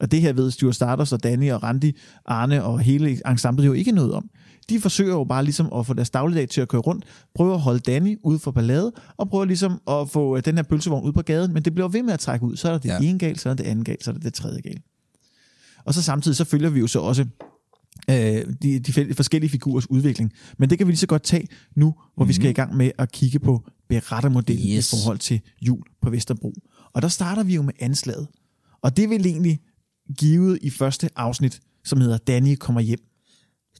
Og 0.00 0.10
det 0.10 0.20
her 0.20 0.32
ved 0.32 0.50
Stuart 0.50 0.74
Stardust 0.74 1.12
og 1.12 1.22
Danny 1.22 1.52
og 1.52 1.62
Randy, 1.62 1.96
Arne 2.26 2.64
og 2.64 2.80
hele 2.80 3.20
ensemblet 3.30 3.66
jo 3.66 3.72
ikke 3.72 3.92
noget 3.92 4.12
om. 4.12 4.30
De 4.68 4.80
forsøger 4.80 5.12
jo 5.12 5.24
bare 5.24 5.44
ligesom 5.44 5.72
at 5.72 5.86
få 5.86 5.94
deres 5.94 6.10
dagligdag 6.10 6.48
til 6.48 6.60
at 6.60 6.68
køre 6.68 6.80
rundt, 6.80 7.04
prøver 7.34 7.54
at 7.54 7.60
holde 7.60 7.78
Danny 7.80 8.18
ude 8.24 8.38
for 8.38 8.50
ballade, 8.50 8.92
og 9.16 9.28
prøver 9.30 9.44
ligesom 9.44 9.80
at 9.88 10.10
få 10.10 10.36
øh, 10.36 10.44
den 10.44 10.56
her 10.56 10.62
pølsevogn 10.62 11.06
ud 11.06 11.12
på 11.12 11.22
gaden, 11.22 11.52
men 11.52 11.62
det 11.62 11.74
bliver 11.74 11.88
ved 11.88 12.02
med 12.02 12.12
at 12.12 12.20
trække 12.20 12.46
ud. 12.46 12.56
Så 12.56 12.68
er 12.68 12.72
der 12.72 12.78
det 12.78 12.88
Ja. 12.88 12.98
ene 13.02 13.18
galt, 13.18 13.40
så 13.40 13.48
er 13.48 13.54
der 13.54 13.62
det 13.62 13.70
andet 13.70 13.86
galt, 13.86 14.04
så 14.04 14.10
er 14.10 14.12
der 14.12 14.20
det 14.20 14.34
tredje 14.34 14.60
galt. 14.60 14.82
Og 15.84 15.94
så 15.94 16.02
samtidig 16.02 16.36
så 16.36 16.44
følger 16.44 16.70
vi 16.70 16.80
jo 16.80 16.86
så 16.86 17.00
også 17.00 17.26
øh, 18.10 18.16
de, 18.62 18.78
de 18.78 19.14
forskellige 19.14 19.50
figurers 19.50 19.90
udvikling. 19.90 20.32
Men 20.58 20.70
det 20.70 20.78
kan 20.78 20.86
vi 20.86 20.92
lige 20.92 20.98
så 20.98 21.06
godt 21.06 21.22
tage 21.22 21.48
nu, 21.76 21.84
hvor 21.86 21.94
mm-hmm. 22.16 22.28
vi 22.28 22.32
skal 22.32 22.50
i 22.50 22.52
gang 22.52 22.76
med 22.76 22.90
at 22.98 23.12
kigge 23.12 23.38
på 23.38 23.64
berettermodellen. 23.88 24.76
Yes. 24.76 24.92
i 24.92 24.96
forhold 24.96 25.18
til 25.18 25.40
jul 25.62 25.82
på 26.02 26.10
Vesterbro. 26.10 26.54
Og 26.94 27.02
der 27.02 27.08
starter 27.08 27.42
vi 27.42 27.54
jo 27.54 27.62
med 27.62 27.72
anslaget. 27.80 28.26
Og 28.82 28.96
det 28.96 29.10
vil 29.10 29.26
egentlig 29.26 29.60
givet 30.18 30.58
i 30.62 30.70
første 30.70 31.08
afsnit, 31.16 31.60
som 31.84 32.00
hedder 32.00 32.18
Danny 32.18 32.56
kommer 32.56 32.80
hjem. 32.80 32.98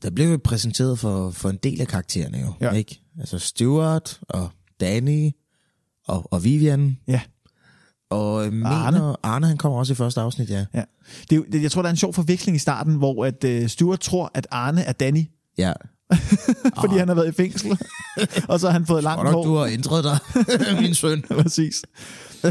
Der 0.03 0.11
blev 0.11 0.31
jo 0.31 0.39
præsenteret 0.45 0.99
for, 0.99 1.31
for 1.31 1.51
en 1.51 1.57
del 1.57 1.81
af 1.81 1.89
karaktererne 1.89 2.39
jo, 2.39 2.53
Ja. 2.61 2.71
ikke? 2.73 3.01
Altså 3.19 3.39
Stuart 3.39 4.21
og 4.29 4.51
Danny 4.81 5.31
og, 6.07 6.33
og 6.33 6.45
Vivian. 6.45 6.99
Ja. 7.09 7.21
Og 8.11 8.53
mener, 8.53 8.67
Arne. 8.67 8.99
Arne. 8.99 9.17
Arne 9.23 9.47
han 9.47 9.57
kommer 9.57 9.79
også 9.79 9.93
i 9.93 9.97
første 9.97 10.21
afsnit, 10.21 10.51
ja. 10.51 10.67
Ja. 10.75 10.83
Det, 11.31 11.45
det, 11.53 11.63
jeg 11.63 11.71
tror, 11.71 11.83
der 11.83 11.87
er 11.89 11.91
en 11.91 11.97
sjov 11.97 12.15
forveksling 12.15 12.57
i 12.57 12.59
starten, 12.59 12.95
hvor 12.95 13.25
at, 13.25 13.45
uh, 13.45 13.67
Stuart 13.69 14.01
tror, 14.01 14.31
at 14.35 14.47
Arne 14.51 14.83
er 14.83 14.93
Danny, 14.93 15.25
Ja. 15.59 15.73
fordi 16.81 16.97
han 16.99 17.09
har 17.09 17.15
været 17.15 17.29
i 17.29 17.33
fængsel. 17.33 17.79
og 18.49 18.61
så 18.61 18.67
har 18.67 18.73
han 18.73 18.87
fået 18.87 19.03
langt 19.03 19.31
hår. 19.31 19.45
du 19.45 19.55
har 19.55 19.67
ændret 19.67 20.05
dig, 20.05 20.19
min 20.83 20.95
søn. 20.95 21.23
Præcis. 21.43 21.83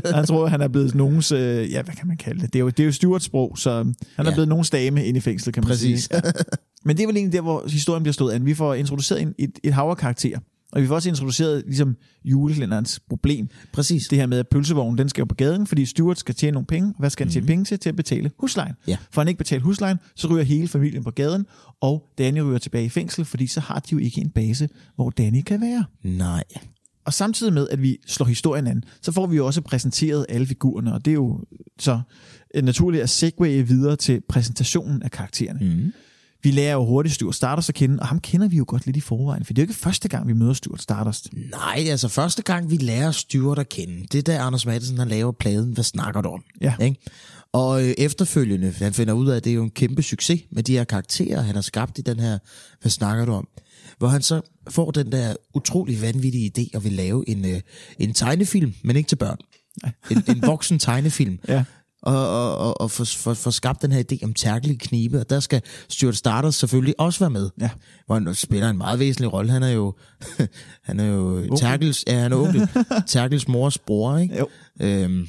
Han 0.06 0.26
tror, 0.26 0.48
han 0.48 0.62
er 0.62 0.68
blevet 0.68 0.96
nogens, 0.96 1.32
øh, 1.32 1.72
ja, 1.72 1.82
hvad 1.82 1.96
kan 1.96 2.08
man 2.08 2.18
kalde 2.18 2.42
det? 2.42 2.54
Det 2.54 2.60
er 2.60 2.64
jo, 2.64 2.70
det 2.70 2.80
er 2.80 2.86
jo 2.86 2.92
Stuarts 2.92 3.26
sprog, 3.26 3.58
så 3.58 3.72
han 3.74 3.96
er 4.18 4.24
Ja. 4.24 4.32
blevet 4.32 4.48
nogens 4.48 4.70
dame 4.70 5.06
inde 5.06 5.18
i 5.18 5.22
fængsel, 5.22 5.54
kan 5.54 5.64
man 5.64 5.68
Præcis. 5.68 6.04
sige. 6.04 6.22
Ja. 6.26 6.32
Men 6.86 6.98
det 6.98 7.04
er 7.04 7.08
vel 7.08 7.16
egentlig 7.18 7.34
der, 7.34 7.42
hvor 7.42 7.64
historien 7.68 8.04
bliver 8.04 8.14
slået 8.14 8.34
an. 8.34 8.46
Vi 8.46 8.54
får 8.54 8.74
introduceret 8.74 9.22
en, 9.22 9.36
et, 9.40 9.52
et 9.64 9.74
hav 9.74 9.90
af 9.90 9.98
karakterer, 9.98 10.40
og 10.72 10.82
vi 10.82 10.88
får 10.88 10.96
også 10.96 11.10
introduceret 11.10 11.64
ligesom 11.66 11.98
julekalenderens 12.26 13.00
problem. 13.10 13.48
Præcis. 13.74 14.08
Det 14.08 14.18
her 14.18 14.26
med, 14.26 14.40
at 14.40 14.48
pølsevognen 14.48 14.98
den 14.98 15.10
skal 15.10 15.22
jo 15.22 15.26
på 15.26 15.36
gaden, 15.36 15.68
fordi 15.68 15.86
Stuart 15.86 16.20
skal 16.20 16.36
tjene 16.36 16.52
nogle 16.52 16.66
penge. 16.66 16.94
Hvad 17.00 17.10
skal 17.10 17.26
han 17.26 17.34
tjene 17.34 17.48
penge 17.48 17.66
til? 17.66 17.80
Til 17.80 17.90
at 17.90 17.96
betale 17.96 18.32
huslejen. 18.40 18.74
Ja. 18.88 18.98
For 19.12 19.22
han 19.22 19.28
ikke 19.28 19.38
betalt 19.38 19.64
huslejen, 19.64 19.98
så 20.16 20.28
ryger 20.28 20.44
hele 20.44 20.68
familien 20.68 21.04
på 21.04 21.12
gaden, 21.12 21.46
og 21.82 22.08
Danny 22.18 22.40
ryger 22.40 22.58
tilbage 22.58 22.86
i 22.86 22.90
fængsel, 22.90 23.26
fordi 23.26 23.48
så 23.48 23.60
har 23.60 23.80
de 23.80 23.88
jo 23.92 23.98
ikke 23.98 24.22
en 24.22 24.30
base, 24.30 24.70
hvor 24.96 25.10
Danny 25.10 25.42
kan 25.42 25.62
være. 25.62 25.86
Nej. 26.04 26.44
Og 27.06 27.14
samtidig 27.14 27.54
med, 27.54 27.68
at 27.70 27.82
vi 27.82 27.98
slår 28.08 28.26
historien 28.26 28.68
an, 28.68 28.84
så 29.02 29.12
får 29.12 29.28
vi 29.28 29.36
jo 29.36 29.46
også 29.46 29.62
præsenteret 29.62 30.26
alle 30.30 30.48
figurerne, 30.48 30.94
og 30.94 31.06
det 31.06 31.12
er 31.12 31.16
jo 31.16 31.44
så 31.80 32.02
øh, 32.56 32.64
naturligt 32.64 33.04
at 33.04 33.10
segwaye 33.10 33.68
videre 33.68 33.96
til 33.96 34.22
præsentationen 34.30 35.04
af 35.04 35.12
karaktererne. 35.12 35.60
Mm. 35.62 35.94
Vi 36.44 36.52
lærer 36.52 36.74
jo 36.74 36.86
hurtigt 36.86 37.16
Stuart 37.16 37.36
Stardust 37.36 37.70
at 37.70 37.76
kende, 37.76 38.00
og 38.00 38.08
ham 38.08 38.20
kender 38.20 38.48
vi 38.48 38.58
jo 38.58 38.66
godt 38.68 38.86
lidt 38.86 38.98
i 38.98 39.02
forvejen, 39.02 39.46
for 39.46 39.54
det 39.54 39.62
er 39.62 39.66
jo 39.66 39.70
ikke 39.70 39.80
første 39.80 40.08
gang, 40.08 40.28
vi 40.28 40.34
møder 40.34 40.54
Stuart 40.54 40.82
Stardust. 40.82 41.30
Nej, 41.34 41.86
altså 41.90 42.08
første 42.08 42.42
gang 42.42 42.72
vi 42.72 42.78
lærer 42.78 43.12
Stuart 43.12 43.60
at 43.60 43.70
kende, 43.70 44.08
det 44.12 44.18
er 44.18 44.22
da 44.22 44.38
Anders 44.38 44.66
Madsen, 44.66 44.98
han 44.98 45.08
laver 45.08 45.32
pladen, 45.32 45.72
hvad 45.72 45.84
snakker 45.84 46.22
du 46.22 46.30
om? 46.30 46.44
Ja. 46.62 46.74
Ikke? 46.82 47.00
Og 47.54 47.84
øh, 47.84 47.94
efterfølgende, 47.98 48.74
han 48.78 48.94
finder 48.94 49.14
ud 49.14 49.28
af, 49.28 49.36
at 49.36 49.44
det 49.44 49.50
er 49.50 49.56
jo 49.56 49.64
en 49.64 49.70
kæmpe 49.70 50.04
succes 50.04 50.42
med 50.52 50.64
de 50.64 50.78
her 50.78 50.84
karakterer, 50.84 51.42
han 51.42 51.56
har 51.56 51.62
skabt 51.62 51.98
i 51.98 52.02
den 52.02 52.20
her, 52.20 52.38
hvad 52.82 52.90
snakker 52.90 53.26
du 53.26 53.32
om? 53.32 53.48
Hvor 53.98 54.08
han 54.08 54.22
så 54.22 54.42
får 54.70 54.92
den 54.92 55.12
der 55.12 55.36
utrolig 55.54 56.02
vanvittige 56.02 56.52
idé 56.58 56.70
at 56.74 56.84
vil 56.84 56.94
lave 56.94 57.30
en, 57.30 57.46
øh, 57.46 57.62
en 58.00 58.14
tegnefilm, 58.14 58.74
men 58.84 58.96
ikke 58.96 59.08
til 59.08 59.16
børn. 59.16 59.38
En, 60.12 60.24
en 60.36 60.42
voksen 60.42 60.80
tegnefilm. 60.80 61.40
Ja. 61.48 61.64
Og, 62.02 62.30
og, 62.30 62.58
og, 62.58 62.82
og 62.82 62.92
få 62.92 63.06
for, 63.06 63.34
for 63.34 63.52
skabt 63.52 63.82
den 63.82 63.92
her 63.92 64.04
idé 64.12 64.18
om 64.24 64.34
tærkelige 64.34 64.78
knibe, 64.78 65.20
og 65.20 65.30
der 65.30 65.40
skal 65.40 65.62
Stuart 65.90 66.16
Stardust 66.16 66.60
selvfølgelig 66.60 67.00
også 67.00 67.20
være 67.20 67.30
med. 67.30 67.50
Ja. 67.62 67.70
Hvor 68.06 68.16
han 68.16 68.36
spiller 68.36 68.70
en 68.70 68.78
meget 68.78 69.00
væsentlig 69.00 69.34
rolle. 69.34 69.52
Han 69.52 69.64
er 69.64 69.70
jo, 69.70 69.94
han 70.88 71.00
er 71.00 71.06
jo 71.06 71.56
Terkels, 71.56 72.04
ja, 72.08 72.20
han 72.20 72.32
er 72.34 72.38
onkel. 72.38 72.68
Terkels 73.08 73.48
mors 73.48 73.78
bror, 73.78 74.18
ikke? 74.18 74.38
Jo. 74.40 74.48
Øhm, 74.82 75.28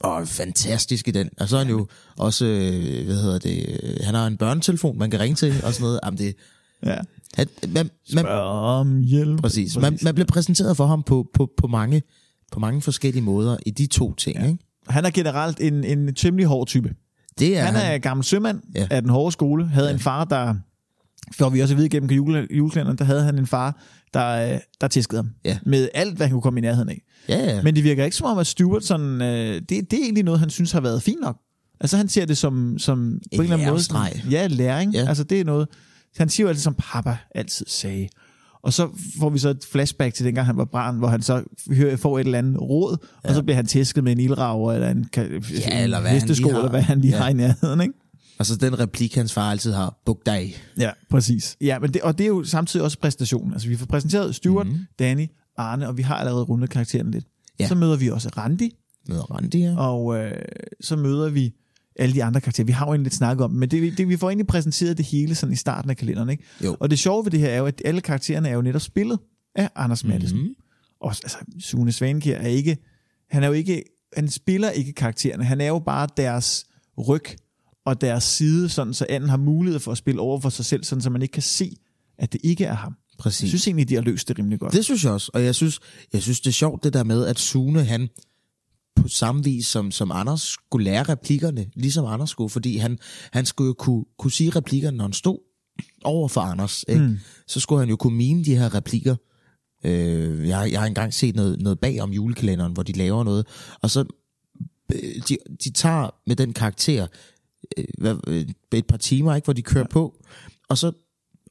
og 0.00 0.28
fantastisk 0.28 1.08
i 1.08 1.10
den. 1.10 1.30
Og 1.40 1.48
så 1.48 1.56
er 1.56 1.60
han 1.60 1.70
jo 1.70 1.86
også, 2.18 2.44
øh, 2.46 3.04
hvad 3.04 3.16
hedder 3.22 3.38
det, 3.38 3.80
øh, 3.82 3.96
han 4.02 4.14
har 4.14 4.26
en 4.26 4.36
børnetelefon, 4.36 4.98
man 4.98 5.10
kan 5.10 5.20
ringe 5.20 5.36
til, 5.36 5.54
og 5.64 5.72
sådan 5.72 5.82
noget. 5.84 6.00
Jamen 6.04 6.18
det, 6.18 6.34
Ja. 6.86 6.96
han, 7.34 7.46
man, 7.68 7.90
man, 8.14 8.26
Om 8.28 9.00
hjælp. 9.00 9.40
præcis. 9.40 9.76
Man, 9.76 9.98
man 10.02 10.14
bliver 10.14 10.26
præsenteret 10.26 10.76
for 10.76 10.86
ham 10.86 11.02
på, 11.02 11.26
på, 11.34 11.50
på, 11.56 11.66
mange, 11.66 12.02
på 12.52 12.60
mange 12.60 12.82
forskellige 12.82 13.22
måder 13.22 13.56
i 13.66 13.70
de 13.70 13.86
to 13.86 14.14
ting, 14.14 14.36
ja. 14.38 14.46
ikke? 14.46 14.63
Han 14.88 15.04
er 15.04 15.10
generelt 15.10 15.60
en, 15.60 15.84
en 15.84 16.14
temmelig 16.14 16.46
hård 16.46 16.66
type. 16.66 16.94
Det 17.38 17.58
er 17.58 17.64
han 17.64 17.76
er 17.76 17.98
gammel 17.98 18.24
sømand 18.24 18.60
Ja. 18.74 18.86
af 18.90 19.02
den 19.02 19.10
hårde 19.10 19.32
skole, 19.32 19.66
havde 19.66 19.88
ja. 19.88 19.94
en 19.94 20.00
far, 20.00 20.24
der, 20.24 20.54
får 21.32 21.48
vi 21.48 21.60
også 21.60 21.74
at 21.74 21.78
vide 21.78 21.88
gennem 21.88 22.10
jule, 22.10 22.46
julekalenderen, 22.50 22.98
der 22.98 23.04
havde 23.04 23.22
han 23.22 23.38
en 23.38 23.46
far, 23.46 23.80
der, 24.14 24.58
der 24.80 24.88
tæskede 24.88 25.18
ham. 25.18 25.30
Ja. 25.44 25.58
Med 25.66 25.88
alt, 25.94 26.16
hvad 26.16 26.26
han 26.26 26.32
kunne 26.32 26.42
komme 26.42 26.60
i 26.60 26.60
nærheden 26.60 26.88
af. 26.88 27.02
Ja, 27.28 27.54
ja. 27.54 27.62
Men 27.62 27.76
det 27.76 27.84
virker 27.84 28.04
ikke 28.04 28.16
som 28.16 28.26
om, 28.26 28.38
at 28.38 28.46
Stuart 28.46 28.84
sådan, 28.84 29.22
øh, 29.22 29.54
det, 29.54 29.68
det 29.68 29.92
er 29.92 30.02
egentlig 30.02 30.24
noget, 30.24 30.40
han 30.40 30.50
synes 30.50 30.72
har 30.72 30.80
været 30.80 31.02
fint 31.02 31.20
nok. 31.20 31.36
Altså 31.80 31.96
han 31.96 32.08
ser 32.08 32.24
det 32.24 32.36
som, 32.38 32.78
som 32.78 33.18
på 33.36 33.42
en 33.42 33.42
eller 33.42 33.54
anden 33.56 33.68
måde. 33.70 33.82
Sådan, 33.82 34.30
ja, 34.30 34.46
læring. 34.46 34.92
Ja. 34.92 35.00
Ja. 35.02 35.08
Altså 35.08 35.24
det 35.24 35.40
er 35.40 35.44
noget, 35.44 35.68
han 36.16 36.28
siger 36.28 36.44
jo 36.44 36.48
altid, 36.48 36.62
som 36.62 36.74
papa 36.78 37.16
altid 37.34 37.66
sagde. 37.68 38.08
Og 38.64 38.72
så 38.72 38.88
får 39.18 39.30
vi 39.30 39.38
så 39.38 39.48
et 39.48 39.64
flashback 39.72 40.14
til 40.14 40.26
dengang 40.26 40.46
han 40.46 40.56
var 40.56 40.64
barn, 40.64 40.96
hvor 40.98 41.08
han 41.08 41.22
så 41.22 41.42
hører, 41.72 41.96
får 41.96 42.18
et 42.18 42.24
eller 42.24 42.38
andet 42.38 42.60
råd, 42.60 42.96
ja. 43.24 43.28
og 43.28 43.34
så 43.34 43.42
bliver 43.42 43.56
han 43.56 43.66
tæsket 43.66 44.04
med 44.04 44.12
en 44.12 44.20
ildrager, 44.20 44.72
eller 44.72 44.88
en, 44.90 45.08
Ja, 45.16 45.82
eller 45.82 46.00
hvad 46.00 46.10
hestesko, 46.10 46.48
eller 46.48 46.70
hvad 46.70 46.82
han 46.82 47.00
lige 47.00 47.10
Ja. 47.16 47.22
har 47.22 47.28
i 47.28 47.32
nærheden, 47.32 47.80
ikke? 47.80 47.94
Og 48.38 48.46
så 48.46 48.56
den 48.56 48.78
replik, 48.78 49.14
hans 49.14 49.32
far 49.32 49.50
altid 49.50 49.72
har, 49.72 50.00
buk 50.06 50.26
dig. 50.26 50.54
Ja, 50.78 50.90
præcis. 51.10 51.56
Ja, 51.60 51.78
men 51.78 51.94
det, 51.94 52.02
og 52.02 52.18
det 52.18 52.24
er 52.24 52.28
jo 52.28 52.44
samtidig 52.44 52.84
også 52.84 52.98
præstationen. 52.98 53.52
Altså, 53.52 53.68
vi 53.68 53.76
får 53.76 53.86
præsenteret 53.86 54.34
Stuart, 54.34 54.66
Mhm. 54.66 54.72
mm-hmm. 54.74 54.86
Danny, 54.98 55.26
Arne, 55.56 55.88
og 55.88 55.96
vi 55.96 56.02
har 56.02 56.14
allerede 56.16 56.42
rundet 56.44 56.70
karakteren 56.70 57.10
lidt. 57.10 57.24
Ja. 57.60 57.68
Så 57.68 57.74
møder 57.74 57.96
vi 57.96 58.10
også 58.10 58.28
Randi, 58.28 58.70
Med 59.08 59.30
Randi, 59.30 59.58
ja. 59.62 59.76
og 59.78 60.16
øh, 60.18 60.32
så 60.80 60.96
møder 60.96 61.30
vi 61.30 61.52
alle 61.96 62.14
de 62.14 62.24
andre 62.24 62.40
karakterer. 62.40 62.64
Vi 62.64 62.72
har 62.72 62.86
jo 62.86 62.90
egentlig 62.90 63.04
lidt 63.04 63.14
snakket 63.14 63.44
om 63.44 63.50
men 63.50 63.68
det, 63.68 63.98
det, 63.98 64.08
vi 64.08 64.16
får 64.16 64.30
egentlig 64.30 64.46
præsenteret 64.46 64.96
det 64.96 65.06
hele 65.06 65.34
sådan 65.34 65.52
i 65.52 65.56
starten 65.56 65.90
af 65.90 65.96
kalenderen. 65.96 66.30
Ikke? 66.30 66.44
Jo. 66.64 66.76
Og 66.80 66.90
det 66.90 66.98
sjove 66.98 67.24
ved 67.24 67.30
det 67.30 67.40
her 67.40 67.48
er 67.48 67.58
jo, 67.58 67.66
at 67.66 67.82
alle 67.84 68.00
karaktererne 68.00 68.48
er 68.48 68.54
jo 68.54 68.62
netop 68.62 68.80
spillet 68.80 69.18
af 69.54 69.70
Anders 69.76 70.04
Madsen. 70.04 70.38
Mm-hmm. 70.38 70.54
Og 71.00 71.08
altså, 71.08 71.38
Sune 71.60 71.92
Svankjær 71.92 72.38
er 72.38 72.48
ikke, 72.48 72.76
han 73.30 73.42
er 73.42 73.46
jo 73.46 73.52
ikke, 73.52 73.84
han 74.16 74.28
spiller 74.28 74.70
ikke 74.70 74.92
karaktererne, 74.92 75.44
han 75.44 75.60
er 75.60 75.66
jo 75.66 75.78
bare 75.78 76.08
deres 76.16 76.66
ryg 77.08 77.24
og 77.84 78.00
deres 78.00 78.24
side, 78.24 78.68
sådan 78.68 78.94
så 78.94 79.06
anden 79.08 79.30
har 79.30 79.36
mulighed 79.36 79.80
for 79.80 79.92
at 79.92 79.98
spille 79.98 80.20
over 80.20 80.40
for 80.40 80.48
sig 80.48 80.64
selv, 80.64 80.84
sådan 80.84 81.02
så 81.02 81.10
man 81.10 81.22
ikke 81.22 81.32
kan 81.32 81.42
se, 81.42 81.76
at 82.18 82.32
det 82.32 82.40
ikke 82.44 82.64
er 82.64 82.74
ham. 82.74 82.96
Præcis. 83.18 83.42
Jeg 83.42 83.48
synes 83.48 83.66
egentlig, 83.66 83.88
de 83.88 83.94
har 83.94 84.02
løst 84.02 84.28
det 84.28 84.38
rimelig 84.38 84.60
godt. 84.60 84.72
Det 84.72 84.84
synes 84.84 85.04
jeg 85.04 85.12
også, 85.12 85.30
og 85.34 85.44
jeg 85.44 85.54
synes, 85.54 85.80
jeg 86.12 86.22
synes 86.22 86.40
det 86.40 86.50
er 86.50 86.52
sjovt 86.52 86.84
det 86.84 86.92
der 86.92 87.04
med, 87.04 87.26
at 87.26 87.38
Sune 87.38 87.84
han 87.84 88.08
på 88.96 89.08
samme 89.08 89.44
vis 89.44 89.66
som, 89.66 89.90
som 89.90 90.12
Anders 90.12 90.40
skulle 90.40 90.84
lære 90.84 91.02
replikkerne, 91.02 91.66
ligesom 91.74 92.04
Anders 92.04 92.30
skulle, 92.30 92.50
fordi 92.50 92.76
han, 92.76 92.98
han 93.32 93.46
skulle 93.46 93.66
jo 93.66 93.74
kunne, 93.74 94.04
kunne 94.18 94.32
sige 94.32 94.50
replikkerne, 94.50 94.96
når 94.96 95.04
han 95.04 95.12
stod 95.12 95.38
over 96.04 96.28
for 96.28 96.40
Anders. 96.40 96.84
Ikke? 96.88 97.02
Mm. 97.02 97.18
Så 97.46 97.60
skulle 97.60 97.80
han 97.80 97.88
jo 97.88 97.96
kunne 97.96 98.16
mime 98.16 98.44
de 98.44 98.56
her 98.56 98.74
replikker. 98.74 99.16
Øh, 99.84 100.48
jeg, 100.48 100.68
jeg 100.72 100.80
har 100.80 100.86
engang 100.86 101.14
set 101.14 101.36
noget, 101.36 101.60
noget 101.60 101.80
bag 101.80 102.00
om 102.00 102.12
julekalenderen, 102.12 102.72
hvor 102.72 102.82
de 102.82 102.92
laver 102.92 103.24
noget, 103.24 103.46
og 103.82 103.90
så 103.90 104.04
øh, 104.94 105.22
de, 105.28 105.36
de 105.64 105.72
tager 105.72 106.10
med 106.26 106.36
den 106.36 106.52
karakter 106.52 107.06
øh, 107.78 108.16
øh, 108.26 108.46
et 108.72 108.86
par 108.86 108.96
timer, 108.96 109.34
ikke, 109.34 109.46
hvor 109.46 109.52
de 109.52 109.62
kører 109.62 109.84
ja. 109.84 109.92
på, 109.92 110.24
og 110.68 110.78
så 110.78 110.92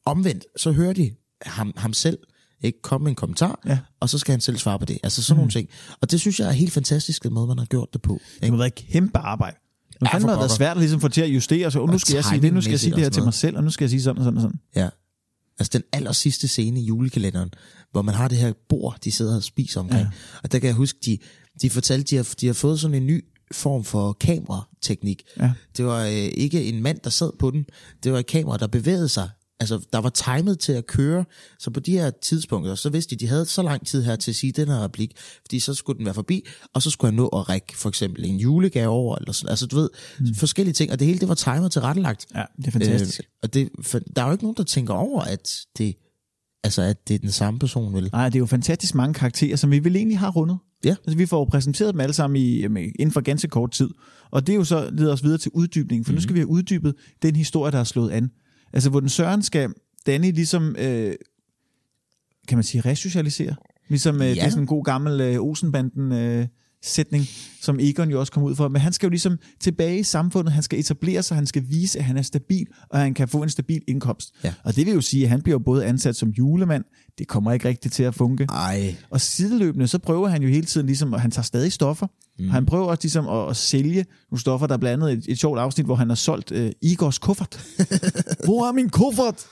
omvendt, 0.06 0.46
så 0.58 0.72
hører 0.72 0.94
de 0.94 1.16
ham, 1.42 1.74
ham 1.78 1.94
selv 1.94 2.18
ikke 2.64 2.82
komme 2.82 3.04
med 3.04 3.12
en 3.12 3.16
kommentar, 3.16 3.60
Ja. 3.66 3.78
og 4.00 4.10
så 4.10 4.18
skal 4.18 4.32
han 4.32 4.42
selv 4.42 4.58
svare 4.58 4.80
på 4.80 4.86
det. 4.86 4.98
Altså 5.04 5.24
sådan 5.24 5.36
mm. 5.36 5.40
nogle 5.40 5.52
ting. 5.52 5.70
Og 6.02 6.12
det 6.12 6.20
synes 6.20 6.40
jeg 6.40 6.48
er 6.48 6.52
helt 6.52 6.74
fantastisk, 6.74 7.24
den 7.24 7.34
måde, 7.34 7.48
man 7.48 7.58
har 7.58 7.66
gjort 7.66 7.94
det 7.94 8.02
på. 8.02 8.14
Det 8.36 8.44
Ikke? 8.44 8.52
må 8.52 8.58
være 8.58 8.68
et 8.68 8.76
kæmpe 8.76 9.18
arbejde. 9.18 9.58
Nu 10.02 10.08
Ja, 10.08 10.14
fandme 10.14 10.30
har 10.30 10.38
været 10.38 10.52
svært 10.52 10.72
at 10.72 10.78
ligesom 10.78 11.02
få 11.02 11.08
til 11.08 11.22
at 11.22 11.28
justere, 11.30 11.72
så 11.72 11.80
oh, 11.80 11.90
nu 11.90 11.98
skal 11.98 12.16
jeg 12.16 12.26
sige 12.26 12.42
det, 12.42 12.54
nu 12.54 12.62
skal 12.62 12.72
jeg 12.72 12.80
sige 12.80 12.92
det 12.96 13.00
her 13.04 13.10
til 13.10 13.24
mig 13.24 13.34
selv, 13.34 13.58
og 13.58 13.64
nu 13.64 13.70
skal 13.70 13.84
jeg 13.86 13.90
sige 13.90 14.02
sådan 14.02 14.18
og 14.18 14.24
sådan 14.24 14.38
og 14.38 14.42
sådan. 14.42 14.60
Ja. 14.76 14.90
Altså 15.60 15.70
den 15.74 15.84
aller 15.92 16.12
sidste 16.12 16.48
scene 16.48 16.82
i 16.82 16.84
julekalenderen, 16.86 17.50
hvor 17.92 18.02
man 18.02 18.16
har 18.16 18.28
det 18.28 18.38
her 18.38 18.54
bord, 18.70 18.98
de 19.04 19.12
sidder 19.12 19.36
og 19.36 19.44
spiser 19.44 19.80
omkring. 19.80 20.04
Ja. 20.04 20.10
Og 20.44 20.52
der 20.52 20.60
kan 20.60 20.68
jeg 20.68 20.76
huske, 20.76 21.00
de, 21.06 21.18
de 21.62 21.70
fortalte, 21.70 22.10
de 22.10 22.16
har, 22.16 22.34
de 22.42 22.48
har 22.48 22.54
fået 22.54 22.80
sådan 22.80 22.96
en 22.96 23.08
ny 23.08 23.26
form 23.52 23.84
for 23.84 24.14
kamerateknik. 24.14 25.22
Ja. 25.40 25.52
Det 25.78 25.86
var 25.86 26.04
øh, 26.06 26.12
ikke 26.14 26.64
en 26.64 26.84
mand, 26.84 27.00
der 27.04 27.10
sad 27.10 27.32
på 27.40 27.52
den. 27.52 27.66
Det 28.04 28.12
var 28.14 28.20
et 28.20 28.26
kamera, 28.26 28.58
der 28.58 28.68
bevægede 28.68 29.10
sig. 29.10 29.30
Altså, 29.60 29.88
der 29.94 30.00
var 30.00 30.10
timet 30.10 30.60
til 30.60 30.72
at 30.72 30.88
køre. 30.88 31.26
Så 31.60 31.72
på 31.72 31.80
de 31.80 31.92
her 31.92 32.12
tidspunkter, 32.22 32.76
så 32.76 32.90
vidste 32.90 33.16
de, 33.16 33.20
de 33.20 33.28
havde 33.28 33.46
så 33.46 33.62
lang 33.62 33.88
tid 33.88 34.04
her 34.04 34.16
til 34.16 34.32
at 34.32 34.36
sige 34.36 34.52
den 34.52 34.68
her 34.68 34.84
replik. 34.84 35.12
Fordi 35.42 35.60
så 35.60 35.74
skulle 35.74 35.98
den 35.98 36.06
være 36.06 36.14
forbi, 36.14 36.46
og 36.74 36.82
så 36.82 36.90
skulle 36.90 37.12
han 37.12 37.16
nå 37.16 37.28
at 37.28 37.50
række 37.50 37.78
for 37.78 37.90
eksempel 37.90 38.26
en 38.26 38.38
julegave 38.38 38.90
over. 38.90 39.16
Eller 39.16 39.32
sådan. 39.32 39.50
Altså, 39.50 39.68
du 39.68 39.76
ved, 39.76 39.90
mm. 40.20 40.36
forskellige 40.36 40.74
ting. 40.74 40.92
Og 40.92 41.00
det 41.00 41.08
hele, 41.08 41.20
det 41.20 41.30
var 41.30 41.36
timet 41.36 41.72
til 41.72 41.82
rettelagt. 41.82 42.26
Ja, 42.36 42.44
det 42.58 42.68
er 42.68 42.72
fantastisk. 42.72 43.20
Øh, 43.20 43.26
og 43.44 43.54
det, 43.54 43.70
for, 43.82 44.00
der 44.00 44.22
er 44.22 44.26
jo 44.26 44.32
ikke 44.32 44.44
nogen, 44.44 44.58
der 44.58 44.64
tænker 44.64 44.94
over, 44.94 45.22
at 45.22 45.58
det 45.78 45.96
altså, 46.64 46.82
at 46.82 47.08
det 47.08 47.14
er 47.14 47.20
den 47.20 47.32
samme 47.32 47.60
person, 47.60 47.94
vel? 47.94 48.10
Nej, 48.14 48.30
det 48.30 48.36
er 48.36 48.40
jo 48.40 48.46
fantastisk 48.46 48.96
mange 48.96 49.14
karakterer, 49.14 49.56
som 49.56 49.72
vi 49.72 49.84
vel 49.84 49.96
egentlig 49.96 50.20
har 50.20 50.32
rundet. 50.32 50.58
Ja. 50.86 50.96
Altså, 51.06 51.18
vi 51.18 51.26
får 51.26 51.40
jo 51.40 51.44
præsenteret 51.44 51.94
dem 51.94 52.02
alle 52.02 52.14
sammen 52.14 52.42
i, 52.42 52.60
inden 53.00 53.12
for 53.12 53.22
ganske 53.22 53.48
kort 53.48 53.72
tid. 53.72 53.90
Og 54.32 54.48
det 54.48 54.54
er 54.54 54.58
jo 54.58 54.64
så 54.64 54.90
leder 54.92 55.14
os 55.14 55.24
videre 55.24 55.38
til 55.38 55.52
uddybning, 55.54 56.06
for 56.06 56.12
mm-hmm. 56.12 56.16
nu 56.16 56.22
skal 56.22 56.34
vi 56.34 56.40
have 56.40 56.48
uddybet 56.48 56.96
den 57.22 57.36
historie, 57.36 57.72
der 57.72 57.80
er 57.80 57.84
slået 57.84 58.12
an. 58.12 58.32
Altså, 58.74 58.90
hvor 58.90 59.00
den 59.00 59.10
Søren 59.10 59.42
skal 59.42 59.74
Danny 60.06 60.32
ligesom, 60.32 60.76
øh, 60.80 61.14
kan 62.48 62.58
man 62.58 62.64
sige, 62.64 62.82
resocialisere. 62.82 63.56
Ligesom 63.88 64.16
øh, 64.22 64.28
Ja. 64.28 64.34
det 64.34 64.44
er 64.44 64.50
sådan 64.50 64.64
en 64.64 64.68
god 64.68 64.84
gammel 64.84 65.22
øh, 65.22 65.42
Olsenbanden 65.42 66.12
øh, 66.12 66.48
sætning, 66.84 67.26
som 67.62 67.80
Egon 67.80 68.10
jo 68.10 68.20
også 68.20 68.32
kom 68.32 68.44
ud 68.44 68.56
for. 68.56 68.68
Men 68.68 68.82
han 68.82 68.94
skal 68.94 69.08
jo 69.08 69.10
ligesom 69.10 69.40
tilbage 69.62 70.00
i 70.00 70.04
samfundet, 70.04 70.54
han 70.54 70.64
skal 70.64 70.80
etablere 70.80 71.24
sig, 71.24 71.38
han 71.38 71.48
skal 71.48 71.64
vise, 71.70 72.00
at 72.00 72.06
han 72.06 72.18
er 72.18 72.22
stabil, 72.22 72.68
og 72.90 73.00
han 73.00 73.14
kan 73.14 73.28
få 73.28 73.44
en 73.44 73.50
stabil 73.50 73.82
indkomst. 73.88 74.34
Ja. 74.44 74.54
Og 74.64 74.76
det 74.76 74.86
vil 74.86 74.94
jo 74.94 75.02
sige, 75.02 75.24
at 75.24 75.30
han 75.30 75.42
bliver 75.42 75.60
både 75.60 75.86
ansat 75.86 76.16
som 76.16 76.30
julemand, 76.30 76.84
det 77.18 77.28
kommer 77.28 77.52
ikke 77.52 77.68
rigtigt 77.68 77.94
til 77.94 78.04
at 78.04 78.16
funke. 78.16 78.44
Ej, 78.50 78.96
Og 79.10 79.22
sideløbende, 79.22 79.88
så 79.88 80.00
prøver 80.00 80.28
han 80.28 80.42
jo 80.44 80.50
hele 80.50 80.66
tiden 80.66 80.88
ligesom, 80.88 81.14
og 81.14 81.22
han 81.22 81.32
tager 81.32 81.44
stadig 81.44 81.72
stoffer. 81.72 82.08
Mm. 82.40 82.50
Han 82.50 82.66
prøver 82.66 82.86
også 82.86 83.04
ligesom 83.04 83.28
at, 83.28 83.50
at 83.50 83.58
sælge 83.58 84.06
nogle 84.32 84.42
stoffer. 84.42 84.68
Der 84.68 84.74
er 84.74 84.78
blandt 84.78 85.04
andet 85.04 85.18
et, 85.18 85.32
et 85.32 85.40
sjovt 85.40 85.60
afsnit, 85.60 85.86
hvor 85.86 85.96
han 85.96 86.10
har 86.10 86.16
solgt 86.16 86.52
øh, 86.52 86.72
Igors 86.82 87.18
kuffert. 87.18 87.66
hvor 88.46 88.68
er 88.68 88.72
min 88.72 88.90
kuffert? 88.90 89.46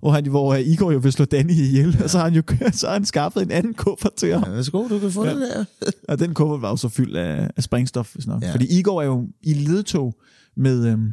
Hvor, 0.00 0.10
han, 0.10 0.26
hvor 0.26 0.54
Igor 0.54 0.92
jo 0.92 0.98
vil 0.98 1.12
slå 1.12 1.24
Danny 1.24 1.50
ihjel, 1.50 1.96
ja. 1.98 2.02
og 2.04 2.10
så 2.10 2.18
har 2.18 2.24
han 2.24 2.34
jo 2.34 2.42
så 2.72 2.86
har 2.86 2.92
han 2.92 3.04
skaffet 3.04 3.42
en 3.42 3.50
anden 3.50 3.74
kuffert 3.74 4.14
til 4.14 4.32
ham. 4.32 4.42
ja, 4.46 4.50
værsgo, 4.50 4.88
du 4.88 4.98
kan 4.98 5.10
få 5.10 5.24
ja. 5.26 5.34
det 5.34 5.40
der. 5.40 5.64
Og 6.08 6.18
den 6.18 6.34
kuffert 6.34 6.62
var 6.62 6.70
jo 6.70 6.76
så 6.76 6.88
fyldt 6.88 7.16
af, 7.16 7.50
af 7.56 7.62
sprængstof, 7.62 8.14
hvis 8.14 8.26
nok. 8.26 8.42
Ja. 8.42 8.52
Fordi 8.52 8.78
Igor 8.78 9.02
er 9.02 9.06
jo 9.06 9.28
i 9.42 9.54
ledtog 9.54 10.14
med, 10.56 10.86
øhm, 10.86 11.12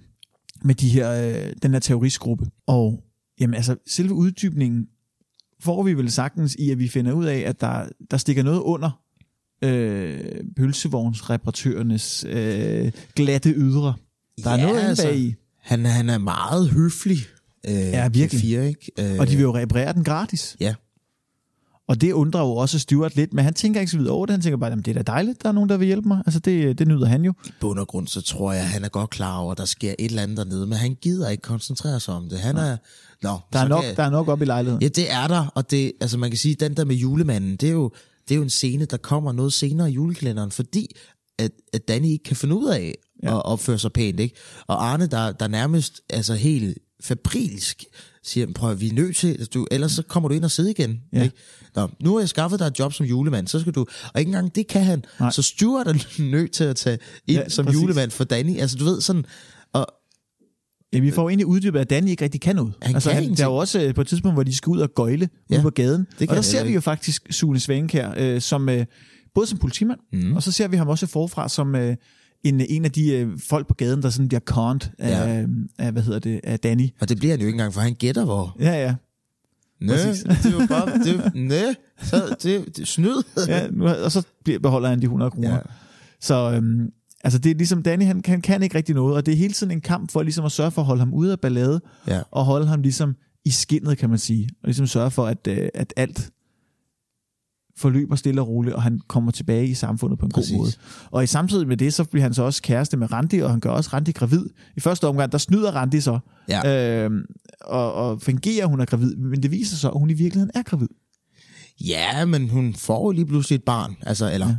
med 0.64 0.76
de 0.76 0.90
her, 0.90 1.12
øh, 1.12 1.54
den 1.64 1.72
her 1.72 1.80
terroristgruppe. 1.80 2.46
Og 2.68 3.04
jamen, 3.40 3.54
altså, 3.54 3.76
selve 3.88 4.14
uddybningen 4.14 4.86
får 5.60 5.84
vi 5.84 5.94
vel 5.94 6.12
sagtens 6.12 6.56
i, 6.60 6.70
at 6.72 6.80
vi 6.80 6.88
finder 6.88 7.12
ud 7.12 7.26
af, 7.26 7.38
at 7.38 7.62
der, 7.62 7.86
der 8.12 8.18
stikker 8.18 8.44
noget 8.44 8.60
under 8.60 9.02
øh, 9.62 10.20
pølsevognsreparatørernes 10.58 12.26
øh, 12.30 12.92
glatte 13.16 13.50
ydre. 13.50 13.94
Der 14.44 14.50
er 14.50 14.56
Ja, 14.58 14.62
noget 14.62 14.78
inde 14.80 14.90
altså. 14.90 15.08
bag 15.08 15.18
i, 15.18 15.36
Han, 15.62 15.86
han 15.86 16.10
er 16.10 16.18
meget 16.18 16.70
høflig. 16.70 17.18
Øh, 17.68 17.76
Ja, 17.76 18.08
virkelig. 18.08 18.42
Fire, 18.42 18.68
ikke? 18.68 18.92
Øh, 19.00 19.20
og 19.20 19.28
de 19.28 19.36
vil 19.36 19.44
jo 19.44 19.56
reparere 19.58 19.94
den 19.94 20.04
gratis. 20.04 20.58
Ja. 20.60 20.76
Og 21.88 22.02
det 22.02 22.12
undrer 22.12 22.42
jo 22.42 22.56
også 22.56 22.80
Stuart 22.80 23.16
lidt, 23.16 23.34
men 23.34 23.46
han 23.46 23.54
tænker 23.54 23.80
ikke 23.80 23.92
så 23.92 23.98
videre 23.98 24.14
over 24.14 24.26
det. 24.26 24.34
Han 24.34 24.42
tænker 24.42 24.58
bare, 24.58 24.72
at 24.72 24.78
det 24.78 24.88
er 24.88 24.94
da 24.94 25.02
dejligt, 25.02 25.44
der 25.44 25.50
er 25.50 25.54
nogen, 25.54 25.70
der 25.70 25.78
vil 25.78 25.86
hjælpe 25.86 26.08
mig. 26.08 26.22
Altså 26.26 26.40
det, 26.40 26.80
det 26.80 26.88
nyder 26.88 27.06
han 27.06 27.26
jo. 27.26 27.34
I 27.46 27.50
bund 27.60 27.80
og 27.80 27.88
grund, 27.88 28.08
så 28.08 28.22
tror 28.22 28.54
jeg, 28.54 28.62
at 28.62 28.68
han 28.68 28.84
er 28.84 28.90
godt 28.90 29.10
klar 29.10 29.38
over, 29.38 29.52
at 29.52 29.58
der 29.58 29.66
sker 29.66 29.94
et 30.00 30.06
eller 30.10 30.24
andet 30.24 30.38
dernede, 30.38 30.68
men 30.68 30.78
han 30.78 30.96
gider 31.02 31.30
ikke 31.30 31.42
koncentrere 31.42 32.00
sig 32.00 32.14
om 32.14 32.30
det. 32.30 32.40
Han 32.40 32.58
er... 32.58 32.78
Nå, 33.22 33.38
Der 33.54 33.60
er, 33.60 33.68
nok, 33.68 33.84
kan- 33.84 33.96
der 33.96 34.04
er 34.04 34.10
nok 34.10 34.28
op 34.28 34.42
i 34.42 34.46
lejligheden. 34.46 34.82
Ja, 34.82 34.88
det 34.88 35.12
er 35.12 35.28
der, 35.28 35.46
og 35.56 35.72
det, 35.72 35.92
altså 36.02 36.18
man 36.18 36.30
kan 36.30 36.38
sige, 36.38 36.56
den 36.56 36.78
der 36.78 36.86
med 36.86 36.96
julemanden, 36.96 37.56
det 37.56 37.70
er 37.70 37.74
jo, 37.74 37.92
det 38.28 38.34
er 38.34 38.38
jo 38.38 38.44
en 38.44 38.50
scene, 38.50 38.86
der 38.86 38.98
kommer 38.98 39.32
noget 39.32 39.54
senere 39.54 39.92
i 39.92 39.94
julekalenderen, 39.94 40.52
fordi 40.52 40.88
at, 41.40 41.52
at 41.74 41.88
Danny 41.88 42.06
ikke 42.08 42.24
kan 42.24 42.36
finde 42.36 42.56
ud 42.56 42.70
af 42.70 42.96
ja. 43.24 43.38
at 43.38 43.46
opføre 43.46 43.80
sig 43.80 43.92
pænt, 43.92 44.20
ikke? 44.20 44.36
Og 44.68 44.88
Arne, 44.88 45.08
der, 45.08 45.32
der 45.32 45.48
nærmest 45.48 46.02
altså 46.10 46.34
helt 46.36 46.78
fabrilsk 47.02 47.84
siger, 48.24 48.48
prøv 48.56 48.72
at 48.72 48.82
vi 48.82 48.90
er 48.90 48.94
nødt 48.94 49.16
til, 49.16 49.28
altså, 49.28 49.50
du, 49.54 49.68
ellers 49.72 49.92
så 49.92 50.04
kommer 50.04 50.30
du 50.30 50.36
ind 50.36 50.44
og 50.44 50.52
sidder 50.52 50.70
igen. 50.70 51.02
Ja. 51.14 51.24
Ikke? 51.24 51.36
Nå, 51.76 51.90
nu 52.00 52.14
har 52.14 52.20
jeg 52.20 52.30
skaffet 52.30 52.60
dig 52.60 52.66
et 52.66 52.80
job 52.80 52.94
som 52.94 53.06
julemand, 53.06 53.48
så 53.48 53.60
skal 53.60 53.74
du, 53.74 53.86
og 54.14 54.20
ikke 54.20 54.30
engang 54.30 54.56
det 54.56 54.68
kan 54.68 54.84
han. 54.84 55.04
Nej. 55.20 55.32
Så 55.32 55.42
Stuart 55.42 55.88
er 55.88 56.22
nødt 56.32 56.52
til 56.52 56.64
at 56.64 56.76
tage 56.76 56.98
ind 57.28 57.38
Ja, 57.38 57.50
som 57.50 57.66
præcis. 57.66 57.82
julemand 57.82 58.12
for 58.12 58.24
Danny. 58.24 58.60
Altså 58.60 58.78
du 58.78 58.84
ved 58.84 59.02
sådan, 59.02 59.26
og 59.74 59.88
Ja, 60.94 61.00
vi 61.00 61.12
får 61.12 61.22
jo 61.22 61.30
egentlig 61.30 61.46
uddybet, 61.46 61.80
at 61.80 61.90
Danny 61.90 62.10
ikke 62.10 62.24
rigtig 62.24 62.42
kan 62.42 62.56
noget. 62.56 62.74
Han 62.82 62.96
altså, 62.96 63.10
kan 63.10 63.24
han, 63.24 63.36
der 63.36 63.44
er 63.44 63.48
jo 63.48 63.56
også 63.56 63.82
øh, 63.82 63.94
på 63.96 64.02
et 64.02 64.08
tidspunkt, 64.08 64.36
hvor 64.36 64.44
de 64.44 64.56
skal 64.56 64.70
ud 64.70 64.80
og 64.80 64.94
gøjle 64.96 65.30
ja, 65.50 65.56
ude 65.56 65.62
på 65.62 65.70
gaden. 65.70 66.08
kan 66.18 66.30
Og 66.30 66.36
der 66.36 66.42
ser 66.42 66.64
vi 66.64 66.74
jo 66.74 66.82
faktisk 66.82 67.28
Sune 67.30 67.60
Svankær, 67.60 68.14
øh, 68.18 68.42
som, 68.42 68.70
øh, 68.70 68.86
både 69.36 69.48
som 69.48 69.58
politimand, 69.58 70.00
mm. 70.14 70.36
og 70.36 70.44
så 70.44 70.52
ser 70.52 70.68
vi 70.68 70.78
ham 70.78 70.88
også 70.88 71.08
forfra 71.08 71.50
som 71.50 71.76
øh, 71.76 71.96
en, 72.44 72.62
en 72.70 72.86
af 72.86 72.92
de 72.92 73.12
øh, 73.14 73.40
folk 73.40 73.68
på 73.68 73.74
gaden, 73.74 74.02
der 74.02 74.10
sådan 74.10 74.28
bliver 74.28 74.40
conned 74.40 74.82
af, 75.00 75.10
Ja. 75.10 75.46
af, 75.80 75.92
hvad 75.92 76.02
hedder 76.04 76.20
det, 76.20 76.42
af 76.44 76.60
Danny. 76.60 76.90
og 77.02 77.10
det 77.10 77.18
bliver 77.18 77.34
han 77.34 77.40
jo 77.40 77.46
ikke 77.46 77.56
engang, 77.56 77.74
for 77.74 77.82
han 77.82 77.94
gætter 77.94 78.26
hvor. 78.26 78.56
Ja, 78.60 78.72
ja. 78.84 78.96
Præcis. 79.88 80.24
det 80.24 80.46
er 80.46 80.52
jo 80.62 80.68
bare, 80.68 80.98
det, 80.98 81.36
næ, 81.36 81.62
så 82.04 82.36
det, 82.44 82.78
det 82.78 82.88
snyd. 82.88 83.24
ja 83.48 83.68
nu, 83.72 83.88
og 83.88 84.12
så 84.12 84.24
beholder 84.64 84.90
han 84.90 85.00
de 85.00 85.04
100 85.04 85.32
kroner. 85.32 85.54
Ja. 85.54 85.60
Så 86.22 86.52
øhm, 86.56 86.90
altså 87.24 87.40
det 87.40 87.52
er 87.52 87.56
ligesom 87.56 87.84
Danny, 87.84 88.06
han, 88.06 88.22
han 88.26 88.42
kan 88.42 88.64
ikke 88.64 88.78
rigtig 88.78 88.96
noget, 88.96 89.16
og 89.16 89.26
det 89.26 89.32
er 89.32 89.36
hele 89.38 89.54
tiden 89.54 89.72
en 89.72 89.82
kamp 89.82 90.12
for 90.12 90.24
ligesom 90.24 90.46
at 90.46 90.52
sørge 90.52 90.72
for 90.72 90.82
at 90.82 90.86
holde 90.86 91.00
ham 91.00 91.14
ude 91.14 91.32
af 91.32 91.40
ballade, 91.40 91.82
Ja. 92.08 92.22
og 92.32 92.46
holde 92.46 92.68
ham 92.68 92.82
ligesom 92.82 93.16
i 93.46 93.50
skinnet, 93.50 93.98
kan 93.98 94.10
man 94.10 94.20
sige. 94.20 94.50
Og 94.64 94.68
ligesom 94.68 94.88
sørge 94.88 95.12
for, 95.12 95.26
at, 95.26 95.48
øh, 95.48 95.70
at 95.74 95.94
alt 95.98 96.30
forløber 97.78 98.16
stille 98.16 98.42
og 98.42 98.48
roligt, 98.48 98.76
og 98.76 98.84
han 98.84 99.00
kommer 99.08 99.32
tilbage 99.32 99.68
i 99.68 99.74
samfundet 99.74 100.20
på 100.20 100.26
en 100.26 100.32
Præcis. 100.32 100.52
god 100.52 100.58
måde. 100.60 100.72
Og 101.12 101.24
i 101.24 101.28
samtidig 101.28 101.68
med 101.68 101.78
det, 101.78 101.94
så 101.94 102.04
bliver 102.04 102.24
han 102.24 102.34
så 102.34 102.44
også 102.44 102.62
kæreste 102.62 102.98
med 102.98 103.12
Randi, 103.12 103.40
og 103.40 103.50
han 103.50 103.60
gør 103.60 103.70
også 103.70 103.90
Randi 103.94 104.12
gravid. 104.12 104.46
I 104.78 104.80
første 104.80 105.08
omgang, 105.08 105.32
der 105.32 105.38
snyder 105.38 105.72
Randi 105.72 106.02
så, 106.02 106.20
Ja. 106.50 107.04
øhm, 107.04 107.22
og, 107.62 107.94
og 107.94 108.22
fungerer, 108.22 108.64
at 108.64 108.70
hun 108.70 108.80
er 108.80 108.86
gravid, 108.86 109.16
men 109.16 109.44
det 109.44 109.52
viser 109.52 109.76
sig, 109.78 109.88
at 109.92 110.00
hun 110.00 110.10
i 110.10 110.14
virkeligheden 110.14 110.52
er 110.56 110.64
gravid. 110.64 110.88
ja, 111.88 112.26
men 112.26 112.50
hun 112.50 112.74
får 112.76 113.08
jo 113.08 113.12
lige 113.12 113.26
pludselig 113.26 113.56
et 113.56 113.64
barn. 113.64 113.96
Altså, 114.02 114.32
eller... 114.34 114.48
Ja. 114.48 114.56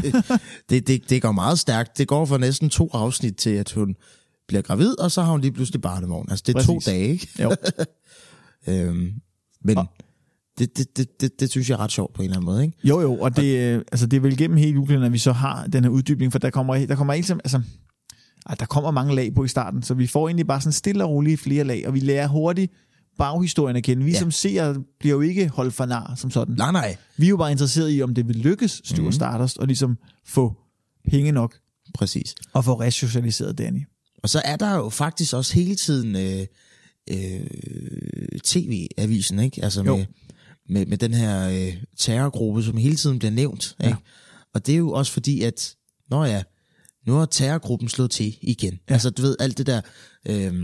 det, 0.70 0.86
det, 0.86 1.10
det 1.10 1.22
går 1.22 1.32
meget 1.32 1.58
stærkt. 1.58 1.98
Det 1.98 2.08
går 2.08 2.24
for 2.24 2.38
næsten 2.38 2.70
to 2.70 2.90
afsnit 2.92 3.36
til, 3.36 3.50
at 3.50 3.72
hun 3.72 3.94
bliver 4.48 4.62
gravid, 4.62 5.00
og 5.00 5.10
så 5.10 5.22
har 5.22 5.30
hun 5.32 5.40
lige 5.40 5.52
pludselig 5.52 5.80
barnevogn. 5.82 6.26
Altså, 6.30 6.42
det 6.46 6.56
er 6.56 6.62
to 6.62 6.74
Præcis. 6.74 6.84
dage, 6.86 7.08
ikke? 7.08 7.28
Jo. 7.42 7.54
Øhm, 8.68 9.10
men 9.64 9.78
Og- 9.78 9.86
det, 10.58 10.78
det, 10.78 10.96
det, 10.96 11.20
det, 11.20 11.40
det 11.40 11.50
synes 11.50 11.68
jeg 11.70 11.74
er 11.74 11.80
ret 11.80 11.92
sjovt 11.92 12.14
på 12.14 12.22
en 12.22 12.24
eller 12.24 12.36
anden 12.36 12.44
måde, 12.46 12.62
ikke? 12.64 12.78
Jo, 12.84 13.00
jo, 13.00 13.14
og 13.14 13.36
det, 13.36 13.58
øh, 13.58 13.82
altså, 13.92 14.06
det 14.06 14.16
er 14.16 14.20
vel 14.20 14.36
gennem 14.36 14.56
hele 14.56 14.72
julen, 14.72 15.02
at 15.02 15.12
vi 15.12 15.18
så 15.18 15.32
har 15.32 15.66
den 15.66 15.84
her 15.84 15.90
uddybning, 15.90 16.32
for 16.32 16.38
der 16.38 16.50
kommer, 16.50 16.86
der 16.86 16.94
kommer 16.94 17.12
ikke, 17.12 17.32
altså, 17.34 17.60
ej, 18.46 18.54
der 18.54 18.66
kommer 18.66 18.90
mange 18.90 19.14
lag 19.14 19.34
på 19.34 19.44
i 19.44 19.48
starten, 19.48 19.82
så 19.82 19.94
vi 19.94 20.06
får 20.06 20.28
egentlig 20.28 20.46
bare 20.46 20.60
sådan 20.60 20.72
stille 20.72 21.04
og 21.04 21.10
roligt 21.10 21.40
flere 21.40 21.64
lag, 21.64 21.86
og 21.86 21.94
vi 21.94 22.00
lærer 22.00 22.26
hurtigt 22.28 22.72
baghistorien 23.18 23.76
at 23.76 23.82
kende. 23.84 24.04
Vi 24.04 24.10
ja. 24.10 24.18
Som 24.18 24.30
seere 24.30 24.76
bliver 25.00 25.14
jo 25.14 25.20
ikke 25.20 25.48
holdt 25.48 25.74
for 25.74 25.86
nar 25.86 26.14
som 26.16 26.30
sådan. 26.30 26.54
Nej, 26.54 26.72
nej. 26.72 26.96
Vi 27.16 27.26
er 27.26 27.30
jo 27.30 27.36
bare 27.36 27.50
interesseret 27.50 27.94
i, 27.96 28.02
om 28.02 28.14
det 28.14 28.28
vil 28.28 28.36
lykkes 28.36 28.70
Stuart 28.84 28.98
Mhm. 28.98 29.06
mm. 29.06 29.12
Stardust, 29.12 29.58
og 29.58 29.66
ligesom 29.66 29.98
få 30.26 30.56
penge 31.10 31.32
nok, 31.32 31.54
Præcis. 31.94 32.34
og 32.52 32.64
få 32.64 32.74
resocialiseret 32.80 33.58
Danny. 33.58 33.80
Og 34.22 34.28
så 34.28 34.42
er 34.44 34.56
der 34.56 34.74
jo 34.76 34.88
faktisk 34.88 35.34
også 35.34 35.54
hele 35.54 35.74
tiden 35.76 36.16
øh, 36.16 36.46
øh, 37.10 37.46
tv-avisen, 38.44 39.38
ikke? 39.38 39.64
Altså 39.64 39.82
Jo. 39.84 39.96
med, 39.96 40.06
med, 40.72 40.86
med 40.86 40.98
den 40.98 41.14
her 41.14 41.48
øh, 41.48 41.76
terrorgruppe, 41.98 42.62
som 42.62 42.76
hele 42.76 42.96
tiden 42.96 43.18
bliver 43.18 43.32
nævnt. 43.32 43.76
Ja. 43.80 43.86
Ikke? 43.86 43.98
Og 44.54 44.66
det 44.66 44.72
er 44.72 44.78
jo 44.78 44.92
også 44.92 45.12
fordi, 45.12 45.42
at, 45.42 45.74
nå 46.10 46.24
ja, 46.24 46.42
nu 47.06 47.12
har 47.12 47.26
terrorgruppen 47.26 47.88
slået 47.88 48.10
til 48.10 48.38
igen. 48.40 48.72
Ja. 48.72 48.78
Ja. 48.88 48.92
Altså 48.92 49.10
du 49.10 49.22
ved, 49.22 49.36
alt 49.40 49.58
det 49.58 49.66
der, 49.66 49.80
øh, 50.26 50.54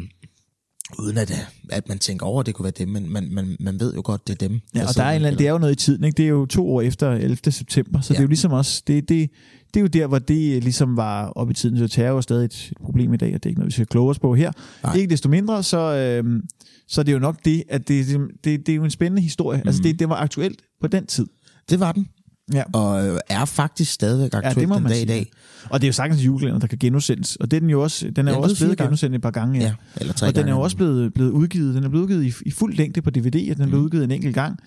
uden 0.98 1.18
at, 1.18 1.48
at 1.70 1.88
man 1.88 1.98
tænker 1.98 2.27
over, 2.27 2.40
at 2.40 2.46
det 2.46 2.55
kunne 2.55 2.64
være 2.64 2.72
dem, 2.79 2.88
men 2.88 3.12
man, 3.12 3.29
man, 3.31 3.57
man 3.61 3.81
ved 3.81 3.94
jo 3.94 4.03
godt, 4.05 4.29
det 4.29 4.42
er 4.42 4.48
dem. 4.48 4.61
Ja, 4.74 4.81
og 4.81 4.87
der 4.87 4.92
sidder 4.92 5.07
er 5.07 5.11
en 5.11 5.14
eller 5.14 5.29
anden, 5.29 5.38
det 5.38 5.46
er 5.46 5.51
jo 5.51 5.59
noget 5.59 5.72
i 5.72 5.77
tiden, 5.77 6.05
ikke? 6.05 6.16
Det 6.16 6.24
er 6.24 6.29
jo 6.29 6.46
to 6.46 6.74
år 6.74 6.83
efter 6.83 7.12
11. 7.12 7.37
september, 7.53 8.01
så 8.01 8.12
ja. 8.12 8.14
det 8.14 8.20
er 8.20 8.24
jo 8.24 8.29
ligesom 8.29 8.53
også, 8.53 8.83
det, 8.87 9.09
det, 9.09 9.31
det 9.74 9.81
er 9.81 9.81
jo 9.81 9.87
der, 9.87 10.07
hvor 10.07 10.18
det 10.18 10.62
ligesom 10.62 10.96
var 10.96 11.27
op 11.27 11.51
i 11.51 11.55
tiden, 11.55 11.79
så 11.79 11.88
terror 11.88 12.16
er 12.16 12.20
stadig 12.20 12.44
et 12.44 12.72
problem 12.81 13.14
i 13.14 13.16
dag, 13.16 13.35
og 13.35 13.42
det 13.42 13.46
er 13.46 13.51
ikke 13.51 13.61
noget, 13.61 13.68
vi 13.68 13.72
skal 13.72 13.87
kloge 13.87 14.11
os 14.11 14.18
på 14.18 14.35
her. 14.35 14.53
Nej. 14.83 14.94
Ikke 14.94 15.11
desto 15.11 15.29
mindre, 15.29 15.62
så, 15.62 15.79
øhm, 15.79 16.42
så 16.88 17.01
er 17.01 17.03
det 17.03 17.12
jo 17.12 17.18
nok 17.18 17.37
det, 17.44 17.64
at 17.68 17.88
det, 17.88 18.07
det, 18.44 18.66
det 18.66 18.68
er 18.68 18.77
jo 18.77 18.85
en 18.85 18.90
spændende 18.90 19.22
historie. 19.22 19.61
Mm. 19.62 19.68
Altså 19.68 19.83
det, 19.83 19.98
det 19.98 20.09
var 20.09 20.16
aktuelt 20.16 20.62
på 20.81 20.87
den 20.87 21.07
tid. 21.07 21.27
Det 21.70 21.81
var 21.81 21.92
den, 21.92 22.09
Ja. 22.54 22.62
og 22.72 23.06
øh, 23.08 23.18
er 23.28 23.44
faktisk 23.44 23.92
stadigvæk 23.92 24.32
Ja, 24.32 24.38
aktuelt 24.38 24.58
det 24.61 24.68
må 24.68 24.74
den 24.74 24.82
man 24.82 24.92
dag 24.92 25.02
i 25.02 25.04
dag. 25.04 25.30
Og 25.70 25.80
det 25.80 25.87
er 25.87 25.88
jo 25.88 25.92
sagtens 25.92 26.26
julekalender, 26.26 26.61
der 26.61 26.66
kan 26.66 26.78
genudsendes, 26.78 27.37
og 27.37 27.50
det 27.50 27.56
er 27.56 27.61
den 27.61 27.70
jo 27.70 27.82
også, 27.82 28.11
den 28.16 28.28
er 28.28 28.32
jo 28.32 28.40
også 28.40 28.56
blevet 28.56 28.78
gange. 28.78 28.88
genudsendt 28.88 29.16
et 29.16 29.22
par 29.22 29.30
gange. 29.30 29.58
Ja. 29.61 29.64
Ja, 29.66 29.74
eller 29.96 30.12
tre 30.12 30.26
og 30.26 30.34
den 30.34 30.40
er 30.40 30.42
gange. 30.44 30.56
jo 30.58 30.62
også 30.62 30.76
blevet, 30.76 31.14
blevet 31.14 31.30
udgivet, 31.30 31.74
den 31.74 31.84
er 31.84 31.88
blevet 31.88 32.04
udgivet 32.04 32.24
i, 32.24 32.32
i 32.46 32.50
fuld 32.50 32.74
længde 32.74 33.02
på 33.02 33.11
DVD, 33.11 33.50
og 33.50 33.56
den 33.56 33.62
er 33.64 33.66
blevet 33.68 33.82
udgivet 33.84 34.04
en 34.04 34.11
enkelt 34.11 34.34
gang. 34.34 34.58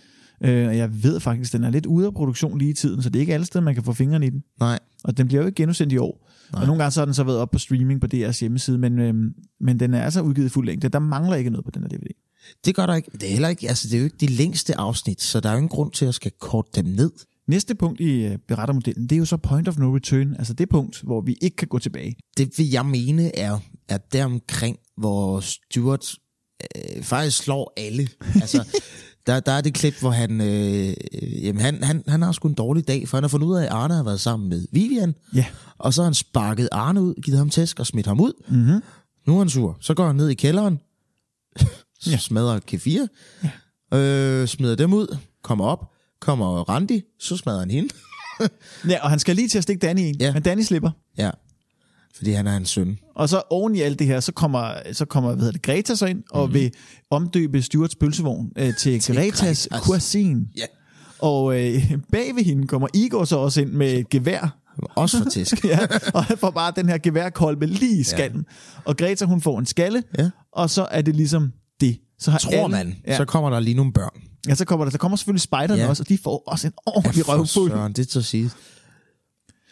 Øh, 0.43 0.67
og 0.67 0.77
jeg 0.77 1.03
ved 1.03 1.19
faktisk, 1.19 1.53
den 1.53 1.63
er 1.63 1.69
lidt 1.69 1.85
ude 1.85 2.05
af 2.05 2.13
produktion 2.13 2.57
lige 2.57 2.71
i 2.71 2.73
tiden, 2.73 3.01
så 3.01 3.09
det 3.09 3.19
er 3.19 3.21
ikke 3.21 3.33
alle 3.33 3.45
steder, 3.45 3.63
man 3.63 3.73
kan 3.73 3.83
få 3.83 3.93
fingrene 3.93 4.25
i 4.25 4.29
den. 4.29 4.43
Nej, 4.59 4.79
Og 5.03 5.17
den 5.17 5.27
bliver 5.27 5.41
jo 5.41 5.47
ikke 5.47 5.55
genudsendt 5.55 5.93
i 5.93 5.97
år. 5.97 6.27
Nej. 6.53 6.61
Og 6.61 6.67
nogle 6.67 6.81
gange 6.83 6.91
så 6.91 6.99
har 6.99 7.05
den 7.05 7.13
så 7.13 7.23
været 7.23 7.37
op 7.37 7.51
på 7.51 7.59
streaming 7.59 8.01
på 8.01 8.07
DR's 8.13 8.39
hjemmeside, 8.39 8.77
men, 8.77 8.99
øhm, 8.99 9.33
men 9.61 9.79
den 9.79 9.93
er 9.93 10.01
altså 10.03 10.21
udgivet 10.21 10.45
i 10.47 10.49
fuld 10.49 10.65
længde. 10.65 10.89
Der 10.89 10.99
mangler 10.99 11.35
ikke 11.35 11.49
noget 11.49 11.65
på 11.65 11.71
den 11.71 11.81
her 11.81 11.89
DVD. 11.89 12.07
Det 12.65 12.75
gør 12.75 12.85
der 12.85 12.95
ikke. 12.95 13.09
Det 13.13 13.23
er 13.23 13.31
heller 13.31 13.49
ikke, 13.49 13.69
altså 13.69 13.87
det 13.87 13.93
er 13.93 13.99
jo 13.99 14.03
ikke 14.03 14.17
de 14.19 14.27
længste 14.27 14.77
afsnit, 14.79 15.21
så 15.21 15.39
der 15.39 15.49
er 15.49 15.53
jo 15.53 15.57
ingen 15.57 15.69
grund 15.69 15.91
til 15.91 16.05
at 16.05 16.13
skal 16.15 16.31
korte 16.39 16.69
dem 16.75 16.85
ned. 16.85 17.11
Næste 17.51 17.75
punkt 17.75 17.99
i 17.99 18.25
øh, 18.25 18.37
berettermodellen, 18.47 19.03
det 19.03 19.15
er 19.15 19.19
jo 19.19 19.25
så 19.25 19.37
point 19.37 19.67
of 19.67 19.77
no 19.77 19.95
return, 19.95 20.35
altså 20.39 20.53
det 20.53 20.69
punkt, 20.69 21.01
hvor 21.01 21.21
vi 21.21 21.35
ikke 21.41 21.57
kan 21.57 21.67
gå 21.67 21.79
tilbage. 21.79 22.15
Det 22.37 22.49
vil 22.57 22.69
jeg 22.69 22.85
mene 22.85 23.35
er, 23.35 23.59
er 23.89 23.97
deromkring, 23.97 24.77
hvor 24.97 25.39
Stuart 25.39 26.15
øh, 26.75 27.03
faktisk 27.03 27.37
slår 27.37 27.73
alle. 27.77 28.07
Altså, 28.35 28.67
der, 29.27 29.39
der 29.39 29.51
er 29.51 29.61
det 29.61 29.73
klip, 29.73 29.99
hvor 29.99 30.09
han, 30.11 30.41
øh, 30.41 30.93
jamen 31.43 31.61
han, 31.61 31.83
han, 31.83 32.03
han 32.07 32.21
har 32.21 32.31
sgu 32.31 32.47
en 32.47 32.53
dårlig 32.53 32.87
dag, 32.87 33.07
for 33.07 33.17
han 33.17 33.23
har 33.23 33.27
fundet 33.29 33.47
ud 33.47 33.55
af, 33.55 33.63
at 33.63 33.69
Arne 33.69 33.93
har 33.93 34.03
været 34.03 34.19
sammen 34.19 34.49
med 34.49 34.65
Vivian, 34.71 35.15
Ja. 35.35 35.45
og 35.77 35.93
så 35.93 36.01
har 36.01 36.05
han 36.05 36.13
sparket 36.13 36.69
Arne 36.71 37.01
ud, 37.01 37.13
givet 37.23 37.37
ham 37.37 37.49
tæsk 37.49 37.79
og 37.79 37.87
smidt 37.87 38.07
ham 38.07 38.19
ud. 38.19 38.33
Mm-hmm. 38.49 38.81
Nu 39.27 39.33
er 39.33 39.37
han 39.37 39.49
sur. 39.49 39.77
Så 39.81 39.93
går 39.93 40.07
han 40.07 40.15
ned 40.15 40.29
i 40.29 40.33
kælderen, 40.33 40.79
Ja. 42.07 42.17
smadrer 42.17 42.59
K4, 42.71 43.07
ja. 43.93 43.97
øh, 43.97 44.47
smider 44.47 44.75
dem 44.75 44.93
ud, 44.93 45.17
kommer 45.43 45.65
op, 45.65 45.90
kommer 46.21 46.69
Randi, 46.69 47.01
så 47.19 47.37
smadrer 47.37 47.59
han 47.59 47.71
hende. 47.71 47.89
Ja, 48.89 49.03
og 49.03 49.09
han 49.09 49.19
skal 49.19 49.35
lige 49.35 49.47
til 49.47 49.57
at 49.57 49.63
stikke 49.63 49.87
Danny 49.87 49.99
en, 50.01 50.15
Ja. 50.19 50.33
men 50.33 50.43
Danny 50.43 50.61
slipper. 50.61 50.91
ja, 51.17 51.29
fordi 52.15 52.31
han 52.31 52.47
er 52.47 52.51
hans 52.51 52.69
søn. 52.69 52.97
Og 53.15 53.29
så 53.29 53.41
oven 53.49 53.75
i 53.75 53.79
alt 53.81 53.99
det 53.99 54.07
her, 54.07 54.19
så 54.19 54.31
kommer, 54.31 54.73
så 54.93 55.05
kommer 55.05 55.29
hvad 55.29 55.37
hedder 55.39 55.51
det, 55.51 55.61
Greta 55.61 55.95
så 55.95 56.05
ind 56.05 56.23
og 56.31 56.53
vil 56.53 56.71
omdøbe 57.09 57.61
Stuarts 57.61 57.95
pølsevogn 57.95 58.51
øh, 58.57 58.75
til, 58.75 58.99
til 58.99 59.15
Gretas 59.15 59.67
Gretas. 59.71 59.85
Cuisine. 59.85 60.45
Ja. 60.57 60.65
Og 61.19 61.59
øh, 61.61 61.91
bag 62.11 62.35
ved 62.35 62.43
hende 62.43 62.67
kommer 62.67 62.87
Igor 62.93 63.25
så 63.25 63.37
også 63.37 63.61
ind 63.61 63.71
med 63.71 63.93
et 63.93 64.09
gevær. 64.09 64.57
Også 64.95 65.17
for 65.23 65.29
tisk. 65.33 65.65
ja, 65.65 65.79
og 66.13 66.23
han 66.23 66.37
får 66.37 66.51
bare 66.51 66.73
den 66.75 66.89
her 66.89 66.97
geværkolbe 66.97 67.65
lige 67.65 67.99
i 67.99 68.03
skallen. 68.03 68.45
Ja. 68.49 68.81
Og 68.85 68.97
Greta, 68.97 69.25
hun 69.25 69.41
får 69.41 69.59
en 69.59 69.65
skalle, 69.65 70.03
Ja. 70.19 70.29
og 70.53 70.69
så 70.69 70.87
er 70.91 71.01
det 71.01 71.15
ligesom 71.15 71.51
det. 71.81 71.97
Så 72.19 72.31
har 72.31 72.37
Tror 72.39 72.67
man, 72.67 72.95
ja, 73.07 73.17
så 73.17 73.25
kommer 73.25 73.49
der 73.49 73.59
lige 73.59 73.75
nogle 73.75 73.93
børn. 73.93 74.21
Ja, 74.47 74.55
så 74.55 74.65
kommer 74.65 74.85
der, 74.85 74.89
der 74.91 74.97
kommer 74.97 75.17
selvfølgelig 75.17 75.41
spejderne 75.41 75.81
Ja. 75.81 75.89
også, 75.89 76.03
og 76.03 76.09
de 76.09 76.17
får 76.17 76.43
også 76.47 76.67
en 76.67 76.73
ordentlig 76.85 77.27
røvfuld. 77.27 77.71
søren, 77.71 77.93
det 77.93 77.99
er 77.99 78.05
at 78.19 78.25
sige. 78.25 78.51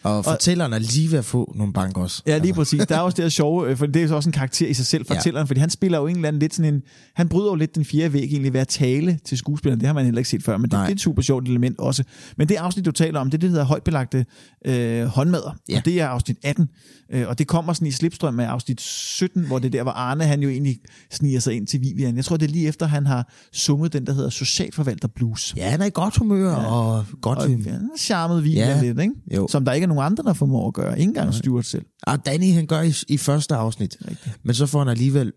Og 0.03 0.23
fortælleren 0.25 0.73
er 0.73 0.79
lige 0.79 1.11
ved 1.11 1.17
at 1.19 1.25
få 1.25 1.53
nogle 1.55 1.73
bank 1.73 1.97
også. 1.97 2.23
Ja, 2.27 2.37
lige 2.37 2.53
præcis. 2.53 2.81
Der 2.89 2.95
er 2.95 2.99
også 2.99 3.15
det 3.15 3.23
her 3.25 3.29
sjove, 3.29 3.69
øh, 3.69 3.77
for 3.77 3.85
det 3.85 3.95
er 3.95 4.01
jo 4.01 4.07
så 4.07 4.15
også 4.15 4.29
en 4.29 4.33
karakter 4.33 4.67
i 4.67 4.73
sig 4.73 4.85
selv, 4.85 5.05
Ja. 5.09 5.15
fortælleren, 5.15 5.47
fordi 5.47 5.59
han 5.59 5.69
spiller 5.69 5.97
jo 5.97 6.07
en 6.07 6.15
eller 6.15 6.27
anden 6.27 6.39
lidt 6.39 6.55
sådan 6.55 6.73
en, 6.73 6.81
han 7.15 7.29
bryder 7.29 7.47
jo 7.49 7.55
lidt 7.55 7.75
den 7.75 7.85
fjerde 7.85 8.13
væg 8.13 8.23
egentlig 8.23 8.53
ved 8.53 8.59
at 8.59 8.67
tale 8.67 9.19
til 9.25 9.37
skuespilleren. 9.37 9.79
Det 9.79 9.87
har 9.87 9.93
man 9.93 10.05
heller 10.05 10.19
ikke 10.19 10.29
set 10.29 10.43
før, 10.43 10.57
men 10.57 10.63
det, 10.63 10.71
det 10.71 10.77
er 10.87 10.87
et 10.91 11.01
super 11.01 11.21
sjovt 11.21 11.47
element 11.47 11.79
også. 11.79 12.03
Men 12.37 12.49
det 12.49 12.55
afsnit, 12.55 12.85
du 12.85 12.91
taler 12.91 13.19
om, 13.19 13.27
det 13.31 13.37
er 13.37 13.39
det, 13.39 13.47
der 13.47 13.51
hedder 13.51 13.65
højtbelagte 13.65 14.25
øh, 14.65 15.05
håndmadder. 15.05 15.55
Ja. 15.69 15.77
Og 15.77 15.85
det 15.85 16.01
er 16.01 16.07
afsnit 16.07 16.37
18. 16.43 16.69
Øh, 17.13 17.27
og 17.27 17.39
det 17.39 17.47
kommer 17.47 17.73
sådan 17.73 17.87
i 17.87 17.91
slipstrøm 17.91 18.39
af 18.39 18.45
afsnit 18.47 18.81
17, 18.81 19.43
hvor 19.45 19.59
det 19.59 19.65
er 19.65 19.69
der, 19.69 19.83
hvor 19.83 19.91
Arne 19.91 20.23
han 20.23 20.41
jo 20.41 20.49
egentlig 20.49 20.77
sniger 21.11 21.39
sig 21.39 21.53
ind 21.55 21.67
til 21.67 21.81
Vivian. 21.81 22.15
Jeg 22.15 22.25
tror, 22.25 22.37
det 22.37 22.47
er 22.47 22.51
lige 22.51 22.67
efter, 22.67 22.85
han 22.85 23.05
har 23.05 23.31
sunget 23.53 23.93
den, 23.93 24.05
der 24.05 24.13
hedder 24.13 24.29
Socialforvalter 24.29 25.07
Blues. 25.15 25.53
Ja, 25.57 25.69
han 25.69 25.81
er 25.81 25.85
i 25.85 25.89
godt 25.93 26.17
humør 26.17 26.49
ja. 26.51 26.65
og 26.71 27.05
godt... 27.21 27.39
Og 27.39 27.43
har 27.49 27.97
charmet 27.97 28.43
Vivian 28.43 28.67
Ja. 28.67 28.81
lidt, 28.81 28.99
ikke? 28.99 29.13
Jo. 29.35 29.47
Som 29.51 29.65
der 29.65 29.71
ikke 29.73 29.83
nogen 29.89 30.05
andre, 30.05 30.23
der 30.23 30.33
formår 30.33 30.67
at 30.67 30.73
gøre. 30.73 30.99
Ikke 30.99 31.09
engang 31.09 31.33
Stuart 31.33 31.65
selv. 31.65 31.85
Og 32.03 32.25
Danny, 32.25 32.53
han 32.53 32.65
gør 32.65 32.81
i, 32.81 32.93
i 33.07 33.17
første 33.17 33.55
afsnit. 33.55 33.97
Rigtigt. 34.07 34.39
Men 34.43 34.55
så 34.55 34.65
får 34.65 34.79
han 34.79 34.87
alligevel 34.87 35.33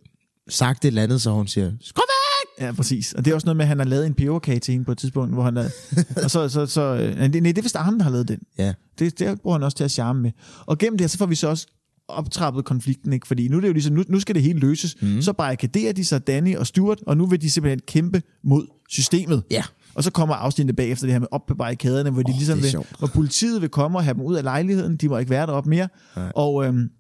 sagt 0.49 0.85
et 0.85 0.89
eller 0.89 1.03
andet, 1.03 1.23
så 1.23 1.31
hun 1.31 1.47
siger, 1.47 1.71
væk! 1.71 2.67
Ja, 2.67 2.73
præcis. 2.73 3.13
Og 3.13 3.25
det 3.25 3.31
er 3.31 3.35
også 3.35 3.47
noget 3.47 3.57
med, 3.57 3.65
at 3.65 3.69
han 3.69 3.79
har 3.79 3.85
lavet 3.85 4.07
en 4.07 4.15
peberkage 4.15 4.59
til 4.59 4.73
hende 4.73 4.85
på 4.85 4.93
et 4.93 4.99
tidspunkt, 4.99 5.35
hvor 5.35 5.43
han 5.43 5.57
er... 5.57 5.69
og 6.25 6.31
så, 6.31 6.49
så, 6.49 6.67
så, 6.67 6.81
øh, 6.81 7.17
nej, 7.17 7.29
det, 7.29 7.43
nej, 7.43 7.53
det 7.53 7.59
er 7.59 7.63
vist 7.63 7.77
Arne, 7.77 7.99
der 7.99 8.05
har 8.05 8.11
lavet 8.11 8.29
den. 8.29 8.39
Ja. 8.59 8.73
Det, 8.99 9.19
det 9.19 9.41
bruger 9.41 9.59
han 9.59 9.63
også 9.63 9.77
til 9.77 9.85
at 9.85 9.91
charme 9.91 10.23
med. 10.23 10.31
Og 10.67 10.79
gennem 10.79 10.99
det 10.99 11.05
her, 11.05 11.09
så 11.09 11.19
får 11.19 11.27
vi 11.27 11.35
så 11.35 11.49
også 11.49 11.67
optrappet 12.09 12.65
konflikten, 12.65 13.13
ikke? 13.13 13.27
Fordi 13.27 13.49
nu 13.49 13.57
er 13.57 13.61
det 13.61 13.69
jo 13.69 13.73
ligesom, 13.73 13.95
nu, 13.95 14.05
nu 14.09 14.21
skal 14.21 14.35
det 14.35 14.43
hele 14.43 14.59
løses. 14.59 14.97
Mm. 15.03 15.23
Så 15.23 15.33
barrikaderer 15.33 15.93
de 15.93 16.05
sig, 16.05 16.27
Danny 16.27 16.57
og 16.57 16.67
Stuart, 16.67 16.99
og 17.07 17.17
nu 17.17 17.27
vil 17.27 17.43
de 17.43 17.51
simpelthen 17.51 17.81
kæmpe 17.87 18.23
mod 18.45 18.67
systemet. 18.89 19.43
Ja. 19.51 19.63
Og 19.95 20.05
så 20.05 20.11
kommer 20.11 20.35
afsnittet 20.35 20.77
bagefter 20.77 21.07
det 21.07 21.13
her 21.13 21.21
med 21.21 21.29
op 21.31 21.47
på 21.47 21.55
barrikaderne, 21.55 22.11
hvor 22.11 22.23
de 22.23 22.33
Åh, 22.33 22.39
ligesom 22.39 22.63
vil, 22.63 22.77
hvor 22.99 23.09
politiet 23.09 23.61
vil 23.61 23.69
komme 23.69 23.99
og 23.99 24.05
have 24.05 24.15
dem 24.15 24.23
ud 24.23 24.35
af 24.35 24.43
lejligheden. 24.43 24.97
De 24.97 25.09
må 25.09 25.19
ikke 25.19 25.31
være 25.31 25.47
deroppe 25.47 25.71
mere. 25.71 25.89
Og, 26.35 26.65
øhm, 26.65 26.91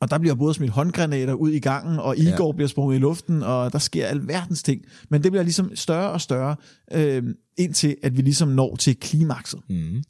og 0.00 0.10
der 0.10 0.18
bliver 0.18 0.34
både 0.34 0.54
smidt 0.54 0.70
håndgranater 0.70 1.32
ud 1.32 1.50
i 1.50 1.58
gangen, 1.58 1.98
og 1.98 2.18
Igor 2.18 2.46
ja. 2.46 2.52
bliver 2.52 2.68
sprunget 2.68 2.96
i 2.96 2.98
luften, 2.98 3.42
og 3.42 3.72
der 3.72 3.78
sker 3.78 4.06
alverdens 4.06 4.62
ting. 4.62 4.82
Men 5.10 5.22
det 5.22 5.32
bliver 5.32 5.42
ligesom 5.42 5.76
større 5.76 6.10
og 6.10 6.20
større, 6.20 6.56
øh, 6.92 7.22
indtil 7.58 7.96
at 8.02 8.16
vi 8.16 8.22
ligesom 8.22 8.48
når 8.48 8.76
til 8.76 8.96
klimakset. 8.96 9.60
Mm. 9.68 10.02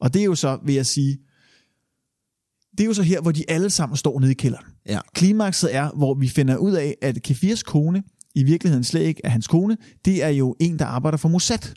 Og 0.00 0.14
det 0.14 0.20
er 0.20 0.24
jo 0.24 0.34
så, 0.34 0.58
vil 0.64 0.74
jeg 0.74 0.86
sige, 0.86 1.18
det 2.78 2.80
er 2.80 2.84
jo 2.84 2.94
så 2.94 3.02
her, 3.02 3.20
hvor 3.20 3.32
de 3.32 3.44
alle 3.48 3.70
sammen 3.70 3.96
står 3.96 4.20
nede 4.20 4.30
i 4.30 4.34
kælderen. 4.34 4.66
Ja. 4.86 5.00
Klimakset 5.14 5.74
er, 5.74 5.90
hvor 5.96 6.14
vi 6.14 6.28
finder 6.28 6.56
ud 6.56 6.72
af, 6.72 6.96
at 7.02 7.22
Kefirs 7.22 7.62
kone 7.62 8.02
i 8.40 8.44
virkeligheden 8.44 8.84
slet 8.84 9.00
ikke 9.02 9.20
er 9.24 9.28
hans 9.28 9.46
kone. 9.46 9.76
Det 10.04 10.22
er 10.24 10.28
jo 10.28 10.56
en, 10.60 10.78
der 10.78 10.84
arbejder 10.84 11.18
for 11.18 11.28
Mossad. 11.28 11.74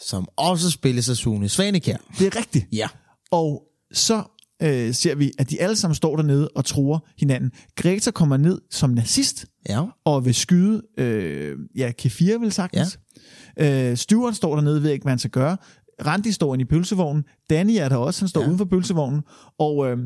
Som 0.00 0.28
også 0.36 0.70
spilles 0.70 1.08
af 1.08 1.16
Sune 1.16 1.48
Svanekær. 1.48 1.96
Det 2.18 2.26
er 2.26 2.36
rigtigt. 2.38 2.66
Ja. 2.72 2.88
Og 3.30 3.62
så 3.92 4.22
øh, 4.62 4.94
ser 4.94 5.14
vi, 5.14 5.32
at 5.38 5.50
de 5.50 5.60
alle 5.60 5.76
sammen 5.76 5.94
står 5.94 6.16
dernede 6.16 6.48
og 6.54 6.64
tror 6.64 7.06
hinanden. 7.18 7.50
Greta 7.76 8.10
kommer 8.10 8.36
ned 8.36 8.60
som 8.70 8.90
nazist 8.90 9.46
Ja. 9.68 9.82
og 10.04 10.24
vil 10.24 10.34
skyde, 10.34 10.82
øh, 10.98 11.58
ja, 11.76 11.92
Kefir 11.98 12.38
vil 12.38 12.52
sagtens. 12.52 12.98
Ja. 13.58 13.90
Øh, 13.90 13.96
Stuart 13.96 14.36
står 14.36 14.54
dernede, 14.54 14.82
ved 14.82 14.90
ikke, 14.90 15.02
hvad 15.02 15.12
han 15.12 15.18
skal 15.18 15.30
gøre. 15.30 15.56
Randi 16.06 16.32
står 16.32 16.54
inde 16.54 16.62
i 16.62 16.66
pølsevognen. 16.66 17.24
Danny 17.50 17.72
er 17.78 17.88
der 17.88 17.96
også, 17.96 18.20
han 18.20 18.28
står 18.28 18.40
ja. 18.40 18.44
Ja. 18.44 18.48
uden 18.48 18.58
for 18.58 18.64
pølsevognen. 18.64 19.22
Og, 19.58 19.86
øh, 19.90 19.98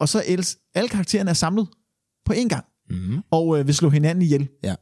og 0.00 0.08
så 0.08 0.22
ellers, 0.26 0.56
alle 0.74 0.88
karaktererne 0.88 1.30
er 1.30 1.34
samlet 1.34 1.68
på 2.26 2.32
én 2.32 2.48
gang, 2.48 2.64
Mm. 2.90 3.18
og 3.30 3.58
øh, 3.58 3.66
vil 3.66 3.74
slå 3.74 3.88
hinanden 3.90 4.22
ihjel. 4.22 4.48
Ja. 4.64 4.74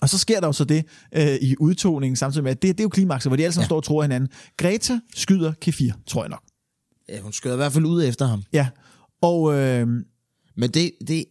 Og 0.00 0.08
så 0.08 0.18
sker 0.18 0.40
der 0.40 0.46
jo 0.46 0.52
så 0.52 0.64
det 0.64 0.84
øh, 1.16 1.34
i 1.42 1.54
udtoningen, 1.60 2.16
samtidig 2.16 2.44
med, 2.44 2.50
at 2.50 2.62
det, 2.62 2.68
det 2.78 2.80
er 2.80 2.84
jo 2.84 2.88
klimakset, 2.88 3.30
hvor 3.30 3.36
de 3.36 3.42
alle 3.44 3.52
sammen 3.52 3.62
ja. 3.62 3.64
Ja. 3.64 3.66
står 3.68 3.76
og 3.76 3.84
tror 3.84 4.02
hinanden. 4.02 4.30
Greta 4.56 5.00
skyder 5.14 5.52
Kefir, 5.60 5.92
tror 6.06 6.22
jeg 6.22 6.28
nok. 6.30 6.42
ja. 7.08 7.20
Hun 7.20 7.32
skød 7.32 7.52
i 7.52 7.56
hvert 7.56 7.72
fald 7.72 7.84
ud 7.84 8.04
efter 8.04 8.26
ham. 8.26 8.42
Ja, 8.52 8.68
og 9.22 9.54
øh, 9.54 9.86
Men 10.56 10.70
det, 10.70 10.92
det, 11.08 11.24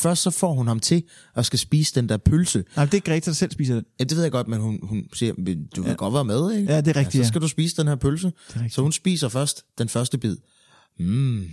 først 0.00 0.22
så 0.22 0.30
får 0.30 0.52
hun 0.54 0.66
ham 0.66 0.80
til 0.80 1.02
at 1.36 1.46
skal 1.46 1.58
spise 1.58 1.94
den 1.94 2.08
der 2.08 2.16
pølse. 2.16 2.64
nej, 2.76 2.84
det 2.84 2.94
er 2.94 3.00
Greta, 3.00 3.30
der 3.30 3.34
selv 3.34 3.50
spiser 3.52 3.74
den. 3.74 3.84
Ja, 4.00 4.04
det 4.04 4.16
ved 4.16 4.22
jeg 4.22 4.32
godt, 4.32 4.48
men 4.48 4.60
hun, 4.60 4.78
hun 4.82 5.04
siger, 5.12 5.32
"Men 5.38 5.66
du 5.76 5.80
vil 5.82 5.88
Ja. 5.88 5.90
ja. 5.90 5.96
godt 5.96 6.14
være 6.14 6.24
med, 6.24 6.52
ikke? 6.52 6.72
Ja, 6.72 6.80
det 6.80 6.88
er 6.88 6.96
rigtigt, 6.96 7.14
Ja, 7.14 7.18
ja. 7.18 7.24
så 7.24 7.28
skal 7.28 7.40
du 7.40 7.48
spise 7.48 7.76
den 7.76 7.88
her 7.88 7.96
pølse. 7.96 8.32
Så 8.70 8.82
hun 8.82 8.92
spiser 8.92 9.28
først 9.28 9.64
den 9.78 9.88
første 9.88 10.18
bid. 10.18 10.36
Mm, 10.98 11.46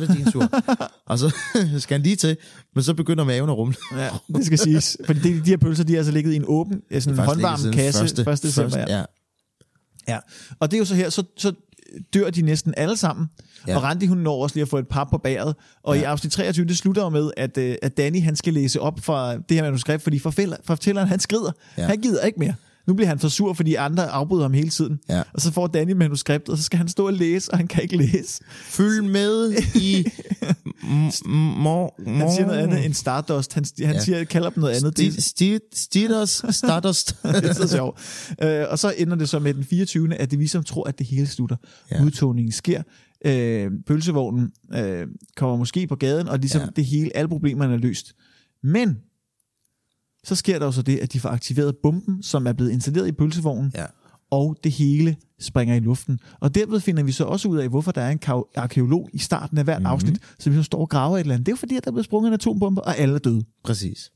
så 0.00 0.04
er 0.04 0.08
det 0.14 0.16
din 0.24 0.32
tur. 0.32 0.50
og 1.10 1.18
så 1.18 1.34
skal 1.78 1.94
han 1.94 2.02
lige 2.02 2.16
til, 2.16 2.36
men 2.74 2.84
så 2.84 2.94
begynder 2.94 3.24
maven 3.24 3.50
at 3.50 3.56
rumle. 3.56 3.76
Ja, 3.96 4.08
det 4.36 4.46
skal 4.46 4.58
siges. 4.58 4.96
Fordi 5.06 5.20
de, 5.20 5.40
de 5.44 5.50
her 5.50 5.56
pølser, 5.56 5.84
de 5.84 5.92
har 5.92 5.98
altså 5.98 6.12
ligget 6.12 6.32
i 6.32 6.36
en 6.36 6.44
åben, 6.46 6.80
sådan 7.00 7.18
en 7.18 7.24
håndvarm 7.24 7.72
kasse 7.72 8.00
første, 8.00 8.24
første 8.24 8.48
december. 8.48 8.78
Ja. 8.78 8.96
ja. 8.98 9.04
ja. 10.08 10.18
Og 10.60 10.70
det 10.70 10.76
er 10.76 10.78
jo 10.78 10.84
så 10.84 10.94
her, 10.94 11.10
så, 11.10 11.22
så 11.36 11.52
dør 12.14 12.30
de 12.30 12.42
næsten 12.42 12.74
alle 12.76 12.96
sammen. 12.96 13.26
Ja. 13.66 13.76
Og 13.76 13.82
Randi, 13.82 14.06
hun 14.06 14.18
når 14.18 14.42
også 14.42 14.56
lige 14.56 14.62
at 14.62 14.68
få 14.68 14.78
et 14.78 14.88
par 14.88 15.04
på 15.04 15.18
bæret. 15.18 15.54
Og 15.82 15.96
ja. 15.96 16.02
i 16.02 16.04
afsnit 16.04 16.32
23, 16.32 16.66
det 16.66 16.78
slutter 16.78 17.02
jo 17.02 17.08
med, 17.08 17.30
at, 17.36 17.58
øh, 17.58 17.76
at 17.82 17.96
Danny, 17.96 18.22
han 18.22 18.36
skal 18.36 18.54
læse 18.54 18.80
op 18.80 19.00
fra 19.02 19.36
det 19.36 19.50
her 19.50 19.62
manuskript, 19.62 20.02
fordi 20.02 20.18
forfælder- 20.18 20.56
fortælleren, 20.64 21.08
han 21.08 21.20
skrider. 21.20 21.52
Ja. 21.78 21.86
Han 21.86 22.00
gider 22.00 22.22
ikke 22.24 22.38
mere. 22.40 22.54
Nu 22.86 22.94
bliver 22.94 23.08
han 23.08 23.18
for 23.18 23.28
sur, 23.28 23.52
fordi 23.52 23.74
andre 23.74 24.06
afbryder 24.10 24.42
ham 24.44 24.52
hele 24.52 24.68
tiden. 24.68 24.98
Ja. 25.08 25.22
Og 25.32 25.40
så 25.40 25.52
får 25.52 25.66
Danny 25.66 25.92
manuskriptet, 25.92 26.48
og 26.48 26.58
så 26.58 26.64
skal 26.64 26.76
han 26.78 26.88
stå 26.88 27.06
og 27.06 27.12
læse, 27.12 27.50
og 27.52 27.58
han 27.58 27.66
kan 27.66 27.82
ikke 27.82 27.96
læse. 27.96 28.40
Følg 28.50 29.04
med 29.04 29.52
i 29.74 30.04
Han 30.82 31.10
siger 31.12 32.46
noget 32.46 32.58
andet 32.58 32.84
end 32.84 32.94
Stardust. 32.94 33.54
Han, 33.54 33.64
han 33.84 33.94
Ja. 33.94 34.00
siger, 34.00 34.24
kalder 34.24 34.50
dem 34.50 34.60
noget 34.60 34.74
andet. 34.74 35.14
Stardust. 35.72 36.54
Stardust. 36.54 37.16
det 37.22 37.44
er 37.44 37.52
så 37.52 37.68
sjovt. 37.68 38.00
Øh, 38.42 38.64
og 38.70 38.78
så 38.78 38.94
ender 38.98 39.16
det 39.16 39.28
så 39.28 39.38
med 39.38 39.54
den 39.54 39.64
24. 39.64 40.14
at 40.14 40.30
det 40.30 40.38
vi 40.38 40.46
som 40.46 40.64
tror, 40.64 40.88
at 40.88 40.98
det 40.98 41.06
hele 41.06 41.26
slutter. 41.26 41.56
Ja. 41.90 42.02
Udtogningen 42.04 42.52
sker. 42.52 42.82
Øh, 43.26 43.70
pølsevognen 43.86 44.50
øh, 44.74 45.06
kommer 45.36 45.56
måske 45.56 45.86
på 45.86 45.96
gaden, 45.96 46.28
og 46.28 46.38
ligesom. 46.38 46.60
Ja. 46.60 46.66
det 46.76 46.84
hele, 46.84 47.16
alle 47.16 47.28
problemerne 47.28 47.74
er 47.74 47.78
løst. 47.78 48.14
Men 48.62 48.96
så 50.24 50.34
sker 50.34 50.58
der 50.58 50.66
jo 50.66 50.72
så 50.72 50.82
det, 50.82 50.98
at 50.98 51.12
de 51.12 51.20
får 51.20 51.28
aktiveret 51.28 51.76
bomben, 51.76 52.22
som 52.22 52.46
er 52.46 52.52
blevet 52.52 52.70
installeret 52.70 53.08
i 53.08 53.12
pølsevognen, 53.12 53.72
ja. 53.74 53.84
og 54.30 54.56
det 54.64 54.72
hele 54.72 55.16
springer 55.40 55.74
i 55.74 55.80
luften. 55.80 56.18
Og 56.40 56.54
derved 56.54 56.80
finder 56.80 57.02
vi 57.02 57.12
så 57.12 57.24
også 57.24 57.48
ud 57.48 57.58
af, 57.58 57.68
hvorfor 57.68 57.92
der 57.92 58.00
er 58.00 58.10
en 58.10 58.20
arkeolog 58.56 59.10
i 59.12 59.18
starten 59.18 59.58
af 59.58 59.64
hvert 59.64 59.78
mm-hmm. 59.78 59.92
afsnit, 59.92 60.18
som 60.38 60.52
vi 60.52 60.56
så 60.56 60.62
står 60.62 60.80
og 60.80 60.88
graver 60.88 61.16
et 61.16 61.20
eller 61.20 61.34
andet. 61.34 61.46
Det 61.46 61.52
er 61.52 61.56
jo 61.56 61.60
fordi, 61.60 61.76
at 61.76 61.84
der 61.84 61.90
er 61.90 61.92
blevet 61.92 62.04
sprunget 62.04 62.28
en 62.28 62.34
atombombe, 62.34 62.82
og 62.82 62.98
alle 62.98 63.14
er 63.14 63.18
døde. 63.18 63.44
Præcis. 63.64 64.12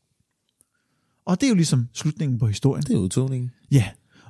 Og 1.27 1.41
det 1.41 1.47
er 1.47 1.51
jo 1.51 1.55
ligesom 1.55 1.89
slutningen 1.95 2.39
på 2.39 2.47
historien. 2.47 2.85
Det 2.85 2.95
er 2.95 2.99
udtogningen. 2.99 3.51
Ja, 3.71 3.85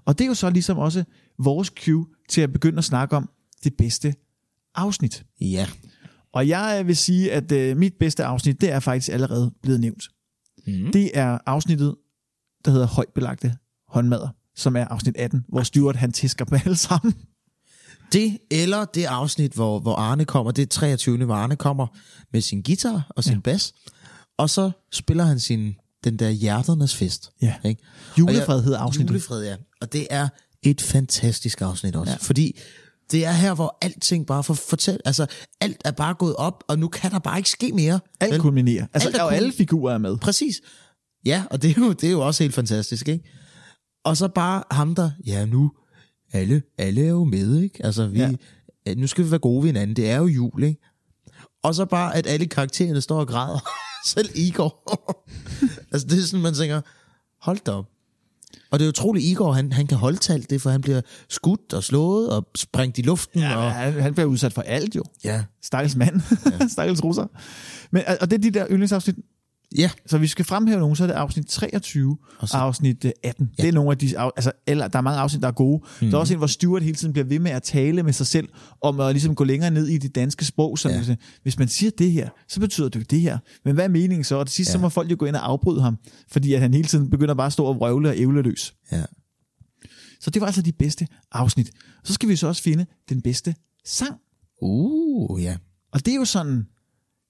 og 0.05 0.19
det 0.19 0.25
er 0.25 0.29
jo 0.29 0.35
så 0.35 0.51
ligesom 0.51 0.79
også 0.79 1.05
vores 1.39 1.69
cue 1.69 2.07
til 2.29 2.41
at 2.41 2.53
begynde 2.53 2.79
at 2.79 2.85
snakke 2.85 3.17
om 3.17 3.31
det 3.65 3.75
bedste 3.79 4.15
afsnit. 4.75 5.25
Ja. 5.41 5.67
Og 6.33 6.49
jeg 6.49 6.87
vil 6.87 6.97
sige, 6.97 7.33
at 7.33 7.53
øh, 7.53 7.77
mit 7.77 7.95
bedste 8.01 8.25
afsnit, 8.25 8.61
det 8.61 8.73
er 8.73 8.81
faktisk 8.81 9.13
allerede 9.13 9.53
blevet 9.63 9.81
nævnt. 9.81 10.09
Mm. 10.69 10.93
Det 10.93 11.11
er 11.15 11.39
afsnittet, 11.47 11.95
der 12.65 12.71
hedder 12.71 12.87
højt 12.87 13.09
belagte 13.15 13.57
håndmadder, 13.89 14.29
som 14.57 14.77
er 14.77 14.85
afsnit 14.85 15.17
18, 15.17 15.45
hvor 15.49 15.63
Stuart 15.63 15.97
han 15.97 16.13
tisker 16.13 16.45
på 16.45 16.55
alle 16.55 16.77
sammen. 16.77 17.15
Det, 18.13 18.39
eller 18.51 18.85
det 18.85 19.05
afsnit, 19.05 19.53
hvor, 19.53 19.81
hvor 19.81 19.95
Arne 19.95 20.25
kommer, 20.25 20.53
det 20.53 20.63
er 20.63 20.67
23. 20.67 21.25
hvor 21.25 21.35
Arne 21.35 21.57
kommer 21.57 21.87
med 22.33 22.41
sin 22.41 22.63
guitar 22.63 23.13
og 23.17 23.25
sin 23.25 23.33
Ja. 23.35 23.41
bas, 23.41 23.75
og 24.39 24.51
så 24.51 24.71
spiller 24.93 25.25
han 25.25 25.41
sin, 25.41 25.75
den 26.05 26.17
der 26.19 26.31
hjerternes 26.31 26.97
fest. 26.97 27.31
Ja. 27.43 27.55
Ikke? 27.65 27.83
Julefred 28.19 28.57
Og 28.57 28.63
hedder 28.63 28.79
afsnittet. 28.79 29.11
Julefred, 29.15 29.45
ja. 29.45 29.57
Og 29.81 29.93
det 29.93 30.07
er 30.11 30.29
et 30.63 30.81
fantastisk 30.81 31.61
afsnit 31.63 31.97
også, 31.97 32.13
ja. 32.13 32.19
fordi 32.21 32.59
det 33.11 33.25
er 33.27 33.33
her, 33.33 33.55
hvor 33.55 33.79
alting 33.83 34.27
bare 34.27 34.45
får 34.45 34.55
fortæl, 34.55 35.01
altså 35.05 35.27
alt 35.61 35.83
er 35.85 35.91
bare 35.91 36.15
gået 36.15 36.37
op, 36.37 36.65
og 36.69 36.79
nu 36.79 36.89
kan 36.89 37.11
der 37.11 37.19
bare 37.19 37.37
ikke 37.39 37.51
ske 37.51 37.73
mere. 37.73 38.01
Alt 38.21 38.33
Vel? 38.33 38.41
kulminerer. 38.41 38.87
Altså, 38.95 39.09
Alt 39.09 39.17
er 39.17 39.25
kul- 39.29 39.33
alle 39.35 39.53
figurer 39.53 39.95
er 39.95 39.99
med. 39.99 40.19
Præcis. 40.19 40.61
Ja, 41.27 41.45
og 41.51 41.63
det 41.63 41.71
er, 41.71 41.75
jo, 41.83 41.93
det 41.93 42.05
er 42.07 42.11
jo 42.11 42.27
også 42.27 42.45
helt 42.45 42.55
fantastisk, 42.55 43.09
ikke? 43.09 43.31
Og 44.05 44.17
så 44.17 44.29
bare 44.29 44.63
ham 44.71 44.95
der, 44.95 45.11
ja 45.27 45.45
nu, 45.45 45.73
alle, 46.33 46.63
alle 46.79 47.05
er 47.05 47.09
jo 47.09 47.25
med, 47.25 47.61
ikke? 47.61 47.85
Altså 47.87 48.07
vi, 48.07 48.19
ja. 48.19 48.95
nu 48.97 49.07
skal 49.07 49.25
vi 49.25 49.31
være 49.31 49.41
gode 49.41 49.63
ved 49.63 49.69
hinanden, 49.69 49.97
det 49.97 50.11
er 50.11 50.17
jo 50.17 50.27
jul, 50.27 50.63
ikke? 50.63 50.81
Og 51.63 51.75
så 51.75 51.85
bare, 51.85 52.17
at 52.17 52.27
alle 52.27 52.47
karaktererne 52.47 53.01
står 53.01 53.21
og 53.21 53.29
græder. 53.29 53.69
Selv 54.15 54.29
Igor. 54.35 55.01
altså 55.93 56.07
det 56.07 56.19
er 56.19 56.23
sådan, 56.23 56.43
man 56.43 56.55
tænker, 56.55 56.81
hold 57.41 57.59
da 57.67 57.71
op. 57.73 57.87
Og 58.71 58.79
det 58.79 58.85
er 58.85 58.89
utroligt, 58.89 59.25
Igor, 59.25 59.53
han, 59.53 59.73
han 59.73 59.87
kan 59.87 59.99
holde 59.99 60.19
til 60.19 60.33
alt 60.33 60.51
det, 60.51 60.63
for 60.63 60.71
han 60.71 60.81
bliver 60.81 61.01
skudt 61.29 61.73
og 61.73 61.85
slået 61.85 62.31
og 62.31 62.47
sprængt 62.57 62.99
i 62.99 63.03
luften. 63.03 63.41
Ja, 63.41 63.57
og, 63.57 63.73
han, 63.73 63.93
han 63.93 64.15
bliver 64.15 64.27
udsat 64.27 64.53
for 64.53 64.63
alt 64.63 64.97
jo. 64.97 65.05
ja. 65.25 65.45
Stakkels 65.63 65.97
mand. 65.97 66.21
Ja. 66.61 66.69
Stakkels 66.75 67.05
russer. 67.05 67.27
Men, 67.91 68.03
og 68.21 68.31
det 68.31 68.37
er 68.37 68.51
de 68.51 68.51
der 68.51 68.67
yndlingsafsnit. 68.71 69.17
Ja. 69.77 69.91
Så 70.07 70.19
vi 70.19 70.27
skal 70.27 70.45
fremhæve 70.45 70.81
nogle, 70.81 70.97
så 70.97 71.03
er 71.03 71.07
det 71.07 71.15
afsnit 71.15 71.47
23 71.47 72.19
og, 72.39 72.49
så- 72.49 72.57
afsnit 72.57 73.05
øh, 73.05 73.11
18. 73.25 73.51
Ja. 73.59 73.63
Det 73.63 73.69
er 73.69 73.73
nogle 73.73 73.91
af 73.91 73.99
de, 73.99 74.19
altså, 74.19 74.53
eller, 74.67 74.89
der 74.89 74.99
er 74.99 75.03
mange 75.03 75.21
afsnit, 75.21 75.43
der 75.43 75.49
er 75.49 75.53
gode. 75.53 75.83
Mm. 76.03 76.09
Der 76.11 76.17
er 76.17 76.21
også 76.21 76.35
en, 76.35 76.39
hvor 76.39 76.47
Stuart 76.47 76.83
hele 76.83 76.95
tiden 76.97 77.13
bliver 77.13 77.27
ved 77.27 77.39
med 77.39 77.51
at 77.51 77.63
tale 77.63 78.03
med 78.03 78.13
sig 78.13 78.27
selv, 78.27 78.49
om 78.83 79.01
at 79.01 79.13
ligesom 79.15 79.35
gå 79.35 79.45
længere 79.45 79.71
ned 79.71 79.87
i 79.87 79.99
det 79.99 80.15
danske 80.15 80.45
sprog. 80.45 80.79
Så 80.79 80.89
Ja. 80.89 81.03
ja. 81.09 81.17
hvis 81.43 81.59
man 81.59 81.69
siger 81.69 81.91
det 81.99 82.13
her, 82.13 82.29
så 82.49 82.61
betyder 82.61 82.89
det 82.89 82.99
jo 83.01 83.05
det 83.11 83.21
her. 83.21 83.39
Men 83.65 83.75
hvad 83.75 83.85
er 83.85 83.89
meningen 83.89 84.25
så? 84.25 84.37
Og 84.37 84.47
til 84.47 84.55
sidst, 84.55 84.69
ja. 84.69 84.73
så 84.73 84.79
må 84.79 84.89
folk 84.89 85.11
jo 85.11 85.17
gå 85.19 85.27
ind 85.27 85.37
og 85.37 85.47
afbryde 85.51 85.83
ham, 85.83 85.97
fordi 86.31 86.53
at 86.55 86.61
han 86.61 86.75
hele 86.75 86.89
tiden 86.89 87.11
begynder 87.11 87.35
bare 87.35 87.47
at 87.47 87.53
stå 87.53 87.65
og 87.65 87.77
vrøvle 87.77 88.09
og 88.09 88.19
ævle 88.19 88.43
løs. 88.43 88.75
ja. 88.93 89.03
Så 90.21 90.31
det 90.31 90.41
var 90.41 90.47
altså 90.47 90.63
de 90.63 90.73
bedste 90.73 91.07
afsnit. 91.33 91.71
Så 92.05 92.13
skal 92.13 92.29
vi 92.29 92.37
så 92.37 92.47
også 92.49 92.63
finde 92.63 92.87
den 93.09 93.23
bedste 93.23 93.55
sang. 93.85 94.17
Uh, 94.63 95.43
ja. 95.43 95.57
Og 95.93 96.07
det 96.07 96.13
er 96.13 96.17
jo 96.17 96.25
sådan, 96.25 96.67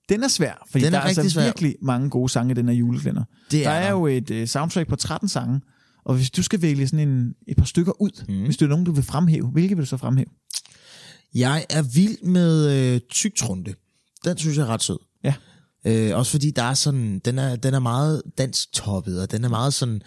den 0.09 0.23
er 0.23 0.29
svær, 0.29 0.67
fordi 0.71 0.85
Den 0.85 0.95
er 0.95 0.99
der 0.99 1.05
er 1.05 1.09
altså 1.09 1.31
svær. 1.31 1.45
virkelig 1.45 1.77
mange 1.83 2.11
gode 2.11 2.29
sange 2.29 2.51
i 2.51 2.55
den 2.55 2.69
her 2.69 2.75
julekalender. 2.75 3.25
Det 3.51 3.65
der 3.65 3.71
er 3.71 3.75
er, 3.75 3.83
der. 3.83 3.91
jo 3.91 4.07
et 4.07 4.31
uh, 4.31 4.45
soundtrack 4.45 4.89
på 4.89 4.97
13 4.97 5.29
sange, 5.29 5.61
og 6.05 6.15
hvis 6.15 6.31
du 6.31 6.43
skal 6.43 6.63
vælge 6.63 6.89
sådan 6.89 7.09
en, 7.09 7.35
et 7.49 7.57
par 7.57 7.65
stykker 7.65 8.03
ud, 8.03 8.25
mm. 8.29 8.45
hvis 8.45 8.57
det 8.57 8.65
er 8.65 8.69
nogen, 8.71 8.85
du 8.85 8.93
vil 8.93 9.05
fremhæve, 9.05 9.47
hvilke 9.49 9.77
vil 9.77 9.85
du 9.85 9.89
så 9.89 9.97
fremhæve? 9.97 10.29
Jeg 11.35 11.67
er 11.71 11.83
vild 11.83 12.23
med 12.23 12.71
øh, 12.95 13.01
tygtrunde. 13.11 13.75
Den 14.25 14.39
synes 14.39 14.57
jeg 14.57 14.63
er 14.63 14.67
ret 14.67 14.83
sød. 14.83 14.99
Ja. 15.25 15.35
Øh, 15.85 16.17
også 16.17 16.31
fordi 16.31 16.51
der 16.51 16.63
er 16.63 16.75
sådan, 16.75 17.19
den 17.25 17.39
er, 17.39 17.57
den 17.57 17.75
er 17.75 17.79
meget 17.79 18.23
dansk 18.39 18.73
toppet, 18.73 19.23
og 19.23 19.31
den 19.31 19.45
er 19.45 19.49
meget 19.49 19.75
sådan, 19.75 20.01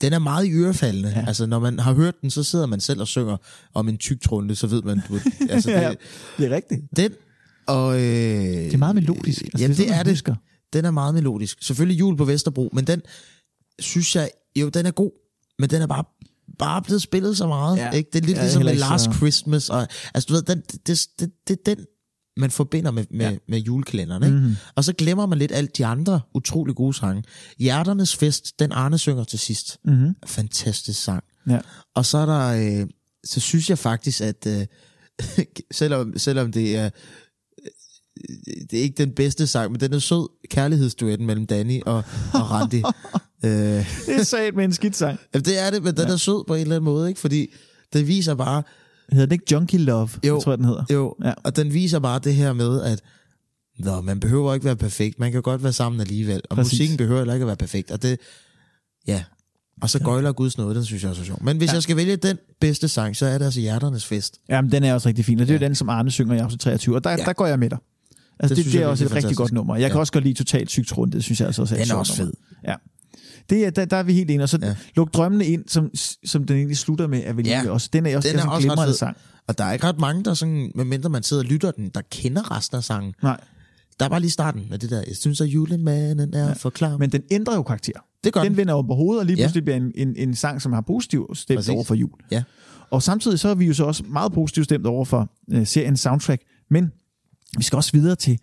den 0.00 0.12
er 0.12 0.18
meget 0.18 0.48
ørefaldende. 0.52 1.08
Ja. 1.08 1.24
Altså, 1.26 1.46
når 1.46 1.58
man 1.58 1.78
har 1.78 1.92
hørt 1.92 2.14
den, 2.22 2.30
så 2.30 2.42
sidder 2.42 2.66
man 2.66 2.80
selv 2.80 3.00
og 3.00 3.08
synger 3.08 3.36
om 3.74 3.88
en 3.88 3.98
tygtrunde, 3.98 4.54
så 4.54 4.66
ved 4.66 4.82
man, 4.82 5.02
du, 5.08 5.18
altså, 5.50 5.70
ja, 5.70 5.90
det, 5.90 5.98
det 6.38 6.46
er 6.46 6.56
rigtigt. 6.56 6.80
den, 6.96 7.12
og... 7.66 7.94
Øh, 7.96 8.02
Det 8.02 8.74
er 8.74 8.76
meget 8.78 8.94
melodisk. 8.94 9.42
Altså, 9.42 9.58
ja, 9.58 9.68
det, 9.68 9.76
det 9.76 9.90
er 9.90 10.02
det. 10.02 10.12
husker. 10.12 10.34
Den 10.72 10.84
er 10.84 10.90
meget 10.90 11.14
melodisk. 11.14 11.58
Selvfølgelig 11.62 11.98
jul 12.00 12.16
på 12.16 12.24
Vesterbro, 12.24 12.70
men 12.72 12.86
den 12.86 13.02
synes 13.78 14.16
jeg, 14.16 14.30
jo, 14.56 14.68
den 14.68 14.86
er 14.86 14.90
god, 14.90 15.10
men 15.58 15.70
den 15.70 15.82
er 15.82 15.86
bare 15.86 16.04
bare 16.58 16.82
blevet 16.82 17.02
spillet 17.02 17.36
så 17.36 17.46
meget. 17.46 17.76
Ja. 17.76 17.90
Ikke? 17.90 18.10
Det 18.12 18.22
er 18.22 18.26
lidt 18.26 18.36
Ja, 18.38 18.42
ligesom 18.42 18.64
med 18.64 18.74
Last 18.74 19.04
så- 19.04 19.12
Christmas. 19.12 19.70
Og, 19.70 19.88
altså, 20.14 20.26
du 20.28 20.32
ved, 20.34 20.42
den, 20.42 20.60
det, 20.86 21.06
det, 21.20 21.30
det, 21.48 21.58
er 21.68 21.74
den, 21.74 21.84
man 22.36 22.50
forbinder 22.50 22.90
med, 22.90 23.04
med, 23.10 23.20
Ja. 23.26 23.30
ja. 23.30 23.36
med 23.48 23.58
julekalenderen. 23.58 24.22
Ikke? 24.22 24.36
Mm-hmm. 24.36 24.56
Og 24.74 24.84
så 24.84 24.92
glemmer 24.92 25.26
man 25.26 25.38
lidt 25.38 25.52
alt 25.52 25.78
de 25.78 25.86
andre 25.86 26.20
utrolig 26.34 26.74
gode 26.76 26.94
sange. 26.94 27.22
Hjerternes 27.58 28.16
Fest, 28.16 28.58
den 28.58 28.72
Arne 28.72 28.98
synger 28.98 29.24
til 29.24 29.38
sidst. 29.38 29.78
Mm-hmm. 29.84 30.14
Fantastisk 30.26 31.02
sang. 31.02 31.24
Ja. 31.48 31.58
Og 31.94 32.06
så 32.06 32.18
er 32.18 32.26
der, 32.26 32.80
øh, 32.82 32.86
så 33.24 33.40
synes 33.40 33.70
jeg 33.70 33.78
faktisk, 33.78 34.20
at 34.20 34.46
øh, 34.46 34.66
selvom, 35.72 36.18
selvom 36.18 36.52
det 36.52 36.76
er, 36.76 36.84
øh, 36.84 36.90
det 38.70 38.78
er 38.78 38.82
ikke 38.82 38.96
den 38.96 39.10
bedste 39.12 39.46
sang, 39.46 39.72
men 39.72 39.80
den 39.80 39.92
er 39.92 39.98
sød 39.98 40.28
kærlighedsduetten 40.50 41.26
mellem 41.26 41.46
Danny 41.46 41.80
og, 41.86 41.96
og 42.34 42.50
Randy. 42.50 42.74
øh, 43.44 43.50
Det 44.06 44.16
er 44.20 44.22
sat 44.22 44.54
med 44.56 44.64
en 44.64 44.72
skidt 44.72 44.96
sang. 44.96 45.18
jamen, 45.34 45.44
det 45.44 45.58
er 45.66 45.70
det, 45.70 45.82
men 45.82 45.96
den 45.96 46.06
ja. 46.06 46.12
er 46.12 46.16
sød 46.16 46.44
på 46.46 46.54
en 46.54 46.60
eller 46.60 46.76
anden 46.76 46.84
måde, 46.84 47.08
ikke? 47.08 47.20
fordi 47.20 47.46
det 47.92 48.08
viser 48.08 48.34
bare, 48.34 48.62
Hedder 49.12 49.26
den 49.26 49.32
ikke 49.32 49.44
Junkie 49.52 49.78
Love? 49.80 50.08
Jo. 50.26 50.34
Jeg 50.34 50.42
tror 50.42 50.52
jeg, 50.52 50.58
den 50.58 50.66
hedder. 50.66 50.84
jo, 50.92 51.14
Ja. 51.22 51.28
ja. 51.28 51.34
og 51.44 51.56
den 51.56 51.74
viser 51.74 51.98
bare 51.98 52.18
det 52.18 52.34
her 52.34 52.52
med, 52.52 52.82
at 52.82 53.00
Nå, 53.78 54.00
man 54.00 54.20
behøver 54.20 54.54
ikke 54.54 54.64
være 54.64 54.76
perfekt, 54.76 55.18
man 55.18 55.32
kan 55.32 55.42
godt 55.42 55.62
være 55.62 55.72
sammen 55.72 56.00
alligevel, 56.00 56.40
og 56.50 56.56
Præcis. 56.56 56.72
Musikken 56.72 56.96
behøver 56.96 57.18
heller 57.20 57.34
ikke 57.34 57.42
at 57.44 57.46
være 57.46 57.56
perfekt, 57.56 57.90
og 57.90 58.02
det, 58.02 58.18
ja, 59.06 59.24
og 59.82 59.90
så 59.90 59.98
gøjler 59.98 60.32
Guds 60.32 60.58
noget, 60.58 60.76
den 60.76 60.84
synes 60.84 61.02
jeg 61.02 61.10
også 61.10 61.22
er 61.22 61.26
sjov. 61.26 61.38
Men 61.44 61.56
hvis 61.56 61.66
Ja. 61.66 61.72
ja. 61.72 61.76
jeg 61.76 61.82
skal 61.82 61.96
vælge 61.96 62.16
den 62.16 62.38
bedste 62.60 62.88
sang, 62.88 63.16
så 63.16 63.26
er 63.26 63.38
det 63.38 63.44
altså 63.44 63.60
Hjerternes 63.60 64.06
Fest. 64.06 64.40
Jamen, 64.48 64.72
den 64.72 64.84
er 64.84 64.94
også 64.94 65.08
rigtig 65.08 65.24
fin, 65.24 65.40
og 65.40 65.46
det 65.48 65.54
er 65.54 65.58
jo 65.58 65.64
den, 65.66 65.74
som 65.74 65.88
Arne 65.88 66.10
synger 66.10 66.34
i 66.34 66.38
afsnit 66.38 66.60
23, 66.60 66.94
og 66.96 67.04
der, 67.04 67.10
ja. 67.10 67.16
Ja. 67.18 67.24
der 67.24 67.32
går 67.32 67.46
jeg 67.46 67.58
med 67.58 67.70
dig. 67.70 67.78
Altså, 68.40 68.54
det, 68.54 68.64
Det 68.64 68.72
det, 68.72 68.78
er 68.78 68.82
jeg 68.82 68.88
også 68.88 69.04
et 69.04 69.10
er 69.10 69.14
rigtig 69.16 69.22
godt 69.36 69.36
fantastisk. 69.36 69.52
nummer. 69.54 69.76
Jeg 69.76 69.90
kan 69.90 69.96
Ja. 69.96 70.00
også 70.00 70.12
godt 70.12 70.24
lide 70.24 70.34
Totalt 70.38 70.70
Sygt 70.70 70.98
Rundt, 70.98 71.14
det 71.14 71.24
synes 71.24 71.40
jeg 71.40 71.46
altså 71.46 71.62
også 71.62 71.74
er 71.76 71.82
Den 71.82 71.90
er 71.90 71.94
også 71.94 72.16
fed. 72.16 72.32
Ja. 72.66 72.74
Det 73.50 73.66
er, 73.66 73.70
der, 73.70 73.84
der 73.84 73.96
er 73.96 74.02
vi 74.02 74.12
helt 74.12 74.30
enige. 74.30 74.42
Og 74.42 74.48
så 74.48 74.58
ja. 74.62 74.76
Luk 74.96 75.14
drømmene 75.14 75.46
ind, 75.46 75.64
som, 75.68 75.90
som 76.24 76.44
den 76.44 76.56
egentlig 76.56 76.76
slutter 76.76 77.06
med, 77.06 77.22
er 77.24 77.32
vel 77.32 77.46
Ja. 77.46 77.70
også. 77.70 77.88
Den 77.92 78.06
er 78.06 78.16
også, 78.16 78.28
Den 78.28 78.38
er 78.38 78.42
en 78.42 78.48
også 78.48 78.68
glimrende 78.68 78.94
sang. 78.94 79.16
Og 79.48 79.58
der 79.58 79.64
er 79.64 79.72
ikke 79.72 79.86
ret 79.86 80.00
mange, 80.00 80.24
der 80.24 80.34
sådan, 80.34 80.72
medmindre 80.74 81.10
man 81.10 81.22
sidder 81.22 81.42
og 81.42 81.48
lytter 81.48 81.70
den, 81.70 81.90
der 81.94 82.00
kender 82.10 82.56
resten 82.56 82.76
af 82.76 82.84
sangen. 82.84 83.14
Nej, 83.22 83.40
Der 84.00 84.04
er 84.04 84.08
bare 84.10 84.20
lige 84.20 84.30
starten 84.30 84.62
med 84.70 84.78
det 84.78 84.90
der, 84.90 85.02
jeg 85.06 85.16
synes, 85.16 85.40
at 85.40 85.46
julemanden 85.46 86.34
er 86.34 86.46
ja. 86.46 86.52
for 86.52 86.70
klar. 86.70 86.90
Men 86.90 86.98
men 87.00 87.10
den 87.12 87.22
ændrer 87.30 87.54
jo 87.54 87.62
karakter. 87.62 87.92
det 88.24 88.32
gør 88.32 88.40
Den 88.40 88.50
den. 88.50 88.56
vender 88.56 88.74
over 88.74 88.82
på 88.86 88.94
hovedet, 88.94 89.20
og 89.20 89.26
lige 89.26 89.36
Ja. 89.36 89.42
pludselig 89.44 89.64
bliver 89.64 89.76
en, 89.76 89.92
en, 89.94 90.14
en 90.16 90.34
sang, 90.34 90.62
som 90.62 90.72
har 90.72 90.80
positiv 90.80 91.26
stemt 91.34 91.56
Præcis. 91.58 91.70
over 91.70 91.84
for 91.84 91.94
jul. 91.94 92.10
Ja. 92.30 92.42
Og 92.90 93.02
samtidig 93.02 93.38
så 93.38 93.48
er 93.48 93.54
vi 93.54 93.66
jo 93.66 93.74
så 93.74 93.84
også 93.84 94.02
meget 94.08 94.32
positivt 94.32 94.64
stemt 94.64 94.86
over 94.86 95.04
for 95.04 95.30
øh, 95.52 95.66
seriens 95.66 96.00
soundtrack, 96.00 96.42
men 96.70 96.90
vi 97.58 97.62
skal 97.62 97.76
også 97.76 97.92
videre 97.92 98.16
til 98.16 98.38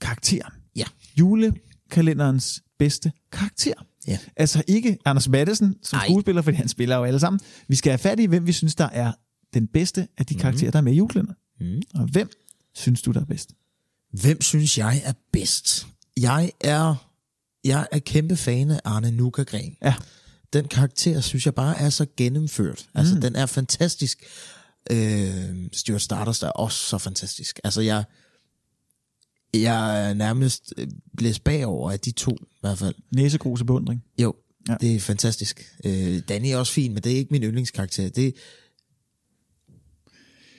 karakteren. 0.00 0.52
Ja. 0.76 0.84
Julekalenderens 1.18 2.62
bedste 2.78 3.12
karakter. 3.32 3.74
Ja. 4.06 4.18
Altså 4.36 4.62
ikke 4.66 4.98
Anders 5.04 5.28
Madsen 5.28 5.76
som 5.82 5.96
Ej. 5.98 6.06
skuespiller, 6.08 6.42
fordi 6.42 6.56
han 6.56 6.68
spiller 6.68 6.96
jo 6.96 7.04
alle 7.04 7.20
sammen. 7.20 7.40
Vi 7.68 7.76
skal 7.76 7.90
have 7.90 7.98
fat 7.98 8.20
i, 8.20 8.24
hvem 8.24 8.46
vi 8.46 8.52
synes, 8.52 8.74
der 8.74 8.88
er 8.88 9.12
den 9.54 9.66
bedste 9.66 10.08
af 10.18 10.26
de 10.26 10.34
karakterer, 10.34 10.70
der 10.70 10.78
er 10.78 10.82
med 10.82 10.92
i 10.92 10.96
julekalenderen. 10.96 11.36
Mm. 11.60 11.82
Og 11.94 12.06
hvem 12.06 12.30
synes 12.74 13.02
du, 13.02 13.10
der 13.10 13.20
er 13.20 13.24
bedst? 13.24 13.52
Hvem 14.12 14.40
synes 14.40 14.78
jeg 14.78 15.02
er 15.04 15.12
bedst? 15.32 15.86
Jeg 16.16 16.52
er, 16.60 16.94
jeg 17.64 17.86
er 17.92 17.98
kæmpe 17.98 18.36
fan 18.36 18.70
af 18.70 18.80
Arne 18.84 19.10
Nukagren. 19.10 19.76
Ja. 19.82 19.94
Den 20.52 20.68
karakter, 20.68 21.20
synes 21.20 21.46
jeg 21.46 21.54
bare 21.54 21.78
er 21.78 21.90
så 21.90 22.06
gennemført. 22.16 22.86
Altså, 22.94 23.14
den 23.14 23.36
er 23.36 23.46
fantastisk. 23.46 24.22
Øh, 24.90 25.68
Stuart 25.72 26.02
Stardust 26.02 26.42
er 26.42 26.48
også 26.48 26.78
så 26.78 26.98
fantastisk. 26.98 27.60
Altså, 27.64 27.80
jeg, 27.80 28.04
jeg 29.54 30.08
er 30.08 30.14
nærmest 30.14 30.72
blæst 31.16 31.44
bagover 31.44 31.90
af 31.90 32.00
de 32.00 32.10
to, 32.10 32.30
i 32.30 32.56
hvert 32.60 32.78
fald. 32.78 32.94
Næsegrus 33.14 33.62
beundring. 33.62 34.04
Jo, 34.18 34.34
Ja. 34.68 34.76
det 34.80 34.94
er 34.96 35.00
fantastisk. 35.00 35.74
Øh, 35.84 36.20
Danny 36.28 36.46
er 36.46 36.56
også 36.56 36.72
fin, 36.72 36.94
men 36.94 37.02
det 37.02 37.12
er 37.12 37.16
ikke 37.16 37.28
min 37.30 37.42
yndlingskarakter. 37.42 38.08
Det 38.08 38.34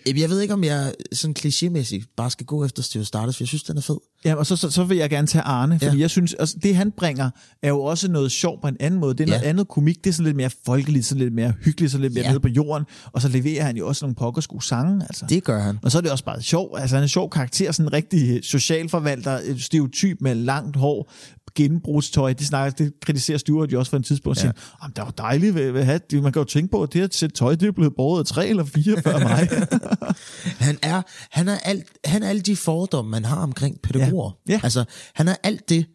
jeg 0.05 0.29
ved 0.29 0.41
ikke, 0.41 0.53
om 0.53 0.63
jeg 0.63 0.93
sådan 1.13 1.35
klichémæssigt 1.39 2.13
bare 2.17 2.31
skal 2.31 2.45
gå 2.45 2.65
efter 2.65 2.83
Stuart 2.83 3.07
Stardust, 3.07 3.37
for 3.37 3.43
jeg 3.43 3.47
synes, 3.47 3.63
den 3.63 3.77
er 3.77 3.81
fed. 3.81 3.97
Ja, 4.25 4.35
og 4.35 4.45
så, 4.45 4.55
så, 4.55 4.69
så 4.69 4.83
vil 4.83 4.97
jeg 4.97 5.09
gerne 5.09 5.27
tage 5.27 5.41
Arne, 5.41 5.79
fordi 5.79 5.95
ja. 5.95 6.01
Jeg 6.01 6.09
synes, 6.09 6.33
altså, 6.33 6.57
det 6.63 6.75
han 6.75 6.91
bringer, 6.91 7.29
er 7.63 7.67
jo 7.69 7.81
også 7.83 8.11
noget 8.11 8.31
sjovt 8.31 8.61
på 8.61 8.67
en 8.67 8.77
anden 8.79 8.99
måde. 8.99 9.13
Det 9.13 9.23
er 9.23 9.27
noget 9.27 9.41
Ja. 9.41 9.47
andet 9.49 9.67
komik, 9.67 10.03
det 10.03 10.09
er 10.09 10.13
sådan 10.13 10.25
lidt 10.25 10.37
mere 10.37 10.49
folkeligt, 10.65 11.05
sådan 11.05 11.19
lidt 11.23 11.33
mere 11.33 11.53
hyggeligt, 11.61 11.91
sådan 11.91 12.01
lidt 12.01 12.13
mere 12.13 12.23
Ja. 12.23 12.29
nede 12.29 12.39
på 12.39 12.47
jorden, 12.47 12.85
og 13.11 13.21
så 13.21 13.27
leverer 13.27 13.63
han 13.63 13.77
jo 13.77 13.87
også 13.87 14.05
nogle 14.05 14.15
pokkersko 14.15 14.59
sange, 14.59 15.03
altså. 15.09 15.25
Det 15.29 15.43
gør 15.43 15.59
han. 15.61 15.79
Og 15.83 15.91
så 15.91 15.97
er 15.97 16.01
det 16.01 16.11
også 16.11 16.23
bare 16.25 16.41
sjov, 16.41 16.77
altså 16.77 16.95
han 16.95 17.01
er 17.01 17.05
en 17.05 17.09
sjov 17.09 17.29
karakter, 17.29 17.71
sådan 17.71 17.87
en 17.89 17.93
rigtig 17.93 18.39
socialforvalter, 18.43 19.39
stereotyp 19.57 20.17
med 20.21 20.35
langt 20.35 20.75
hår, 20.75 21.11
gennembrudstøj, 21.55 22.33
det, 22.33 22.47
snakker, 22.47 22.85
det 22.85 22.93
kritiserer 23.01 23.37
Stuart 23.37 23.71
jo 23.73 23.79
også 23.79 23.89
for 23.89 23.97
en 23.97 24.03
tidspunkt, 24.03 24.37
og 24.37 24.43
Ja. 24.43 24.51
siger, 24.51 24.61
"Jamen, 24.83 24.93
det 24.95 25.01
er 25.01 25.05
jo 25.05 25.11
dejligt 25.17 25.55
ved, 25.55 25.71
ved 25.71 25.79
at 25.79 25.85
have, 25.85 25.99
man 26.21 26.31
kan 26.33 26.39
jo 26.39 26.43
tænke 26.43 26.71
på, 26.71 26.83
at 26.83 26.93
det 26.93 27.01
her 27.01 27.07
sæt 27.11 27.31
tøj, 27.33 27.55
det 27.55 27.67
er 27.67 27.71
blevet 27.71 27.93
båret 27.95 28.19
af 28.19 28.25
tre 28.25 28.47
eller 28.47 28.65
fire 28.65 29.01
før 29.01 29.19
mig. 29.19 29.49
Han 30.67 30.77
er, 30.81 31.01
han 31.31 31.47
er, 31.47 31.57
alt, 31.57 31.85
han 32.05 32.23
er 32.23 32.29
alle 32.29 32.41
de 32.41 32.55
fordomme, 32.55 33.11
man 33.11 33.25
har 33.25 33.35
omkring 33.43 33.81
pædagoger. 33.83 34.31
Ja. 34.47 34.53
Ja. 34.53 34.59
Altså, 34.63 34.83
han 35.15 35.27
er 35.27 35.35
alt 35.43 35.69
det, 35.69 35.85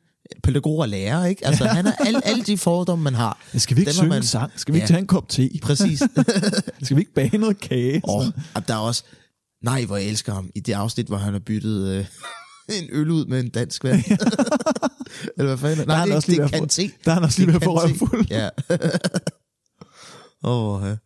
pædagoger 0.42 0.86
lærer, 0.86 1.24
ikke? 1.26 1.46
Altså, 1.46 1.64
han 1.66 1.86
er 1.86 1.92
al, 1.92 2.20
alle 2.24 2.42
de 2.42 2.58
fordomme, 2.58 3.04
man 3.04 3.14
har. 3.14 3.38
Skal 3.56 3.76
vi 3.76 3.80
ikke 3.80 3.90
Dem 3.90 3.94
har 3.96 4.00
synge 4.02 4.08
man- 4.08 4.18
en 4.18 4.22
sang? 4.26 4.52
Skal 4.56 4.74
vi 4.74 4.78
ikke 4.78 4.84
Ja. 4.84 4.88
tage 4.88 4.98
en 5.00 5.06
kop 5.06 5.28
te? 5.28 5.50
Præcis. 5.62 6.02
Skal 6.82 6.96
vi 6.96 7.00
ikke 7.00 7.14
bage 7.14 7.38
noget 7.38 7.60
kage? 7.60 8.00
Og, 8.04 8.24
og 8.54 8.68
der 8.68 8.74
er 8.74 8.78
også... 8.78 9.02
Nej, 9.64 9.84
hvor 9.84 9.96
jeg 9.96 10.06
elsker 10.06 10.34
ham. 10.34 10.50
I 10.54 10.60
det 10.60 10.72
afsnit, 10.72 11.06
hvor 11.06 11.16
han 11.16 11.32
har 11.32 11.40
byttet 11.40 11.88
øh, 11.88 12.04
en 12.68 12.84
øl 12.92 13.10
ud 13.10 13.26
med 13.26 13.40
en 13.40 13.48
dansk 13.50 13.84
vand. 13.84 14.02
Eller 15.38 15.56
hvad 15.56 15.58
fanden? 15.58 15.86
Der 15.88 15.94
er 15.94 15.98
han 15.98 16.08
det, 16.08 16.16
også 16.16 16.28
lige 16.30 16.38
ved 16.42 16.44
er 16.52 16.62
at 16.62 16.72
få- 16.72 16.82
der 17.04 17.10
er 17.10 17.14
han 17.14 17.22
også 17.24 17.38
lige 17.40 17.46
Det 17.46 17.54
ved 17.54 17.60
at 17.60 17.64
få 17.64 17.80
røvfuld. 17.80 18.26
Ja. 18.30 18.48
Åh, 20.44 20.82
oh, 20.82 20.88
ja. 20.88 20.96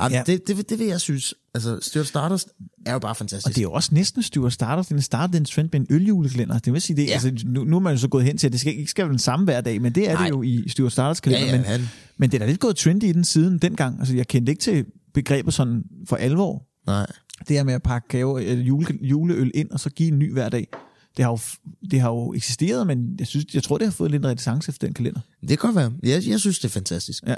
Jamen, 0.00 0.12
Ja. 0.16 0.22
det, 0.26 0.48
det, 0.48 0.70
det 0.70 0.78
vil 0.78 0.86
jeg 0.86 1.00
synes. 1.00 1.34
Altså, 1.54 1.78
Stuart 1.82 2.06
Stardust 2.06 2.48
er 2.86 2.92
jo 2.92 2.98
bare 2.98 3.14
fantastisk. 3.14 3.46
Og 3.46 3.54
det 3.54 3.58
er 3.58 3.62
jo 3.62 3.72
også 3.72 3.94
næsten 3.94 4.22
Stuart 4.22 4.52
Starter. 4.52 4.82
Den 4.82 5.02
startede 5.02 5.38
en 5.38 5.44
trend 5.44 5.68
med 5.72 5.80
en 5.80 5.86
øljulekalender. 5.90 6.58
Det 6.58 6.72
vil 6.72 6.80
sige, 6.82 6.96
det, 6.96 7.06
ja. 7.06 7.12
Altså, 7.12 7.32
nu, 7.44 7.64
nu 7.64 7.76
er 7.76 7.80
man 7.80 7.92
jo 7.94 7.98
så 7.98 8.08
gået 8.08 8.24
hen 8.24 8.38
til, 8.38 8.46
at 8.46 8.52
det 8.52 8.60
skal, 8.60 8.78
ikke 8.78 8.90
skal 8.90 9.04
være 9.04 9.10
den 9.12 9.18
samme 9.18 9.44
hver 9.44 9.60
dag, 9.60 9.82
men 9.82 9.92
det 9.94 10.10
er 10.10 10.14
Nej. 10.14 10.22
det 10.24 10.32
Nej. 10.34 10.38
jo 10.38 10.42
i 10.42 10.68
Stuart 10.68 10.92
Starters 10.92 11.20
kalender. 11.20 11.46
Ja, 11.46 11.52
ja, 11.52 11.56
men, 11.58 11.66
han- 11.66 11.88
men 12.18 12.30
det 12.30 12.36
er 12.36 12.38
da 12.44 12.50
lidt 12.50 12.60
gået 12.60 12.76
trendy 12.76 13.04
i 13.04 13.12
den 13.12 13.24
siden 13.24 13.58
dengang. 13.58 13.98
Altså, 13.98 14.14
jeg 14.14 14.28
kendte 14.28 14.50
ikke 14.52 14.62
til 14.62 14.84
begrebet 15.14 15.54
sådan 15.54 15.82
for 16.08 16.16
alvor. 16.16 16.62
Nej. 16.86 17.06
Det 17.48 17.56
her 17.56 17.64
med 17.64 17.74
at 17.74 17.82
pakke 17.82 18.08
gave, 18.08 18.38
jule, 18.54 18.86
juleøl 19.02 19.50
ind, 19.54 19.70
og 19.70 19.80
så 19.80 19.90
give 19.90 20.08
en 20.12 20.18
ny 20.18 20.32
hver 20.32 20.48
dag. 20.48 20.66
Det 21.18 21.24
har, 21.24 21.32
jo, 21.32 21.38
det 21.90 22.00
har 22.00 22.08
jo 22.08 22.34
eksisteret, 22.34 22.86
men 22.86 23.16
jeg, 23.18 23.26
synes, 23.26 23.54
jeg 23.54 23.62
tror, 23.62 23.78
det 23.78 23.86
har 23.86 23.92
fået 23.92 24.10
lidt 24.10 24.20
en 24.22 24.26
renaissance 24.26 24.68
efter 24.68 24.86
den 24.86 24.94
kalender. 24.94 25.20
Det 25.40 25.48
kan 25.48 25.56
godt 25.58 25.76
være. 25.76 25.92
Jeg, 26.02 26.22
jeg 26.26 26.40
synes, 26.40 26.58
det 26.58 26.64
er 26.68 26.72
fantastisk. 26.72 27.24
Ja. 27.26 27.34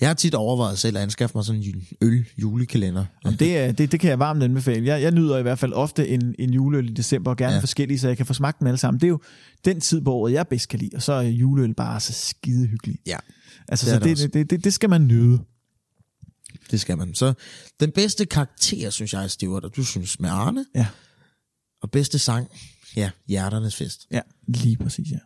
Jeg 0.00 0.08
har 0.08 0.14
tit 0.14 0.34
overvejet 0.34 0.78
selv 0.78 0.96
at 0.96 1.02
anskaffe 1.02 1.38
mig 1.38 1.44
sådan 1.44 1.62
en 1.62 1.86
øl-julekalender. 2.00 3.04
Jamen, 3.24 3.38
det, 3.38 3.58
er, 3.58 3.72
det, 3.72 3.92
det 3.92 4.00
kan 4.00 4.10
jeg 4.10 4.18
varmt 4.18 4.42
anbefale. 4.42 4.86
Jeg, 4.86 5.02
jeg 5.02 5.10
nyder 5.10 5.38
i 5.38 5.42
hvert 5.42 5.58
fald 5.58 5.72
ofte 5.72 6.08
en, 6.08 6.34
en 6.38 6.50
juleøl 6.50 6.90
i 6.90 6.92
december, 6.92 7.30
og 7.30 7.36
gerne 7.36 7.54
ja. 7.54 7.60
Forskellige, 7.60 7.98
så 7.98 8.08
jeg 8.08 8.16
kan 8.16 8.26
få 8.26 8.34
smagt 8.34 8.58
dem 8.60 8.66
alle 8.66 8.78
sammen. 8.78 9.00
Det 9.00 9.06
er 9.06 9.10
jo 9.10 9.20
den 9.64 9.80
tid 9.80 10.00
på 10.00 10.12
året, 10.12 10.32
jeg 10.32 10.48
bedst 10.48 10.68
kan 10.68 10.78
lide, 10.78 10.90
og 10.96 11.02
så 11.02 11.12
er 11.12 11.20
juleøl 11.22 11.74
bare 11.74 12.00
så 12.00 12.12
skide 12.12 12.66
hyggelig. 12.66 12.98
Ja, 13.06 13.16
Altså, 13.68 13.86
Det 13.86 13.94
så 13.94 14.08
det 14.08 14.18
det, 14.18 14.34
det, 14.34 14.50
det, 14.50 14.64
det 14.64 14.72
skal 14.72 14.90
man 14.90 15.06
nyde. 15.06 15.38
det 16.70 16.80
skal 16.80 16.98
man. 16.98 17.14
Så 17.14 17.34
den 17.80 17.90
bedste 17.90 18.26
karakter, 18.26 18.90
synes 18.90 19.12
jeg, 19.12 19.24
er 19.24 19.28
Stewart, 19.28 19.64
og 19.64 19.76
du 19.76 19.84
synes 19.84 20.20
med 20.20 20.30
Arne. 20.30 20.64
Ja. 20.74 20.86
Og 21.82 21.90
bedste 21.90 22.18
sang, 22.18 22.48
ja, 22.96 23.10
Hjerternes 23.28 23.76
Fest. 23.76 24.06
Ja, 24.10 24.20
lige 24.46 24.76
præcis, 24.76 25.10
ja. 25.10 25.18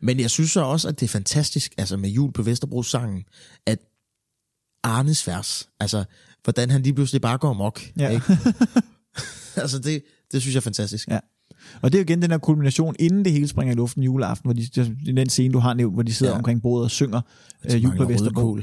Men 0.00 0.20
jeg 0.20 0.30
synes 0.30 0.50
så 0.50 0.60
også, 0.60 0.88
at 0.88 1.00
det 1.00 1.06
er 1.06 1.10
fantastisk, 1.10 1.74
altså 1.78 1.96
med 1.96 2.10
jul 2.10 2.32
på 2.32 2.42
Vesterbro 2.42 2.82
sangen, 2.82 3.24
at 3.66 3.78
Arnes 4.82 5.26
vers, 5.26 5.68
altså 5.80 6.04
hvordan 6.44 6.70
han 6.70 6.82
lige 6.82 6.94
pludselig 6.94 7.20
bare 7.20 7.38
går 7.38 7.52
mok. 7.52 7.80
Ja. 7.96 8.08
Ikke? 8.08 8.26
altså 9.62 9.78
det, 9.78 10.02
det 10.32 10.40
synes 10.40 10.54
jeg 10.54 10.60
er 10.60 10.62
fantastisk. 10.62 11.08
Ja. 11.08 11.18
Og 11.82 11.92
det 11.92 11.98
er 11.98 12.02
jo 12.02 12.04
igen 12.04 12.22
den 12.22 12.30
her 12.30 12.38
kulmination, 12.38 12.96
inden 12.98 13.24
det 13.24 13.32
hele 13.32 13.48
springer 13.48 13.74
i 13.74 13.76
luften 13.76 14.02
juleaften, 14.02 14.46
hvor 14.46 14.52
de, 14.52 14.80
er 15.10 15.14
den 15.14 15.28
scene, 15.28 15.52
du 15.52 15.58
har 15.58 15.74
nævnt, 15.74 15.94
hvor 15.94 16.02
de 16.02 16.14
sidder 16.14 16.32
ja. 16.32 16.38
Omkring 16.38 16.62
bordet 16.62 16.84
og 16.84 16.90
synger 16.90 17.20
øh, 17.64 17.84
jul 17.84 17.96
på 17.96 18.04
Vesterbro. 18.04 18.58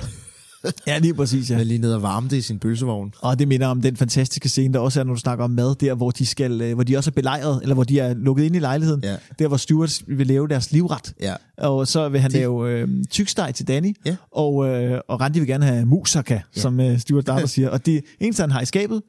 Ja, 0.88 0.98
lige 0.98 1.14
præcis, 1.14 1.50
ja. 1.52 1.60
Er 1.60 1.64
lige 1.64 1.78
nede 1.78 1.96
og 1.96 2.02
varme 2.02 2.30
det 2.30 2.38
i 2.38 2.42
sin 2.42 2.60
pølsevogn. 2.60 3.14
Og 3.22 3.40
det 3.40 3.48
minder 3.48 3.68
om 3.68 3.82
den 3.82 3.98
fantastiske 3.98 4.50
scene, 4.50 4.74
der 4.74 4.80
også 4.80 5.00
er, 5.00 5.04
når 5.04 5.14
du 5.14 5.20
snakker 5.20 5.44
om 5.46 5.52
mad, 5.52 5.76
der 5.76 5.94
hvor 5.94 6.12
de, 6.12 6.26
skal, 6.26 6.62
øh, 6.62 6.74
hvor 6.74 6.84
de 6.84 6.98
også 6.98 7.10
er 7.10 7.12
belejret, 7.12 7.60
eller 7.62 7.74
hvor 7.76 7.84
de 7.84 8.00
er 8.00 8.14
lukket 8.14 8.44
ind 8.44 8.56
i 8.56 8.60
lejligheden. 8.60 9.04
Ja. 9.04 9.16
Der 9.40 9.48
hvor 9.48 9.58
Stuart 9.58 10.02
vil 10.08 10.28
lave 10.28 10.48
deres 10.48 10.72
livret. 10.72 11.14
Ja. 11.22 11.34
Og 11.58 11.88
så 11.88 12.10
vil 12.10 12.20
han 12.22 12.32
Det- 12.32 12.40
lave 12.40 12.70
øh, 12.72 12.88
tyksteg 13.10 13.56
til 13.56 13.68
Danny, 13.68 13.96
Ja. 14.06 14.16
og, 14.32 14.68
øh, 14.68 15.00
og 15.08 15.22
Randi 15.22 15.40
vil 15.40 15.48
gerne 15.48 15.66
have 15.66 15.86
musaka, 15.86 16.34
ja. 16.34 16.42
som 16.62 16.80
øh, 16.80 17.00
Stuart 17.00 17.28
Darter 17.28 17.48
siger. 17.56 17.70
Og 17.70 17.86
det 17.86 18.02
eneste, 18.20 18.42
han 18.42 18.52
har 18.52 18.62
i 18.62 18.66
skabet, 18.66 19.02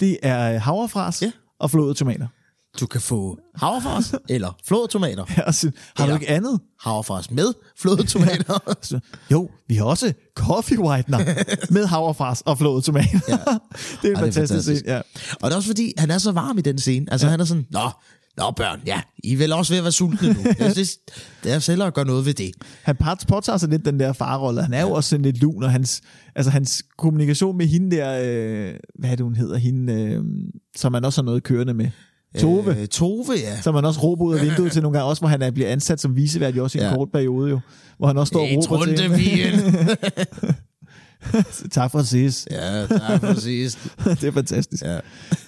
det 0.00 0.16
er 0.22 0.58
havrefras 0.58 1.22
Ja. 1.22 1.30
og 1.60 1.70
flåede 1.70 1.94
tomater. 1.94 2.26
Du 2.80 2.86
kan 2.86 3.00
få 3.00 3.38
havrefars 3.54 4.14
eller 4.28 4.56
flådetomater. 4.66 5.24
Og 5.46 5.54
så, 5.54 5.70
har 5.96 6.06
du 6.06 6.12
Ja. 6.12 6.18
ikke 6.18 6.28
andet? 6.30 6.60
Havrefars 6.80 7.30
med 7.30 7.52
flådetomater. 7.80 8.74
Så, 8.82 9.00
jo, 9.32 9.50
vi 9.68 9.74
har 9.74 9.84
også 9.84 10.12
coffee 10.34 10.80
whitener 10.80 11.18
med 11.74 11.86
havrefras 11.86 12.40
og 12.40 12.58
flåede 12.58 12.82
tomater. 12.82 13.20
Ja. 13.28 13.36
det 14.02 14.04
er 14.04 14.08
en 14.08 14.16
er 14.16 14.20
fantastisk 14.20 14.36
fantastisk. 14.36 14.80
scene. 14.80 14.92
Ja. 14.94 15.00
og 15.42 15.50
det 15.50 15.52
er 15.52 15.56
også 15.56 15.68
fordi, 15.68 15.92
han 15.98 16.10
er 16.10 16.18
så 16.18 16.32
varm 16.32 16.58
i 16.58 16.60
den 16.60 16.78
scene. 16.78 17.06
Altså 17.12 17.26
ja. 17.26 17.30
han 17.30 17.40
er 17.40 17.44
sådan, 17.44 17.66
nå, 17.70 17.90
nå 18.38 18.50
børn, 18.50 18.80
ja, 18.86 19.00
I 19.24 19.32
er 19.32 19.36
vel 19.36 19.52
også 19.52 19.72
ved 19.72 19.78
at 19.78 19.84
være 19.84 19.92
sultne 19.92 20.32
nu. 20.32 20.40
Jeg 20.58 20.72
synes, 20.72 20.98
det 21.44 21.52
er 21.52 21.58
selv 21.58 21.82
at 21.82 21.94
gøre 21.94 22.04
noget 22.04 22.26
ved 22.26 22.34
det. 22.34 22.50
Han 22.82 22.96
påtager 23.28 23.56
sig 23.56 23.68
lidt 23.68 23.84
den 23.84 24.00
der 24.00 24.12
farrolle. 24.12 24.62
Han 24.62 24.74
er 24.74 24.82
jo 24.82 24.90
også 24.92 25.10
sådan 25.10 25.22
lidt 25.24 25.38
lun, 25.40 25.62
og 25.62 25.70
hans, 25.70 26.00
altså 26.34 26.50
hans 26.50 26.82
kommunikation 26.98 27.56
med 27.56 27.66
hende 27.66 27.96
der, 27.96 28.20
øh, 28.24 28.74
hvad 28.98 29.10
er 29.10 29.16
det 29.16 29.24
hun 29.24 29.36
hedder, 29.36 29.56
hende, 29.56 29.92
øh, 29.92 30.24
som 30.76 30.92
man 30.92 31.04
også 31.04 31.20
har 31.20 31.24
noget 31.24 31.42
kørende 31.42 31.74
med. 31.74 31.90
Tove. 32.38 32.80
Øh, 32.80 32.86
Tove, 32.86 33.32
ja. 33.36 33.60
som 33.60 33.74
man 33.74 33.84
også 33.84 34.00
råber 34.00 34.24
ud 34.24 34.34
af 34.34 34.42
vinduet 34.42 34.72
til 34.72 34.82
nogle 34.82 34.98
gange, 34.98 35.08
også 35.10 35.20
hvor 35.20 35.28
han 35.28 35.42
er, 35.42 35.50
bliver 35.50 35.68
ansat 35.68 36.00
som 36.00 36.16
visevært 36.16 36.56
i 36.56 36.60
også 36.60 36.78
i 36.78 36.80
en 36.80 36.86
Ja. 36.86 36.94
kort 36.94 37.08
periode 37.12 37.50
jo, 37.50 37.60
hvor 37.98 38.06
han 38.06 38.18
også 38.18 38.30
står 38.30 38.40
og 38.40 38.48
råber 38.72 38.84
til 38.84 38.94
tak 41.70 41.90
for 41.90 41.98
at 41.98 42.06
ses. 42.06 42.48
ja, 42.50 42.86
tak 42.86 43.20
præcis. 43.20 43.78
det 44.20 44.24
er 44.24 44.32
fantastisk. 44.32 44.82
Ja. 44.82 44.98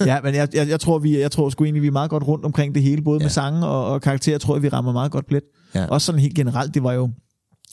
ja, 0.07 0.21
men 0.21 0.35
jeg, 0.35 0.49
jeg, 0.55 0.69
jeg 0.69 0.81
tror, 0.81 0.99
vi, 0.99 1.19
jeg 1.21 1.31
tror 1.31 1.51
sgu 1.51 1.65
egentlig, 1.65 1.83
vi 1.83 1.87
er 1.87 1.93
meget 1.93 2.11
godt 2.11 2.27
rundt 2.29 2.45
omkring 2.45 2.75
det 2.75 2.83
hele, 2.83 3.03
både 3.03 3.21
ja. 3.21 3.25
med 3.25 3.31
sange 3.31 3.67
og, 3.67 3.87
og 3.87 4.03
karakterer, 4.03 4.39
tror 4.39 4.55
jeg, 4.57 4.63
vi 4.63 4.69
rammer 4.69 4.93
meget 4.93 5.13
godt 5.13 5.27
plet. 5.27 5.43
Ja. 5.75 5.87
Også 5.87 6.05
sådan 6.07 6.21
helt 6.21 6.35
generelt, 6.35 6.75
det 6.75 6.83
var 6.83 6.93
jo, 6.93 7.11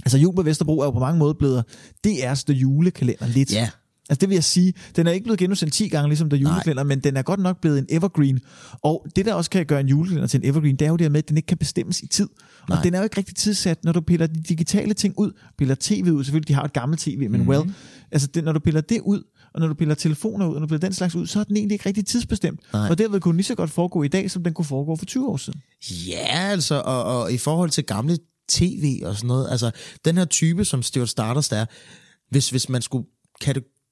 altså 0.05 0.18
jul 0.18 0.36
på 0.36 0.41
Vesterbro 0.41 0.80
er 0.80 0.86
jo 0.86 0.91
på 0.91 0.99
mange 0.99 1.20
måder 1.20 1.34
blevet 1.34 1.64
DR's 2.08 2.51
julekalender 2.53 3.28
lidt. 3.28 3.53
Ja. 3.53 3.70
Altså 4.10 4.20
det 4.20 4.30
vil 4.30 4.36
jeg 4.36 4.43
sige, 4.43 4.74
den 4.95 5.08
er 5.08 5.12
ikke 5.12 5.24
blevet 5.24 5.39
genudsendt 5.39 5.74
10 5.74 5.88
gange, 5.88 6.10
ligesom 6.10 6.30
der 6.30 6.38
julekalender, 6.38 6.84
men 6.84 6.99
den 6.99 7.18
er 7.18 7.22
godt 7.22 7.39
nok 7.39 7.62
blevet 7.62 7.80
en 7.80 7.86
evergreen. 7.89 8.39
Og 8.84 9.05
det, 9.16 9.26
der 9.26 9.34
også 9.34 9.49
kan 9.49 9.66
gøre 9.66 9.80
en 9.80 9.88
julekalender 9.88 10.28
til 10.28 10.38
en 10.43 10.49
evergreen, 10.49 10.76
det 10.76 10.86
er 10.86 10.89
jo 10.89 10.95
det 10.95 11.05
her 11.05 11.10
med, 11.10 11.18
at 11.18 11.30
den 11.30 11.38
ikke 11.38 11.47
kan 11.47 11.58
bestemmes 11.58 12.01
i 12.01 12.08
tid. 12.08 12.30
Og 12.62 12.70
Nej. 12.70 12.82
den 12.84 12.93
er 12.93 12.97
jo 12.97 13.03
ikke 13.03 13.18
rigtig 13.18 13.36
tidssat, 13.36 13.84
når 13.84 13.91
du 13.91 14.01
piller 14.01 14.28
de 14.28 14.41
digitale 14.41 14.93
ting 14.93 15.14
ud, 15.18 15.32
piller 15.58 15.76
tv 15.80 16.12
ud, 16.14 16.24
selvfølgelig, 16.24 16.47
de 16.47 16.53
har 16.53 16.64
et 16.64 16.74
gammelt 16.74 17.01
tv, 17.01 17.20
men 17.20 17.32
mm-hmm. 17.32 17.47
well, 17.47 17.74
altså 18.12 18.28
det, 18.28 18.43
når 18.43 18.51
du 18.51 18.60
piller 18.60 18.82
det 18.82 19.01
ud, 19.01 19.24
og 19.53 19.60
når 19.60 19.68
du 19.68 19.74
piller 19.74 19.95
telefoner 19.95 20.47
ud, 20.47 20.53
og 20.53 20.60
når 20.60 20.68
du 20.68 20.70
piller 20.70 20.88
den 20.88 20.93
slags 20.93 21.16
ud, 21.16 21.28
så 21.28 21.39
er 21.39 21.43
den 21.43 21.58
egentlig 21.58 21.76
ikke 21.76 21.86
rigtig 21.86 22.05
tidsbestemt. 22.05 22.60
Nej. 22.74 22.89
Og 22.89 22.97
derved 22.97 23.20
kunne 23.20 23.32
den 23.32 23.38
lige 23.38 23.45
så 23.45 23.55
godt 23.55 23.70
foregå 23.70 24.03
i 24.03 24.08
dag, 24.08 24.32
som 24.32 24.43
den 24.43 24.53
kunne 24.53 24.66
foregå 24.66 24.95
for 24.95 25.05
20 25.05 25.28
år 25.28 25.38
siden. 25.38 25.62
Ja, 26.08 26.49
altså, 26.51 26.76
og, 26.76 27.03
og 27.03 27.34
i 27.34 27.38
forhold 27.38 27.70
til 27.70 27.84
gamle 27.84 28.18
tv 28.49 29.01
og 29.05 29.16
sådan 29.16 29.28
noget, 29.28 29.47
altså, 29.51 29.72
den 30.05 30.18
her 30.18 30.26
type, 30.26 30.66
som 30.66 30.84
Stuart 30.84 31.10
Stardust 31.10 31.51
er, 31.51 31.66
hvis, 32.30 32.49
hvis 32.49 32.70
man 32.70 32.82
skulle 32.82 33.05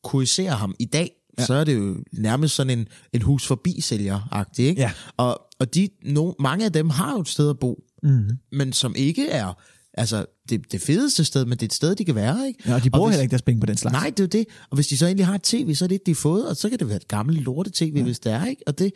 kategorisere 0.05 0.51
ham 0.51 0.75
i 0.79 0.85
dag, 0.85 1.11
ja. 1.39 1.45
så 1.45 1.53
er 1.53 1.63
det 1.63 1.75
jo 1.75 1.95
nærmest 2.13 2.55
sådan 2.55 2.79
en, 2.79 2.87
en 3.13 3.21
hus 3.21 3.47
forbi 3.47 3.81
sælger 3.81 4.45
ikke? 4.59 4.81
Ja. 4.81 4.91
Og, 5.17 5.41
og 5.59 5.75
de, 5.75 5.89
no, 6.03 6.31
mange 6.39 6.65
af 6.65 6.71
dem 6.71 6.89
har 6.89 7.11
jo 7.13 7.19
et 7.19 7.27
sted 7.27 7.49
at 7.49 7.59
bo, 7.59 7.81
Mm-hmm. 8.03 8.29
men 8.51 8.73
som 8.73 8.95
ikke 8.97 9.29
er 9.29 9.53
altså, 9.93 10.25
det, 10.49 10.71
det 10.71 10.81
fedeste 10.81 11.25
sted, 11.25 11.45
men 11.45 11.51
det 11.51 11.61
er 11.61 11.65
et 11.65 11.73
sted, 11.73 11.95
de 11.95 12.05
kan 12.05 12.15
være, 12.15 12.47
ikke? 12.47 12.63
Ja, 12.65 12.75
og 12.75 12.83
de 12.83 12.89
bruger 12.89 13.07
hvis- 13.07 13.13
heller 13.15 13.21
ikke 13.23 13.31
deres 13.31 13.41
penge 13.41 13.59
på 13.59 13.65
den 13.65 13.77
slags. 13.77 13.91
Nej, 13.93 14.13
det 14.17 14.23
er 14.23 14.27
det. 14.27 14.45
Og 14.69 14.75
hvis 14.75 14.87
de 14.87 14.97
så 14.97 15.05
egentlig 15.05 15.25
har 15.25 15.35
et 15.35 15.41
tv, 15.43 15.75
så 15.75 15.85
er 15.85 15.87
det 15.87 15.99
det, 15.99 16.05
de 16.05 16.11
har 16.11 16.15
fået, 16.15 16.49
og 16.49 16.55
så 16.55 16.69
kan 16.69 16.79
det 16.79 16.87
være 16.87 16.95
et 16.97 17.07
gammelt 17.07 17.41
lorte-tv, 17.43 17.93
ja. 17.95 18.03
hvis 18.03 18.19
det 18.19 18.31
er, 18.31 18.45
ikke? 18.45 18.61
Og 18.67 18.79
det 18.79 18.91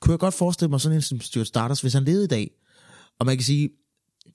kunne 0.00 0.12
jeg 0.12 0.18
godt 0.18 0.34
forestille 0.34 0.70
mig 0.70 0.80
sådan 0.80 0.96
en 0.96 1.02
som 1.02 1.20
Stuart 1.20 1.46
Stardust, 1.46 1.82
hvis 1.82 1.92
han 1.92 2.04
levede 2.04 2.24
i 2.24 2.28
dag. 2.28 2.50
Og 3.20 3.26
man 3.26 3.36
kan 3.36 3.44
sige, 3.44 3.68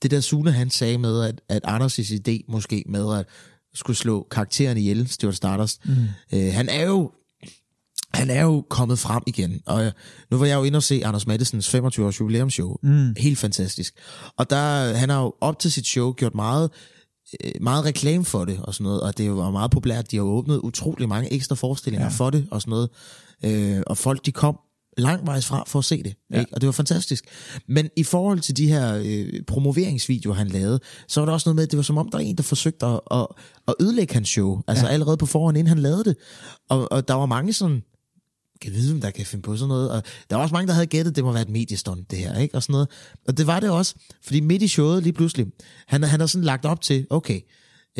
det 0.01 0.11
der 0.11 0.19
Sune 0.21 0.51
han 0.51 0.69
sagde 0.69 0.97
med, 0.97 1.21
at, 1.23 1.41
at 1.49 1.61
Anders' 1.67 2.13
idé 2.13 2.39
måske 2.47 2.83
med 2.89 3.17
at 3.19 3.25
skulle 3.73 3.97
slå 3.97 4.27
karakteren 4.31 4.77
ihjel, 4.77 5.07
Stuart 5.07 5.35
Stardust, 5.35 5.85
mm. 5.85 5.95
øh, 6.33 6.53
han 6.53 6.69
er 6.69 6.85
jo 6.85 7.11
han 8.13 8.29
er 8.29 8.41
jo 8.41 8.65
kommet 8.69 8.99
frem 8.99 9.23
igen, 9.27 9.61
og 9.65 9.85
øh, 9.85 9.91
nu 10.31 10.37
var 10.37 10.45
jeg 10.45 10.55
jo 10.55 10.63
inde 10.63 10.77
og 10.77 10.83
se 10.83 11.01
Anders 11.05 11.27
Mattesens 11.27 11.75
25-års 11.75 12.19
jubilæumsshow. 12.19 12.75
Mm. 12.83 13.15
Helt 13.17 13.37
fantastisk. 13.37 13.93
Og 14.37 14.49
der, 14.49 14.93
han 14.93 15.09
har 15.09 15.21
jo 15.21 15.33
op 15.41 15.59
til 15.59 15.71
sit 15.71 15.87
show 15.87 16.13
gjort 16.13 16.35
meget, 16.35 16.71
øh, 17.43 17.51
meget 17.61 17.85
reklame 17.85 18.25
for 18.25 18.45
det 18.45 18.59
og 18.63 18.73
sådan 18.73 18.83
noget, 18.83 19.01
og 19.01 19.17
det 19.17 19.35
var 19.35 19.51
meget 19.51 19.71
populært. 19.71 20.11
De 20.11 20.15
har 20.17 20.23
jo 20.23 20.29
åbnet 20.29 20.57
utrolig 20.57 21.09
mange 21.09 21.33
ekstra 21.33 21.55
forestillinger 21.55 22.05
ja. 22.05 22.11
for 22.11 22.29
det 22.29 22.47
og 22.51 22.61
sådan 22.61 22.71
noget. 22.71 22.89
Øh, 23.45 23.83
og 23.87 23.97
folk, 23.97 24.25
de 24.25 24.31
kom 24.31 24.59
langvejs 24.97 25.45
fra 25.45 25.63
for 25.67 25.79
at 25.79 25.85
se 25.85 26.03
det, 26.03 26.15
ja. 26.31 26.39
ikke? 26.39 26.53
og 26.53 26.61
det 26.61 26.67
var 26.67 26.71
fantastisk. 26.71 27.25
Men 27.67 27.89
i 27.97 28.03
forhold 28.03 28.39
til 28.39 28.57
de 28.57 28.67
her 28.67 29.01
øh, 29.05 29.41
promoveringsvideoer, 29.47 30.35
han 30.35 30.47
lavede, 30.47 30.79
så 31.07 31.21
var 31.21 31.25
der 31.25 31.33
også 31.33 31.49
noget 31.49 31.55
med, 31.55 31.63
at 31.63 31.71
det 31.71 31.77
var 31.77 31.83
som 31.83 31.97
om, 31.97 32.09
der 32.09 32.17
var 32.17 32.23
en, 32.23 32.37
der 32.37 32.43
forsøgte 32.43 32.85
at, 32.85 32.99
at, 33.11 33.27
at 33.67 33.73
ødelægge 33.79 34.13
hans 34.13 34.29
show, 34.29 34.61
altså 34.67 34.85
ja. 34.85 34.91
allerede 34.91 35.17
på 35.17 35.25
forhånd, 35.25 35.57
inden 35.57 35.69
han 35.69 35.79
lavede 35.79 36.03
det. 36.03 36.15
Og, 36.69 36.91
og 36.91 37.07
der 37.07 37.13
var 37.13 37.25
mange 37.25 37.53
sådan, 37.53 37.81
kan 38.61 38.73
vide, 38.73 38.91
hvem 38.91 39.01
der 39.01 39.11
kan 39.11 39.25
finde 39.25 39.41
på 39.41 39.57
sådan 39.57 39.67
noget. 39.67 39.91
Og 39.91 40.03
der 40.29 40.35
var 40.35 40.43
også 40.43 40.53
mange, 40.53 40.67
der 40.67 40.73
havde 40.73 40.87
gættet, 40.87 41.15
det 41.15 41.23
må 41.23 41.31
være 41.31 41.41
et 41.41 41.49
mediestunt, 41.49 42.11
det 42.11 42.19
her, 42.19 42.39
ikke? 42.39 42.55
Og 42.55 42.63
sådan 42.63 42.73
noget. 42.73 42.89
Og 43.27 43.37
det 43.37 43.47
var 43.47 43.59
det 43.59 43.69
også, 43.69 43.95
fordi 44.23 44.39
midt 44.39 44.61
i 44.61 44.67
showet 44.67 45.03
lige 45.03 45.13
pludselig, 45.13 45.47
han, 45.87 46.03
han 46.03 46.19
har 46.19 46.27
sådan 46.27 46.45
lagt 46.45 46.65
op 46.65 46.81
til, 46.81 47.07
okay, 47.09 47.39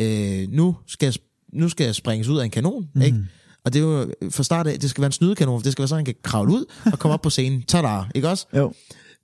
øh, 0.00 0.48
nu, 0.50 0.76
skal 0.86 1.06
jeg, 1.06 1.14
nu 1.52 1.68
skal 1.68 1.84
jeg 1.84 1.94
springes 1.94 2.28
ud 2.28 2.38
af 2.38 2.44
en 2.44 2.50
kanon, 2.50 2.88
mm. 2.94 3.02
ikke? 3.02 3.18
Og 3.64 3.72
det 3.72 3.78
er 3.78 3.82
jo 3.82 4.14
fra 4.30 4.42
start 4.42 4.66
af, 4.66 4.80
det 4.80 4.90
skal 4.90 5.00
være 5.00 5.06
en 5.06 5.12
snydekanon, 5.12 5.60
for 5.60 5.62
det 5.62 5.72
skal 5.72 5.82
være 5.82 5.88
sådan, 5.88 5.98
han 5.98 6.04
kan 6.04 6.14
kravle 6.22 6.52
ud 6.52 6.64
og 6.92 6.98
komme 6.98 7.14
op 7.14 7.22
på 7.22 7.30
scenen. 7.30 7.62
Tada, 7.62 8.02
ikke 8.14 8.28
også? 8.28 8.46
Jo. 8.56 8.72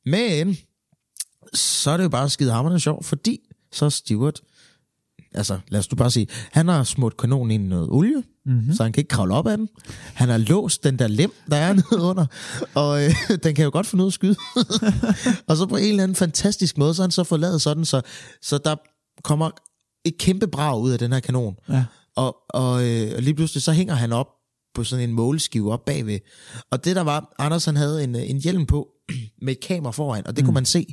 Men 0.07 0.57
så 1.55 1.91
er 1.91 1.97
det 1.97 2.05
jo 2.05 2.09
bare 2.09 2.29
skide 2.29 2.53
hammerende 2.53 2.81
sjovt, 2.81 3.05
fordi 3.05 3.39
så 3.73 3.91
Stewart, 3.91 4.41
altså 5.35 5.59
lad 5.69 5.81
os 5.81 5.91
nu 5.93 5.97
bare 5.97 6.11
sige, 6.11 6.27
han 6.53 6.69
har 6.69 6.85
smurt 6.85 7.17
kanonen 7.17 7.51
ind 7.51 7.65
i 7.65 7.69
noget 7.69 7.89
olie, 7.91 8.23
mm-hmm. 8.47 8.75
så 8.75 8.83
han 8.83 8.93
kan 8.93 9.01
ikke 9.01 9.09
kravle 9.09 9.35
op 9.35 9.47
af 9.47 9.59
den. 9.59 9.69
Han 10.15 10.29
har 10.29 10.39
låst 10.39 10.85
den 10.85 10.99
der 10.99 11.09
lem, 11.09 11.33
der 11.51 11.57
er 11.57 11.73
nede 11.91 12.03
under, 12.03 12.27
og 12.75 13.05
øh, 13.05 13.15
den 13.45 13.55
kan 13.55 13.65
jo 13.65 13.71
godt 13.73 13.87
få 13.87 13.97
noget 13.97 14.11
at 14.11 14.15
skyde. 14.15 14.37
og 15.49 15.57
så 15.57 15.67
på 15.67 15.77
en 15.77 15.85
eller 15.85 16.03
anden 16.03 16.15
fantastisk 16.15 16.79
måde, 16.79 16.95
så 16.95 17.03
har 17.03 17.07
han 17.07 17.11
så 17.11 17.25
fået 17.25 17.41
lavet 17.41 17.63
sådan, 17.63 17.85
så, 17.85 18.01
så 18.43 18.59
der 18.59 18.77
kommer 19.23 19.51
et 20.05 20.19
kæmpe 20.19 20.47
brag 20.47 20.81
ud 20.81 20.91
af 20.91 20.99
den 20.99 21.13
her 21.13 21.21
kanon. 21.21 21.57
Ja. 21.69 21.85
Og, 22.21 22.37
og, 22.49 22.89
øh, 22.89 23.13
og 23.17 23.23
lige 23.23 23.35
pludselig 23.35 23.63
så 23.63 23.73
hænger 23.73 23.95
han 23.95 24.13
op 24.13 24.27
på 24.75 24.85
sådan 24.85 25.09
en 25.09 25.15
måleskive 25.15 25.73
op 25.73 25.85
bagved. 25.85 26.19
Og 26.71 26.85
det 26.85 26.97
der 26.97 27.03
var, 27.03 27.35
Anders 27.39 27.65
han 27.65 27.77
havde 27.77 28.05
en, 28.05 28.17
øh, 28.17 28.31
en 28.31 28.39
hjelm 28.39 28.67
på 28.67 28.89
med 29.43 29.53
et 29.53 29.61
kamera 29.61 29.91
foran, 29.91 30.27
og 30.27 30.37
det 30.37 30.43
mm. 30.43 30.47
kunne 30.47 30.55
man 30.55 30.65
se. 30.65 30.87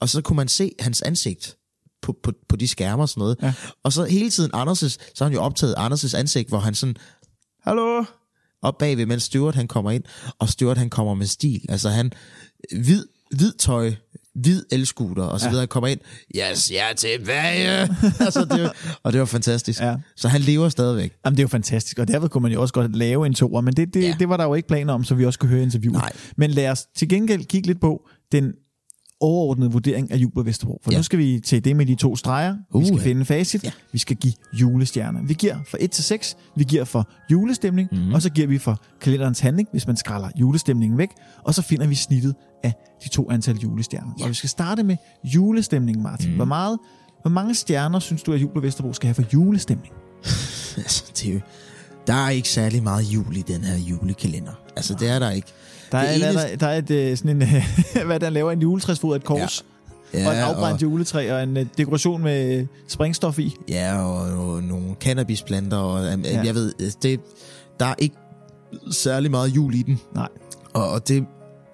Og 0.00 0.08
så 0.08 0.22
kunne 0.22 0.36
man 0.36 0.48
se 0.48 0.72
hans 0.80 1.02
ansigt 1.02 1.56
på, 2.02 2.16
på, 2.22 2.32
på 2.48 2.56
de 2.56 2.68
skærme 2.68 3.02
og 3.02 3.08
sådan 3.08 3.20
noget. 3.20 3.38
Ja. 3.42 3.54
Og 3.82 3.92
så 3.92 4.04
hele 4.04 4.30
tiden 4.30 4.54
Anders' 4.54 4.74
så 5.14 5.16
har 5.18 5.24
han 5.24 5.32
jo 5.32 5.42
optaget 5.42 5.74
Anders' 5.74 6.16
ansigt, 6.16 6.48
hvor 6.48 6.58
han 6.58 6.74
sådan, 6.74 6.96
hallo, 7.62 8.04
op 8.62 8.78
bagved, 8.78 9.06
mens 9.06 9.22
Stuart 9.22 9.54
han 9.54 9.68
kommer 9.68 9.90
ind, 9.90 10.04
og 10.38 10.48
Stuart 10.48 10.78
han 10.78 10.90
kommer 10.90 11.14
med 11.14 11.26
stil. 11.26 11.60
Altså 11.68 11.88
han, 11.88 12.12
hvid, 12.70 13.06
hvid 13.30 13.52
tøj, 13.52 13.94
hvid 14.34 14.62
elskuter, 14.72 15.22
og 15.22 15.40
så 15.40 15.50
videre, 15.50 15.66
kommer 15.66 15.88
ind, 15.88 16.00
yes, 16.36 16.70
jeg 16.70 16.90
er 16.90 16.94
tilbage. 16.94 17.80
altså, 18.26 18.44
det 18.44 18.62
var, 18.62 18.76
og 19.02 19.12
det 19.12 19.20
var 19.20 19.26
fantastisk. 19.26 19.80
Ja. 19.80 19.96
Så 20.16 20.28
han 20.28 20.40
lever 20.40 20.68
stadigvæk. 20.68 21.12
Jamen, 21.24 21.36
det 21.36 21.40
er 21.40 21.44
jo 21.44 21.48
fantastisk, 21.48 21.98
og 21.98 22.08
derved 22.08 22.28
kunne 22.28 22.42
man 22.42 22.52
jo 22.52 22.60
også 22.60 22.74
godt 22.74 22.96
lave 22.96 23.26
en 23.26 23.34
toer, 23.34 23.60
men 23.60 23.74
det, 23.74 23.94
det. 23.94 24.02
Ja. 24.02 24.16
det 24.18 24.28
var 24.28 24.36
der 24.36 24.44
jo 24.44 24.54
ikke 24.54 24.68
planer 24.68 24.92
om, 24.92 25.04
så 25.04 25.14
vi 25.14 25.26
også 25.26 25.38
kunne 25.38 25.50
høre 25.50 25.62
interviewet. 25.62 25.98
Nej. 25.98 26.12
Men 26.36 26.50
lad 26.50 26.70
os 26.70 26.86
til 26.96 27.08
gengæld 27.08 27.44
kigge 27.44 27.66
lidt 27.66 27.80
på 27.80 28.08
den 28.32 28.52
overordnede 29.20 29.72
vurdering 29.72 30.12
af 30.12 30.20
på 30.34 30.42
Vesterbro. 30.42 30.80
For 30.84 30.92
Ja. 30.92 30.96
nu 30.96 31.02
skal 31.02 31.18
vi 31.18 31.40
til 31.44 31.64
det 31.64 31.76
med 31.76 31.86
de 31.86 31.94
to 31.94 32.16
streger. 32.16 32.56
Uh, 32.74 32.80
vi 32.80 32.86
skal 32.86 32.98
ja. 32.98 33.04
finde 33.04 33.24
facit. 33.24 33.64
Ja. 33.64 33.70
Vi 33.92 33.98
skal 33.98 34.16
give 34.16 34.32
julestjerner. 34.60 35.22
Vi 35.22 35.34
giver 35.34 35.56
fra 35.70 35.78
1 35.80 35.90
til 35.90 36.04
6. 36.04 36.36
Vi 36.56 36.64
giver 36.64 36.84
for 36.84 37.08
julestemning. 37.30 37.88
Mm. 37.92 38.12
Og 38.12 38.22
så 38.22 38.30
giver 38.30 38.46
vi 38.46 38.58
for 38.58 38.78
kalenderens 39.00 39.40
handling, 39.40 39.68
hvis 39.72 39.86
man 39.86 39.96
skræller 39.96 40.28
julestemningen 40.40 40.98
væk. 40.98 41.08
Og 41.44 41.54
så 41.54 41.62
finder 41.62 41.86
vi 41.86 41.94
snittet 41.94 42.34
af 42.64 42.74
de 43.04 43.08
to 43.08 43.30
antal 43.30 43.56
julestjerner. 43.56 44.12
Ja. 44.18 44.24
Og 44.24 44.28
vi 44.28 44.34
skal 44.34 44.48
starte 44.48 44.82
med 44.82 44.96
julestemningen, 45.24 46.02
Martin. 46.02 46.30
Mm. 46.30 46.36
Hvor, 46.36 46.44
meget, 46.44 46.78
hvor 47.22 47.30
mange 47.30 47.54
stjerner 47.54 47.98
synes 47.98 48.22
du, 48.22 48.32
at 48.32 48.40
på 48.54 48.60
Vesterbro 48.60 48.92
skal 48.92 49.06
have 49.06 49.14
for 49.14 49.24
julestemning? 49.32 49.94
Altså, 50.76 51.04
det 51.14 51.28
er 51.28 51.34
jo, 51.34 51.40
der 52.06 52.14
er 52.14 52.30
ikke 52.30 52.48
særlig 52.48 52.82
meget 52.82 53.02
jul 53.04 53.36
i 53.36 53.42
den 53.42 53.64
her 53.64 53.76
julekalender. 53.78 54.52
Altså, 54.76 54.94
det 55.00 55.08
er 55.08 55.18
der 55.18 55.30
ikke. 55.30 55.48
Der 55.92 55.98
er, 55.98 56.12
Det 56.18 56.24
eneste- 56.28 56.48
der, 56.50 56.56
der 56.56 56.66
er 56.66 56.78
et, 56.78 56.90
øh, 56.90 57.16
sådan 57.16 57.42
en, 57.42 57.48
hvad 58.06 58.20
der 58.20 58.30
laver 58.30 58.52
en 58.52 58.60
juletræsfod 58.62 59.12
af 59.14 59.18
et 59.18 59.24
kors. 59.24 59.64
Ja, 60.14 60.26
og 60.28 60.32
et 60.34 60.38
afbrændt 60.38 60.82
juletræ 60.82 61.32
og 61.32 61.42
en 61.42 61.56
øh, 61.56 61.66
dekoration 61.78 62.22
med 62.22 62.58
øh, 62.60 62.66
springstof 62.88 63.38
i. 63.38 63.54
Ja, 63.68 63.98
og, 64.02 64.48
og 64.48 64.62
nogle 64.62 64.94
cannabisplanter, 65.00 65.76
og 65.76 66.14
um, 66.14 66.20
Ja. 66.20 66.30
ja. 66.32 66.42
jeg 66.44 66.54
ved, 66.54 66.72
det, 67.02 67.20
der 67.80 67.86
er 67.86 67.94
ikke 67.98 68.16
særlig 68.90 69.30
meget 69.30 69.48
jul 69.48 69.74
i 69.74 69.82
den. 69.82 70.00
Nej. 70.14 70.28
Og, 70.74 70.88
og 70.90 71.08
det 71.08 71.24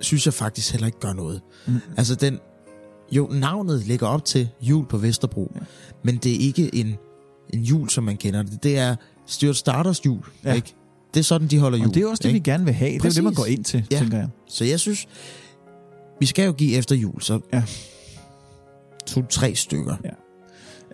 synes 0.00 0.26
jeg 0.26 0.34
faktisk 0.34 0.72
heller 0.72 0.86
ikke 0.86 1.00
gør 1.00 1.12
noget. 1.12 1.40
Mm. 1.66 1.74
Altså, 1.96 2.14
den, 2.14 2.38
jo, 3.12 3.28
navnet 3.32 3.86
ligger 3.86 4.06
op 4.06 4.24
til 4.24 4.48
jul 4.60 4.86
på 4.86 4.98
Vesterbro, 4.98 5.52
Ja. 5.54 5.60
ja. 5.60 5.66
men 6.02 6.16
det 6.16 6.32
er 6.34 6.38
ikke 6.40 6.74
en, 6.74 6.94
en 7.54 7.60
jul, 7.62 7.88
som 7.88 8.04
man 8.04 8.16
kender 8.16 8.42
det. 8.42 8.62
Det 8.62 8.78
er 8.78 8.96
Stuart 9.30 9.56
Starters 9.56 10.06
jul, 10.06 10.18
Ja. 10.44 10.48
ja. 10.50 10.54
ikke? 10.54 10.74
Det 11.14 11.20
er 11.20 11.24
sådan, 11.24 11.48
de 11.48 11.58
holder 11.58 11.78
jul. 11.78 11.88
Og 11.88 11.94
det 11.94 12.02
er 12.02 12.06
også 12.06 12.22
det, 12.22 12.28
ikke? 12.28 12.44
vi 12.44 12.50
gerne 12.50 12.64
vil 12.64 12.74
have. 12.74 12.90
Det 12.92 13.04
er 13.04 13.08
jo 13.08 13.10
det, 13.14 13.24
man 13.24 13.34
Præcis. 13.34 13.36
går 13.36 13.46
ind 13.46 13.64
til, 13.64 13.86
Ja. 13.90 13.98
tænker 13.98 14.18
jeg. 14.18 14.28
Så 14.48 14.64
jeg 14.64 14.80
synes, 14.80 15.08
vi 16.20 16.26
skal 16.26 16.44
jo 16.46 16.52
give 16.52 16.76
efter 16.78 16.96
jul, 16.96 17.20
så 17.22 17.40
Ja. 17.52 17.62
to-tre 19.06 19.54
stykker. 19.54 19.96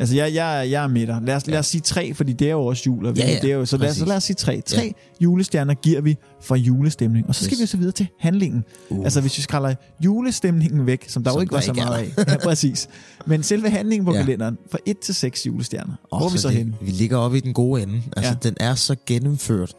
Altså, 0.01 0.15
jeg, 0.17 0.35
jeg, 0.35 0.67
jeg 0.71 0.83
er 0.85 0.87
med 0.89 1.07
dig. 1.07 1.19
Lad 1.23 1.35
os, 1.37 1.47
lad 1.47 1.59
os 1.59 1.67
sige 1.67 1.81
tre, 1.81 2.15
fordi 2.15 2.33
det 2.33 2.47
er 2.47 2.53
jo 2.53 2.67
også 2.67 2.83
jul. 2.87 3.07
Og 3.07 3.15
vi, 3.17 3.21
Ja, 3.21 3.27
ja, 3.31 3.39
det 3.43 3.51
er 3.51 3.55
jo, 3.55 3.67
så, 3.67 3.77
lad, 3.77 3.89
præcis. 3.89 3.99
så 4.01 4.07
lad 4.07 4.17
os 4.17 4.25
sige 4.25 4.37
tre. 4.37 4.61
Tre 4.67 4.95
julestjerner 5.21 5.75
giver 5.75 6.01
vi 6.01 6.17
for 6.43 6.57
julestemning. 6.57 7.29
Og 7.29 7.35
så 7.35 7.45
skal 7.45 7.55
Yes. 7.55 7.61
vi 7.61 7.67
så 7.67 7.77
videre 7.77 7.93
til 7.93 8.09
handlingen. 8.21 8.65
Uh. 8.91 9.05
Altså, 9.05 9.21
hvis 9.21 9.37
vi 9.39 9.43
skræller 9.43 9.75
julestemningen 10.05 10.87
væk, 10.87 11.05
som 11.09 11.25
der 11.25 11.31
Som 11.31 11.37
jo 11.37 11.41
ikke 11.41 11.53
var 11.53 11.61
så 11.61 11.71
ikke 11.71 11.81
meget 11.85 12.13
af. 12.17 12.25
Ja, 12.33 12.37
præcis. 12.39 12.89
Men 13.27 13.43
selve 13.43 13.71
handlingen 13.71 14.07
på 14.07 14.13
Ja. 14.15 14.19
kalenderen, 14.23 14.59
fra 14.71 14.79
1 14.87 14.99
til 14.99 15.15
6 15.15 15.47
julestjerner. 15.47 15.95
Og 16.11 16.19
Hvor 16.19 16.27
er 16.29 16.33
vi 16.33 16.39
så 16.39 16.49
det, 16.49 16.57
henne? 16.57 16.75
Vi 16.83 16.91
ligger 16.91 17.17
oppe 17.17 17.37
i 17.37 17.41
den 17.41 17.53
gode 17.55 17.83
ende. 17.83 17.95
Altså, 18.17 18.31
Ja. 18.33 18.39
ja. 18.43 18.49
den 18.49 18.57
er 18.61 18.75
så 18.75 18.97
gennemført 19.07 19.73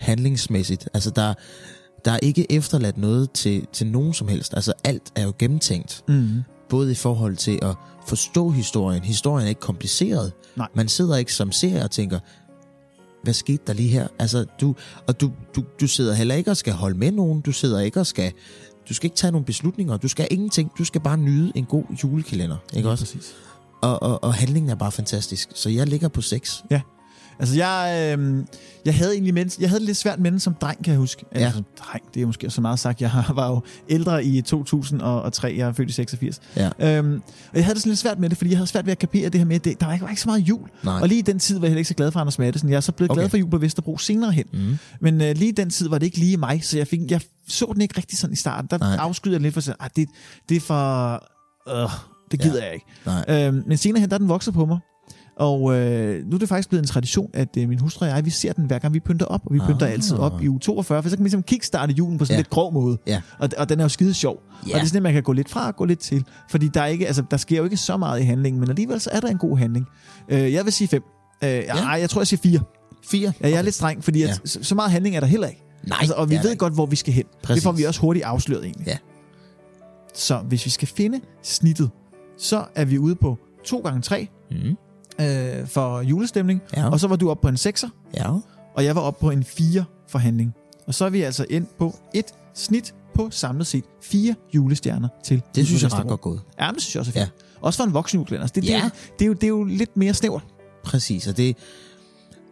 handlingsmæssigt. 0.00 0.88
Altså, 0.94 1.10
der, 1.10 1.34
der 2.04 2.12
er 2.12 2.18
ikke 2.22 2.52
efterladt 2.52 2.98
noget 2.98 3.30
til, 3.30 3.66
til 3.72 3.86
nogen 3.86 4.14
som 4.14 4.28
helst. 4.28 4.54
Altså, 4.54 4.72
alt 4.84 5.02
er 5.14 5.22
jo 5.22 5.32
gennemtænkt. 5.38 6.02
Mm. 6.08 6.28
Både 6.72 6.92
i 6.92 6.94
forhold 6.94 7.36
til 7.36 7.58
at 7.62 7.74
forstå 8.06 8.50
historien. 8.50 9.02
Historien 9.02 9.44
er 9.44 9.48
ikke 9.48 9.60
kompliceret. 9.60 10.32
Nej. 10.56 10.68
Man 10.74 10.88
sidder 10.88 11.16
ikke 11.16 11.34
som 11.34 11.52
seer 11.52 11.84
og 11.84 11.90
tænker, 11.90 12.18
hvad 13.22 13.34
skete 13.34 13.62
der 13.66 13.72
lige 13.72 13.88
her? 13.88 14.08
Altså, 14.18 14.44
du, 14.60 14.74
og 15.06 15.20
du, 15.20 15.32
du, 15.56 15.64
du 15.80 15.86
sidder 15.86 16.14
heller 16.14 16.34
ikke 16.34 16.50
og 16.50 16.56
skal 16.56 16.72
holde 16.72 16.98
med 16.98 17.12
nogen. 17.12 17.40
Du 17.40 17.52
sidder 17.52 17.80
ikke 17.80 18.00
og 18.00 18.06
skal... 18.06 18.32
Du 18.88 18.94
skal 18.94 19.06
ikke 19.06 19.16
tage 19.16 19.30
nogle 19.30 19.44
beslutninger. 19.44 19.96
Du 19.96 20.08
skal 20.08 20.28
ingenting. 20.30 20.72
Du 20.78 20.84
skal 20.84 21.00
bare 21.00 21.16
nyde 21.16 21.52
en 21.54 21.64
god 21.64 21.84
julekalender. 22.02 22.56
Ikke 22.72 22.90
også? 22.90 23.04
Præcis. 23.04 23.34
Og, 23.82 24.02
og, 24.02 24.24
og 24.24 24.34
handlingen 24.34 24.70
er 24.70 24.74
bare 24.74 24.92
fantastisk. 24.92 25.48
Så 25.54 25.70
jeg 25.70 25.86
ligger 25.86 26.08
på 26.08 26.20
6. 26.20 26.64
Altså, 27.38 27.56
jeg, 27.56 28.14
øh, 28.18 28.44
jeg 28.84 28.94
havde 28.94 29.12
egentlig 29.12 29.34
mens, 29.34 29.58
jeg 29.60 29.68
havde 29.68 29.80
det 29.80 29.86
lidt 29.86 29.96
svært 29.96 30.20
med 30.20 30.30
den 30.30 30.40
som 30.40 30.54
dreng, 30.54 30.84
kan 30.84 30.92
jeg 30.92 30.98
huske. 30.98 31.24
Ja. 31.34 31.38
Altså, 31.40 31.62
dreng, 31.78 32.04
det 32.14 32.22
er 32.22 32.26
måske 32.26 32.50
så 32.50 32.60
meget 32.60 32.78
sagt. 32.78 33.00
Jeg 33.00 33.24
var 33.34 33.48
jo 33.48 33.60
ældre 33.88 34.24
i 34.24 34.40
2003, 34.42 35.54
jeg 35.56 35.68
er 35.68 35.72
født 35.72 35.88
i 35.88 35.92
86. 35.92 36.40
Ja. 36.56 36.98
Øhm, 36.98 37.22
og 37.50 37.56
jeg 37.56 37.64
havde 37.64 37.74
det 37.74 37.82
sådan 37.82 37.90
lidt 37.90 37.98
svært 37.98 38.18
med 38.18 38.30
det, 38.30 38.38
fordi 38.38 38.50
jeg 38.50 38.58
havde 38.58 38.66
svært 38.66 38.86
ved 38.86 38.92
at 38.92 38.98
kapere 38.98 39.28
det 39.28 39.40
her 39.40 39.44
med, 39.46 39.56
at 39.56 39.64
det, 39.64 39.80
der 39.80 39.86
var 39.86 39.92
ikke, 39.92 40.02
var 40.02 40.10
ikke 40.10 40.22
så 40.22 40.28
meget 40.28 40.40
jul. 40.40 40.68
Nej. 40.84 41.00
Og 41.00 41.08
lige 41.08 41.18
i 41.18 41.22
den 41.22 41.38
tid 41.38 41.58
var 41.58 41.64
jeg 41.66 41.70
heller 41.70 41.78
ikke 41.78 41.88
så 41.88 41.94
glad 41.94 42.10
for 42.12 42.20
Anders 42.20 42.38
Mattesen. 42.38 42.68
Jeg 42.70 42.76
er 42.76 42.80
så 42.80 42.92
blevet 42.92 43.10
okay. 43.10 43.20
glad 43.20 43.28
for 43.28 43.36
jul 43.36 43.50
på 43.50 43.58
Vesterbro 43.58 43.98
senere 43.98 44.32
hen. 44.32 44.44
Mm. 44.52 44.78
Men 45.00 45.20
øh, 45.20 45.36
lige 45.36 45.48
i 45.48 45.54
den 45.54 45.70
tid 45.70 45.88
var 45.88 45.98
det 45.98 46.06
ikke 46.06 46.18
lige 46.18 46.36
mig, 46.36 46.60
så 46.64 46.76
jeg, 46.78 46.86
fik, 46.86 47.00
jeg 47.10 47.20
så 47.48 47.70
den 47.72 47.80
ikke 47.82 47.94
rigtig 47.96 48.18
sådan 48.18 48.32
i 48.32 48.36
starten. 48.36 48.68
Der 48.70 48.78
Nej. 48.78 48.96
afskyder 48.96 49.34
jeg 49.34 49.40
lidt 49.42 49.54
for 49.54 49.58
at 49.60 49.64
sige, 49.64 49.74
"Ej, 49.80 49.88
det, 49.96 50.08
det 50.48 50.56
er 50.56 50.60
for... 50.60 51.12
Øh, 51.68 51.90
det 52.30 52.40
gider 52.40 52.58
ja. 52.58 52.64
jeg 52.64 52.74
ikke. 52.74 52.86
Nej. 53.06 53.46
Øhm, 53.46 53.62
men 53.66 53.76
senere 53.76 54.00
hen, 54.00 54.10
der 54.10 54.14
er 54.14 54.18
den 54.18 54.28
vokset 54.28 54.54
på 54.54 54.66
mig. 54.66 54.78
Og 55.36 55.74
øh, 55.78 56.26
nu 56.26 56.34
er 56.34 56.38
det 56.38 56.48
faktisk 56.48 56.68
blevet 56.68 56.82
en 56.82 56.88
tradition, 56.88 57.30
at 57.34 57.48
øh, 57.58 57.68
min 57.68 57.78
hustru 57.78 58.04
og 58.06 58.10
jeg, 58.10 58.24
vi 58.24 58.30
ser 58.30 58.52
den 58.52 58.64
hver 58.64 58.78
gang 58.78 58.94
vi 58.94 59.00
pynter 59.00 59.26
op. 59.26 59.40
Og 59.46 59.54
vi 59.54 59.58
pynter 59.58 59.86
Ah. 59.86 59.92
altid 59.92 60.16
op 60.16 60.42
i 60.42 60.48
uge 60.48 60.58
42, 60.60 61.02
for 61.02 61.10
så 61.10 61.16
kan 61.16 61.24
vi 61.24 61.26
ligesom 61.28 61.42
kickstarte 61.42 61.92
julen 61.92 62.18
på 62.18 62.24
sådan 62.24 62.34
ja. 62.34 62.38
Lidt 62.38 62.50
grov 62.50 62.72
måde. 62.72 62.98
Ja. 63.06 63.20
Og, 63.38 63.48
og 63.58 63.68
den 63.68 63.80
er 63.80 63.84
jo 63.84 63.88
skide 63.88 64.14
sjov. 64.14 64.36
Ja. 64.36 64.56
Og 64.74 64.74
det 64.74 64.80
er 64.82 64.84
sådan, 64.86 64.96
at 64.96 65.02
man 65.02 65.12
kan 65.12 65.22
gå 65.22 65.32
lidt 65.32 65.48
fra 65.50 65.66
og 65.68 65.76
gå 65.76 65.84
lidt 65.84 65.98
til. 65.98 66.24
Fordi 66.50 66.68
der, 66.68 66.80
er 66.82 66.86
ikke, 66.86 67.06
altså, 67.06 67.22
der 67.30 67.36
sker 67.36 67.56
jo 67.56 67.64
ikke 67.64 67.76
så 67.76 67.96
meget 67.96 68.20
i 68.20 68.24
handlingen, 68.24 68.60
men 68.60 68.68
alligevel 68.70 69.00
så 69.00 69.10
er 69.12 69.20
der 69.20 69.28
en 69.28 69.38
god 69.38 69.58
handling. 69.58 69.86
Øh, 70.28 70.52
jeg 70.52 70.64
vil 70.64 70.72
sige 70.72 70.88
fem. 70.88 71.02
Øh, 71.44 71.48
ja. 71.50 71.62
Ej, 71.76 71.92
jeg 72.00 72.10
tror, 72.10 72.20
jeg 72.20 72.26
siger 72.26 72.40
fire. 72.42 72.60
Fire. 73.04 73.32
Ja, 73.40 73.48
jeg 73.48 73.58
er 73.58 73.62
lidt 73.62 73.74
streng, 73.74 74.04
fordi 74.04 74.22
at, 74.22 74.28
Ja. 74.28 74.34
så, 74.44 74.58
så 74.62 74.74
meget 74.74 74.90
handling 74.90 75.16
er 75.16 75.20
der 75.20 75.26
heller 75.26 75.48
ikke. 75.48 75.62
Nej, 75.88 75.98
Altså, 76.00 76.14
og 76.14 76.30
vi 76.30 76.34
ved 76.34 76.50
der 76.50 76.54
godt, 76.54 76.74
hvor 76.74 76.86
vi 76.86 76.96
skal 76.96 77.14
hen. 77.14 77.24
Præcis. 77.42 77.54
Det 77.56 77.62
får 77.62 77.72
vi 77.72 77.82
også 77.84 78.00
hurtigt 78.00 78.24
afsløret 78.24 78.64
egentlig. 78.64 78.86
Ja. 78.86 78.96
Så 80.14 80.38
hvis 80.38 80.64
vi 80.64 80.70
skal 80.70 80.88
finde 80.88 81.20
snittet, 81.42 81.90
så 82.38 82.64
er 82.74 82.84
vi 82.84 82.98
ude 82.98 83.14
på 83.14 83.38
2 83.64 83.78
gange 83.78 84.00
3 84.02 84.28
Mm. 84.50 84.76
Øh, 85.20 85.66
for 85.66 86.00
julestemning. 86.00 86.62
Ja. 86.76 86.90
Og 86.90 87.00
så 87.00 87.08
var 87.08 87.16
du 87.16 87.30
oppe 87.30 87.42
på 87.42 87.48
en 87.48 87.54
6'er, 87.54 87.88
ja. 88.16 88.30
og 88.76 88.84
jeg 88.84 88.94
var 88.94 89.00
oppe 89.00 89.20
på 89.20 89.30
en 89.30 89.44
4 89.44 89.84
for 90.08 90.18
handling. 90.18 90.54
Og 90.86 90.94
så 90.94 91.04
er 91.04 91.10
vi 91.10 91.22
altså 91.22 91.46
endt 91.50 91.78
på 91.78 91.94
et 92.14 92.26
snit 92.54 92.94
på 93.14 93.28
samlet 93.30 93.66
set 93.66 93.84
fire 94.02 94.34
julestjerner 94.54 95.08
til 95.24 95.42
Det 95.54 95.66
synes 95.66 95.82
jeg 95.82 95.90
er 95.92 95.98
ret 96.00 96.06
godt 96.08 96.20
gået. 96.20 96.40
Ja, 96.60 96.66
men 96.66 96.74
det 96.74 96.82
synes 96.82 96.94
jeg 96.94 97.00
også 97.00 97.10
er 97.10 97.24
fint. 97.24 97.32
Ja. 97.42 97.60
Også 97.60 97.76
for 97.76 97.84
en 97.84 97.94
voksen 97.94 98.16
julekalender. 98.18 98.42
Altså, 98.42 98.60
Det, 98.60 98.68
Ja. 98.68 98.90
det, 99.18 99.18
det, 99.18 99.24
er 99.24 99.28
jo, 99.28 99.32
det, 99.34 99.44
er 99.44 99.48
jo, 99.48 99.62
det 99.64 99.68
er 99.68 99.72
jo 99.72 99.76
lidt 99.78 99.96
mere 99.96 100.14
snævert. 100.14 100.44
Præcis, 100.84 101.26
og 101.26 101.36
det 101.36 101.56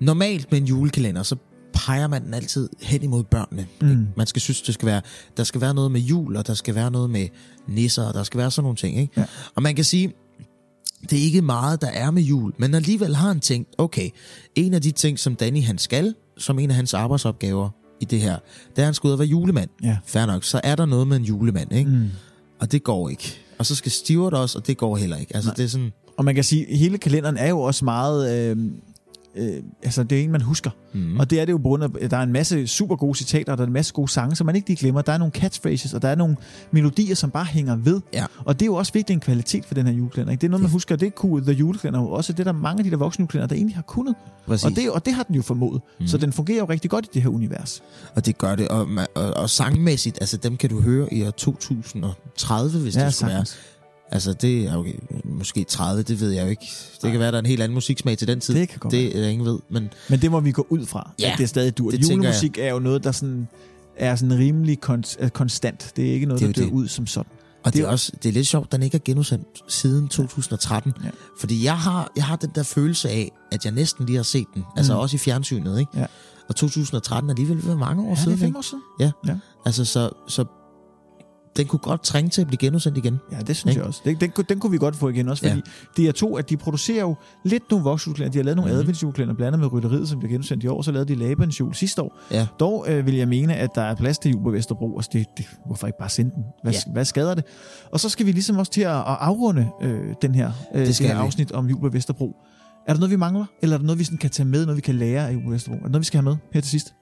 normalt 0.00 0.50
med 0.50 0.60
en 0.60 0.66
julekalender, 0.66 1.22
så 1.22 1.36
peger 1.72 2.06
man 2.08 2.24
den 2.24 2.34
altid 2.34 2.68
hen 2.82 3.02
imod 3.02 3.24
børnene. 3.24 3.66
Mm. 3.80 4.06
Man 4.16 4.26
skal 4.26 4.42
synes, 4.42 4.62
det 4.62 4.74
skal 4.74 4.86
være, 4.86 5.00
der 5.36 5.44
skal 5.44 5.60
være 5.60 5.74
noget 5.74 5.90
med 5.92 6.00
jul, 6.00 6.36
og 6.36 6.46
der 6.46 6.54
skal 6.54 6.74
være 6.74 6.90
noget 6.90 7.10
med 7.10 7.28
nisser, 7.68 8.02
og 8.04 8.14
der 8.14 8.22
skal 8.22 8.38
være 8.38 8.50
sådan 8.50 8.64
nogle 8.64 8.76
ting. 8.76 8.98
Ikke? 8.98 9.12
Ja. 9.20 9.24
Og 9.54 9.62
man 9.62 9.74
kan 9.74 9.84
sige, 9.84 10.12
det 11.02 11.18
er 11.18 11.22
ikke 11.22 11.42
meget, 11.42 11.80
der 11.80 11.88
er 11.88 12.10
med 12.10 12.22
jul, 12.22 12.52
men 12.58 12.74
alligevel 12.74 13.16
har 13.16 13.28
han 13.28 13.40
tænkt, 13.40 13.74
okay, 13.78 14.10
en 14.54 14.74
af 14.74 14.82
de 14.82 14.90
ting, 14.90 15.18
som 15.18 15.34
Danny 15.36 15.62
han 15.62 15.78
skal, 15.78 16.14
som 16.38 16.58
en 16.58 16.70
af 16.70 16.76
hans 16.76 16.94
arbejdsopgaver 16.94 17.70
i 18.00 18.04
det 18.04 18.20
her, 18.20 18.36
det 18.70 18.78
er, 18.78 18.82
at 18.82 18.84
han 18.84 18.94
skal 18.94 19.08
ud 19.08 19.12
og 19.12 19.18
være 19.18 19.28
julemand. 19.28 19.68
Ja. 19.82 19.98
Fair 20.06 20.26
nok, 20.26 20.44
så 20.44 20.60
er 20.64 20.76
der 20.76 20.86
noget 20.86 21.08
med 21.08 21.16
en 21.16 21.24
julemand, 21.24 21.72
ikke? 21.72 21.90
Mm. 21.90 22.08
Og 22.60 22.72
det 22.72 22.84
går 22.84 23.08
ikke. 23.08 23.40
Og 23.58 23.66
så 23.66 23.74
skal 23.74 23.92
Stewart 23.92 24.34
også, 24.34 24.58
og 24.58 24.66
det 24.66 24.76
går 24.76 24.96
heller 24.96 25.16
ikke. 25.16 25.36
Altså, 25.36 25.50
Nej. 25.50 25.54
det 25.54 25.64
er 25.64 25.68
sådan... 25.68 25.92
Og 26.16 26.24
man 26.24 26.34
kan 26.34 26.44
sige, 26.44 26.70
at 26.70 26.78
hele 26.78 26.98
kalenderen 26.98 27.36
er 27.36 27.48
jo 27.48 27.60
også 27.60 27.84
meget... 27.84 28.50
Øh, 28.50 28.56
øh, 29.36 29.62
altså, 29.82 30.02
det 30.02 30.20
er 30.20 30.24
en, 30.24 30.32
man 30.32 30.40
husker. 30.40 30.70
Mm. 30.92 31.18
Og 31.18 31.30
det 31.30 31.40
er 31.40 31.44
det 31.44 31.52
jo 31.52 31.56
på 31.56 31.62
grund 31.62 31.84
af, 31.84 31.88
at 32.00 32.10
der 32.10 32.16
er 32.16 32.22
en 32.22 32.32
masse 32.32 32.66
super 32.66 32.96
gode 32.96 33.18
citater, 33.18 33.52
og 33.52 33.58
der 33.58 33.64
er 33.64 33.66
en 33.66 33.72
masse 33.72 33.92
gode 33.92 34.08
sange, 34.08 34.36
som 34.36 34.46
man 34.46 34.56
ikke 34.56 34.68
lige 34.68 34.76
glemmer. 34.76 35.02
Der 35.02 35.12
er 35.12 35.18
nogle 35.18 35.32
catchphrases, 35.32 35.94
og 35.94 36.02
der 36.02 36.08
er 36.08 36.14
nogle 36.14 36.36
melodier, 36.70 37.14
som 37.14 37.30
bare 37.30 37.44
hænger 37.44 37.76
ved. 37.76 38.00
Ja. 38.12 38.26
Og 38.44 38.54
det 38.60 38.62
er 38.62 38.66
jo 38.66 38.74
også 38.74 38.92
vigtigt 38.92 39.14
en 39.14 39.20
kvalitet 39.20 39.64
for 39.64 39.74
den 39.74 39.86
her 39.86 39.92
julekalender. 39.92 40.32
Ikke? 40.32 40.40
Det 40.40 40.46
er 40.46 40.50
noget, 40.50 40.62
man 40.62 40.70
husker, 40.70 40.96
det 40.96 41.12
cool, 41.14 41.42
The 41.42 41.52
Julekalender, 41.52 42.00
og 42.00 42.12
også 42.12 42.32
det 42.32 42.46
der 42.46 42.52
er 42.52 42.56
mange 42.56 42.80
af 42.80 42.84
de 42.84 42.90
der 42.90 42.96
voksne 42.96 43.22
julekalender, 43.22 43.46
der 43.46 43.56
egentlig 43.56 43.76
har 43.76 43.82
kunnet. 43.82 44.14
Præcis. 44.46 44.64
Og 44.64 44.76
det, 44.76 44.90
og 44.90 45.06
det 45.06 45.14
har 45.14 45.22
den 45.22 45.34
jo 45.36 45.42
formået. 45.42 45.80
Mm. 46.00 46.06
Så 46.06 46.18
den 46.18 46.32
fungerer 46.32 46.58
jo 46.58 46.64
rigtig 46.64 46.90
godt 46.90 47.04
i 47.04 47.08
det 47.14 47.22
her 47.22 47.30
univers. 47.30 47.82
Og 48.14 48.26
det 48.26 48.38
gør 48.38 48.54
det. 48.54 48.68
Og, 48.68 48.88
og, 49.14 49.34
og 49.36 49.50
sangmæssigt, 49.50 50.18
altså 50.20 50.36
dem 50.36 50.56
kan 50.56 50.70
du 50.70 50.80
høre 50.80 51.14
i 51.14 51.26
år 51.26 51.30
2030, 51.30 52.78
hvis 52.78 52.96
Ja, 52.96 53.04
det 53.04 53.14
skulle 53.14 53.32
være. 53.32 53.44
Altså 54.12 54.32
det 54.32 54.64
er 54.66 54.76
okay, 54.76 54.94
måske 55.24 55.64
30, 55.64 56.02
det 56.02 56.20
ved 56.20 56.30
jeg 56.30 56.44
jo 56.44 56.48
ikke. 56.50 56.66
Det 57.02 57.10
kan 57.10 57.20
være, 57.20 57.30
der 57.30 57.36
er 57.36 57.40
en 57.40 57.46
helt 57.46 57.62
anden 57.62 57.74
musiksmag 57.74 58.18
til 58.18 58.28
den 58.28 58.40
tid. 58.40 58.54
Det 58.54 58.68
kan 58.68 58.78
godt 58.78 58.92
Det 58.92 59.24
er 59.24 59.28
ingen 59.28 59.46
ved, 59.46 59.58
men 59.70 59.88
Men 60.08 60.20
det 60.20 60.30
må 60.30 60.40
vi 60.40 60.52
gå 60.52 60.66
ud 60.70 60.86
fra, 60.86 61.10
Ja, 61.18 61.32
at 61.32 61.38
det 61.38 61.44
er 61.44 61.48
stadig 61.48 61.78
dur. 61.78 61.90
det 61.90 62.02
Julemusik 62.10 62.58
er 62.58 62.70
jo 62.70 62.78
noget, 62.78 63.04
der 63.04 63.12
sådan 63.12 63.48
er 63.96 64.16
sådan 64.16 64.38
rimelig 64.38 64.78
kon- 64.86 65.16
øh, 65.24 65.30
konstant. 65.30 65.92
Det 65.96 66.08
er 66.08 66.12
ikke 66.12 66.26
noget, 66.26 66.40
Det 66.40 66.48
er 66.48 66.52
der 66.52 66.60
dør 66.60 66.66
det. 66.68 66.74
ud 66.74 66.88
som 66.88 67.06
sådan. 67.06 67.32
og 67.64 67.72
det, 67.72 67.78
Det 67.78 67.86
er 67.86 67.90
også 67.90 68.12
det 68.22 68.28
er 68.28 68.32
lidt 68.32 68.46
sjovt, 68.46 68.66
at 68.66 68.72
den 68.72 68.82
ikke 68.82 68.94
er 68.94 69.00
genudsendt 69.04 69.46
siden 69.68 70.08
2013. 70.08 70.92
Ja. 71.04 71.10
Fordi 71.40 71.64
jeg 71.64 71.78
har, 71.78 72.12
jeg 72.16 72.24
har 72.24 72.36
den 72.36 72.50
der 72.54 72.62
følelse 72.62 73.08
af, 73.10 73.32
at 73.52 73.64
jeg 73.64 73.72
næsten 73.72 74.06
lige 74.06 74.16
har 74.16 74.22
set 74.22 74.46
den. 74.54 74.64
Altså 74.76 74.92
Mm. 74.94 74.98
også 74.98 75.16
i 75.16 75.18
fjernsynet, 75.18 75.80
ikke? 75.80 75.90
Ja. 75.98 76.06
Og 76.48 76.56
2013 76.56 77.30
er 77.30 77.34
alligevel 77.34 77.76
mange 77.76 78.02
år 78.02 78.06
Ja, 78.08 78.10
det 78.10 78.18
siden, 78.18 78.32
er 78.32 78.36
fem 78.38 78.56
år 78.56 78.60
siden. 78.62 79.40
Altså 79.66 79.84
så, 79.84 80.10
så 80.28 80.44
den 81.56 81.66
kunne 81.66 81.78
godt 81.80 82.02
trænge 82.02 82.30
til 82.30 82.40
at 82.40 82.46
blive 82.46 82.58
genudsendt 82.58 82.98
igen. 82.98 83.18
Ja, 83.32 83.38
det 83.40 83.56
synes 83.56 83.74
Ikke? 83.74 83.80
jeg 83.80 83.86
også. 83.88 84.00
Den, 84.04 84.16
den, 84.20 84.30
kunne- 84.30 84.44
den 84.48 84.60
kunne 84.60 84.70
vi 84.72 84.78
godt 84.78 84.96
få 84.96 85.08
igen 85.08 85.28
også, 85.28 85.48
fordi 85.48 85.62
ja. 86.04 86.10
DR2, 86.10 86.36
at 86.38 86.50
de 86.50 86.56
producerer 86.56 87.00
jo 87.00 87.14
lidt 87.44 87.62
nogle 87.70 87.84
voksenjulekalender. 87.84 88.32
De 88.32 88.38
har 88.38 88.44
lavet 88.44 88.56
nogle 88.56 88.70
mm. 88.70 88.74
Mhm. 88.74 88.80
adventsjulekalender, 88.80 89.34
blandt 89.34 89.46
andet 89.54 89.60
med 89.60 89.72
Rytteriet, 89.72 90.08
som 90.08 90.18
bliver 90.18 90.30
genudsendt 90.32 90.64
i 90.64 90.66
år. 90.66 90.82
Så 90.82 90.92
lavede 90.92 91.08
de 91.14 91.18
Labans 91.18 91.60
jul 91.60 91.74
sidste 91.74 92.02
år. 92.02 92.18
Ja. 92.30 92.46
Dog 92.60 92.84
øh, 92.88 93.06
vil 93.06 93.14
jeg 93.14 93.28
mene, 93.28 93.54
at 93.56 93.70
der 93.74 93.82
er 93.82 93.94
plads 93.94 94.18
til 94.18 94.30
jul 94.30 94.42
på 94.42 94.50
Vesterbro. 94.50 94.96
Altså, 94.98 95.10
det, 95.12 95.26
det, 95.36 95.46
hvorfor 95.66 95.86
ikke 95.86 95.98
bare 95.98 96.08
sende 96.08 96.30
den? 96.34 96.44
Hvad, 96.62 96.72
Ja. 96.72 96.78
hvad 96.92 97.04
skader 97.04 97.34
det? 97.34 97.44
Og 97.92 98.00
så 98.00 98.08
skal 98.08 98.26
vi 98.26 98.32
ligesom 98.32 98.58
også 98.58 98.72
til 98.72 98.80
at, 98.82 98.96
at 98.96 99.02
afrunde 99.06 99.68
øh, 99.82 100.14
den 100.22 100.34
her, 100.34 100.52
øh, 100.74 100.86
det 100.86 100.94
skal 100.96 101.08
her 101.08 101.14
vi. 101.14 101.20
afsnit 101.20 101.52
om 101.52 101.66
jul 101.66 101.80
på 101.80 101.88
Vesterbro. 101.88 102.36
Er 102.88 102.92
der 102.92 103.00
noget, 103.00 103.10
vi 103.10 103.16
mangler? 103.16 103.44
Eller 103.62 103.74
er 103.76 103.78
der 103.78 103.86
noget, 103.86 103.98
vi 103.98 104.04
sådan 104.04 104.18
kan 104.18 104.30
tage 104.30 104.46
med, 104.46 104.66
noget 104.66 104.76
vi 104.76 104.80
kan 104.82 104.94
lære 104.94 105.28
af 105.28 105.32
jul 105.32 105.44
på 105.44 105.50
Vesterbro? 105.50 105.76
Er 105.76 105.82
der 105.82 105.88
noget, 105.88 106.00
vi 106.00 106.04
skal 106.04 106.18
have 106.22 106.24
med 106.30 106.36
her 106.52 106.60
til 106.60 106.70
sidst? 106.70 106.94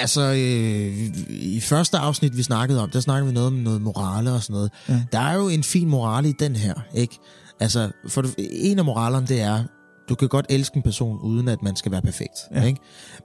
Altså, 0.00 0.20
øh, 0.20 1.08
i 1.30 1.60
første 1.60 1.98
afsnit, 1.98 2.36
vi 2.36 2.42
snakkede 2.42 2.82
om, 2.82 2.90
der 2.90 3.00
snakkede 3.00 3.26
vi 3.26 3.34
noget 3.34 3.46
om 3.46 3.52
noget 3.52 3.82
morale 3.82 4.32
og 4.32 4.42
sådan 4.42 4.54
noget. 4.54 4.70
Ja. 4.88 5.02
Der 5.12 5.18
er 5.18 5.34
jo 5.34 5.48
en 5.48 5.62
fin 5.62 5.88
morale 5.88 6.28
i 6.28 6.34
den 6.38 6.56
her, 6.56 6.74
ikke? 6.94 7.18
Altså, 7.60 7.90
for 8.08 8.24
en 8.38 8.78
af 8.78 8.84
moralerne, 8.84 9.26
det 9.26 9.40
er, 9.40 9.64
du 10.08 10.14
kan 10.14 10.28
godt 10.28 10.46
elske 10.48 10.76
en 10.76 10.82
person, 10.82 11.18
uden 11.22 11.48
at 11.48 11.62
man 11.62 11.76
skal 11.76 11.92
være 11.92 12.02
perfekt, 12.02 12.38
Ja. 12.54 12.62
ikke? 12.64 12.80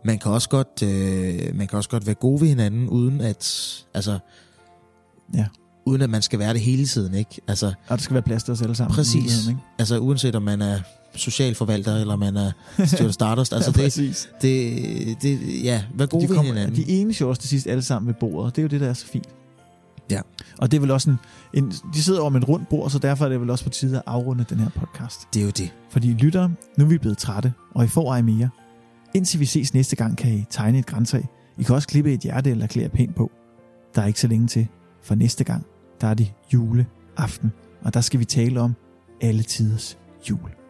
Man 0.05 0.19
kan, 0.19 0.31
også 0.31 0.49
godt, 0.49 0.83
øh, 0.83 1.55
man 1.57 1.67
kan 1.67 1.77
også 1.77 1.89
godt 1.89 2.05
være 2.05 2.15
god 2.15 2.39
ved 2.39 2.47
hinanden, 2.47 2.89
uden 2.89 3.21
at, 3.21 3.73
altså, 3.93 4.19
Ja. 5.35 5.45
uden 5.85 6.01
at 6.01 6.09
man 6.09 6.21
skal 6.21 6.39
være 6.39 6.53
det 6.53 6.61
hele 6.61 6.85
tiden, 6.85 7.13
ikke? 7.13 7.41
Altså, 7.47 7.67
Og 7.67 7.97
der 7.97 8.03
skal 8.03 8.13
være 8.13 8.23
plads 8.23 8.43
til 8.43 8.51
os 8.51 8.61
alle 8.61 8.75
sammen. 8.75 8.95
Præcis. 8.95 9.47
Ikke? 9.47 9.59
altså 9.79 9.99
uanset 9.99 10.35
om 10.35 10.41
man 10.43 10.61
er 10.61 10.79
socialforvalter, 11.15 11.95
eller 11.95 12.15
man 12.15 12.37
er 12.37 12.51
Stuart 12.85 13.13
Stardust, 13.13 13.53
altså 13.53 13.73
ja, 13.77 13.83
det, 13.83 14.25
det, 14.41 15.21
det, 15.21 15.63
ja, 15.63 15.83
vær 15.95 16.05
god 16.05 16.21
de, 16.21 16.29
ved 16.29 16.35
kommer, 16.35 16.53
hinanden. 16.53 16.75
de 16.75 16.89
ene 16.89 17.13
shows 17.13 17.39
til 17.39 17.49
sidst 17.49 17.67
alle 17.67 17.83
sammen 17.83 18.07
ved 18.07 18.13
bordet. 18.13 18.55
Det 18.55 18.61
er 18.61 18.63
jo 18.63 18.69
det, 18.69 18.81
der 18.81 18.89
er 18.89 18.93
så 18.93 19.05
fint. 19.05 19.29
Ja. 20.11 20.21
Og 20.57 20.71
det 20.71 20.77
er 20.77 20.81
vel 20.81 20.91
også 20.91 21.09
en, 21.09 21.17
en... 21.53 21.73
De 21.93 22.03
sidder 22.03 22.21
om 22.21 22.35
et 22.35 22.47
rundt 22.47 22.69
bord, 22.69 22.89
så 22.89 22.99
derfor 22.99 23.25
er 23.25 23.29
det 23.29 23.41
vel 23.41 23.49
også 23.49 23.63
på 23.63 23.69
tide 23.69 23.97
at 23.97 24.03
afrunde 24.05 24.45
den 24.49 24.59
her 24.59 24.69
podcast. 24.69 25.19
Det 25.33 25.39
er 25.39 25.43
jo 25.43 25.51
det. 25.51 25.73
Fordi 25.89 26.13
lyttere, 26.13 26.51
nu 26.77 26.85
er 26.85 26.89
vi 26.89 26.97
blevet 26.97 27.17
trætte, 27.17 27.53
og 27.75 27.85
I 27.85 27.87
får 27.87 28.13
ej 28.13 28.21
mere. 28.21 28.49
Indtil 29.15 29.39
vi 29.39 29.45
ses 29.45 29.73
næste 29.73 29.95
gang, 29.95 30.17
kan 30.17 30.33
I 30.33 30.45
tegne 30.49 30.79
et 30.79 30.85
græntræ. 30.85 31.21
I 31.57 31.63
kan 31.63 31.75
også 31.75 31.87
klippe 31.87 32.13
et 32.13 32.19
hjerte 32.19 32.51
eller 32.51 32.67
klæde 32.67 32.89
pænt 32.89 33.15
på. 33.15 33.31
Der 33.95 34.01
er 34.01 34.07
ikke 34.07 34.19
så 34.19 34.27
længe 34.27 34.47
til, 34.47 34.67
for 35.03 35.15
næste 35.15 35.43
gang, 35.43 35.65
der 36.01 36.07
er 36.07 36.13
det 36.13 36.33
juleaften, 36.53 37.51
og 37.81 37.93
der 37.93 38.01
skal 38.01 38.19
vi 38.19 38.25
tale 38.25 38.61
om 38.61 38.75
alle 39.21 39.43
tiders 39.43 39.97
jul. 40.29 40.62